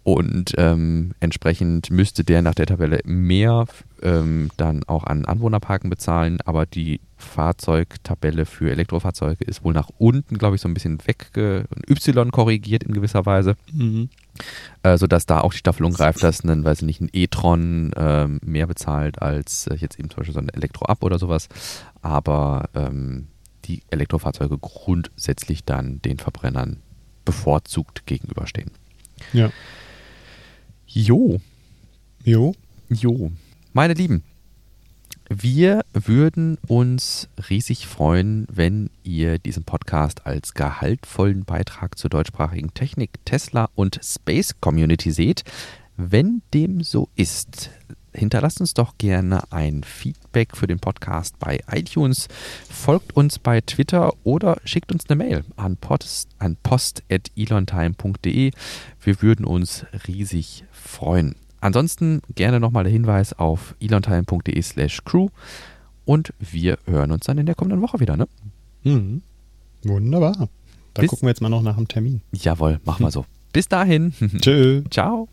Und 0.02 0.54
ähm, 0.56 1.14
entsprechend 1.18 1.90
müsste 1.90 2.22
der 2.22 2.40
nach 2.40 2.54
der 2.54 2.66
Tabelle 2.66 3.00
mehr 3.04 3.66
ähm, 4.02 4.50
dann 4.56 4.84
auch 4.84 5.02
an 5.02 5.24
Anwohnerparken 5.24 5.90
bezahlen, 5.90 6.38
aber 6.44 6.64
die 6.64 7.00
Fahrzeugtabelle 7.16 8.46
für 8.46 8.70
Elektrofahrzeuge 8.70 9.44
ist 9.44 9.64
wohl 9.64 9.74
nach 9.74 9.90
unten, 9.98 10.38
glaube 10.38 10.54
ich, 10.54 10.62
so 10.62 10.68
ein 10.68 10.74
bisschen 10.74 11.00
wegge 11.06 11.64
Y 11.90 12.30
korrigiert 12.30 12.84
in 12.84 12.94
gewisser 12.94 13.26
Weise 13.26 13.56
Mhm. 13.72 14.08
äh, 14.84 14.96
sodass 14.96 15.26
da 15.26 15.40
auch 15.40 15.52
die 15.52 15.58
Staffelung 15.58 15.92
greift, 15.92 16.22
dass 16.22 16.44
ein, 16.44 16.62
weiß 16.64 16.82
ich 16.82 16.86
nicht, 16.86 17.00
ein 17.00 17.10
e-tron 17.12 17.90
ähm, 17.96 18.38
mehr 18.44 18.68
bezahlt 18.68 19.20
als 19.20 19.66
äh, 19.66 19.74
jetzt 19.74 19.98
eben 19.98 20.10
zum 20.10 20.18
Beispiel 20.18 20.34
so 20.34 20.40
ein 20.40 20.50
Elektro-Up 20.50 21.02
oder 21.02 21.18
sowas. 21.18 21.48
Aber 22.00 22.68
ähm, 22.74 23.26
die 23.66 23.82
Elektrofahrzeuge 23.90 24.58
grundsätzlich 24.58 25.64
dann 25.64 26.00
den 26.02 26.18
Verbrennern 26.18 26.80
bevorzugt 27.24 28.06
gegenüberstehen. 28.06 28.70
Ja. 29.32 29.50
Jo, 30.86 31.40
Jo. 32.24 32.54
jo. 32.88 33.30
Meine 33.72 33.94
Lieben, 33.94 34.22
wir 35.28 35.84
würden 35.92 36.56
uns 36.68 37.28
riesig 37.50 37.86
freuen, 37.86 38.46
wenn 38.50 38.90
ihr 39.02 39.38
diesen 39.38 39.64
Podcast 39.64 40.24
als 40.26 40.54
gehaltvollen 40.54 41.44
Beitrag 41.44 41.98
zur 41.98 42.10
deutschsprachigen 42.10 42.72
Technik, 42.74 43.10
Tesla 43.24 43.68
und 43.74 43.98
Space 44.02 44.54
Community 44.60 45.10
seht. 45.10 45.42
Wenn 45.96 46.42
dem 46.54 46.82
so 46.82 47.08
ist, 47.16 47.70
hinterlasst 48.16 48.60
uns 48.60 48.74
doch 48.74 48.98
gerne 48.98 49.42
ein 49.52 49.84
Feedback 49.84 50.56
für 50.56 50.66
den 50.66 50.78
Podcast 50.80 51.38
bei 51.38 51.60
iTunes, 51.70 52.28
folgt 52.68 53.16
uns 53.16 53.38
bei 53.38 53.60
Twitter 53.60 54.12
oder 54.24 54.58
schickt 54.64 54.90
uns 54.92 55.08
eine 55.08 55.16
Mail 55.16 55.44
an 55.56 55.76
post, 55.76 56.28
an 56.38 56.56
post.elontime.de. 56.62 58.50
Wir 59.02 59.22
würden 59.22 59.44
uns 59.44 59.86
riesig 60.08 60.64
freuen. 60.72 61.36
Ansonsten 61.60 62.22
gerne 62.34 62.60
nochmal 62.60 62.84
der 62.84 62.92
Hinweis 62.92 63.32
auf 63.32 63.74
elontime.de 63.80 64.60
slash 64.62 65.02
crew 65.04 65.28
und 66.04 66.32
wir 66.38 66.78
hören 66.86 67.10
uns 67.12 67.24
dann 67.26 67.38
in 67.38 67.46
der 67.46 67.54
kommenden 67.54 67.80
Woche 67.82 67.98
wieder, 68.00 68.16
ne? 68.16 68.28
Mhm. 68.84 69.22
Wunderbar. 69.84 70.48
Da 70.94 71.02
Bis- 71.02 71.10
gucken 71.10 71.26
wir 71.26 71.30
jetzt 71.30 71.40
mal 71.42 71.48
noch 71.48 71.62
nach 71.62 71.76
dem 71.76 71.88
Termin. 71.88 72.20
Jawohl, 72.32 72.80
machen 72.84 73.04
wir 73.04 73.10
so. 73.10 73.24
Bis 73.52 73.68
dahin. 73.68 74.12
Tschö. 74.40 74.82
Ciao. 74.90 75.28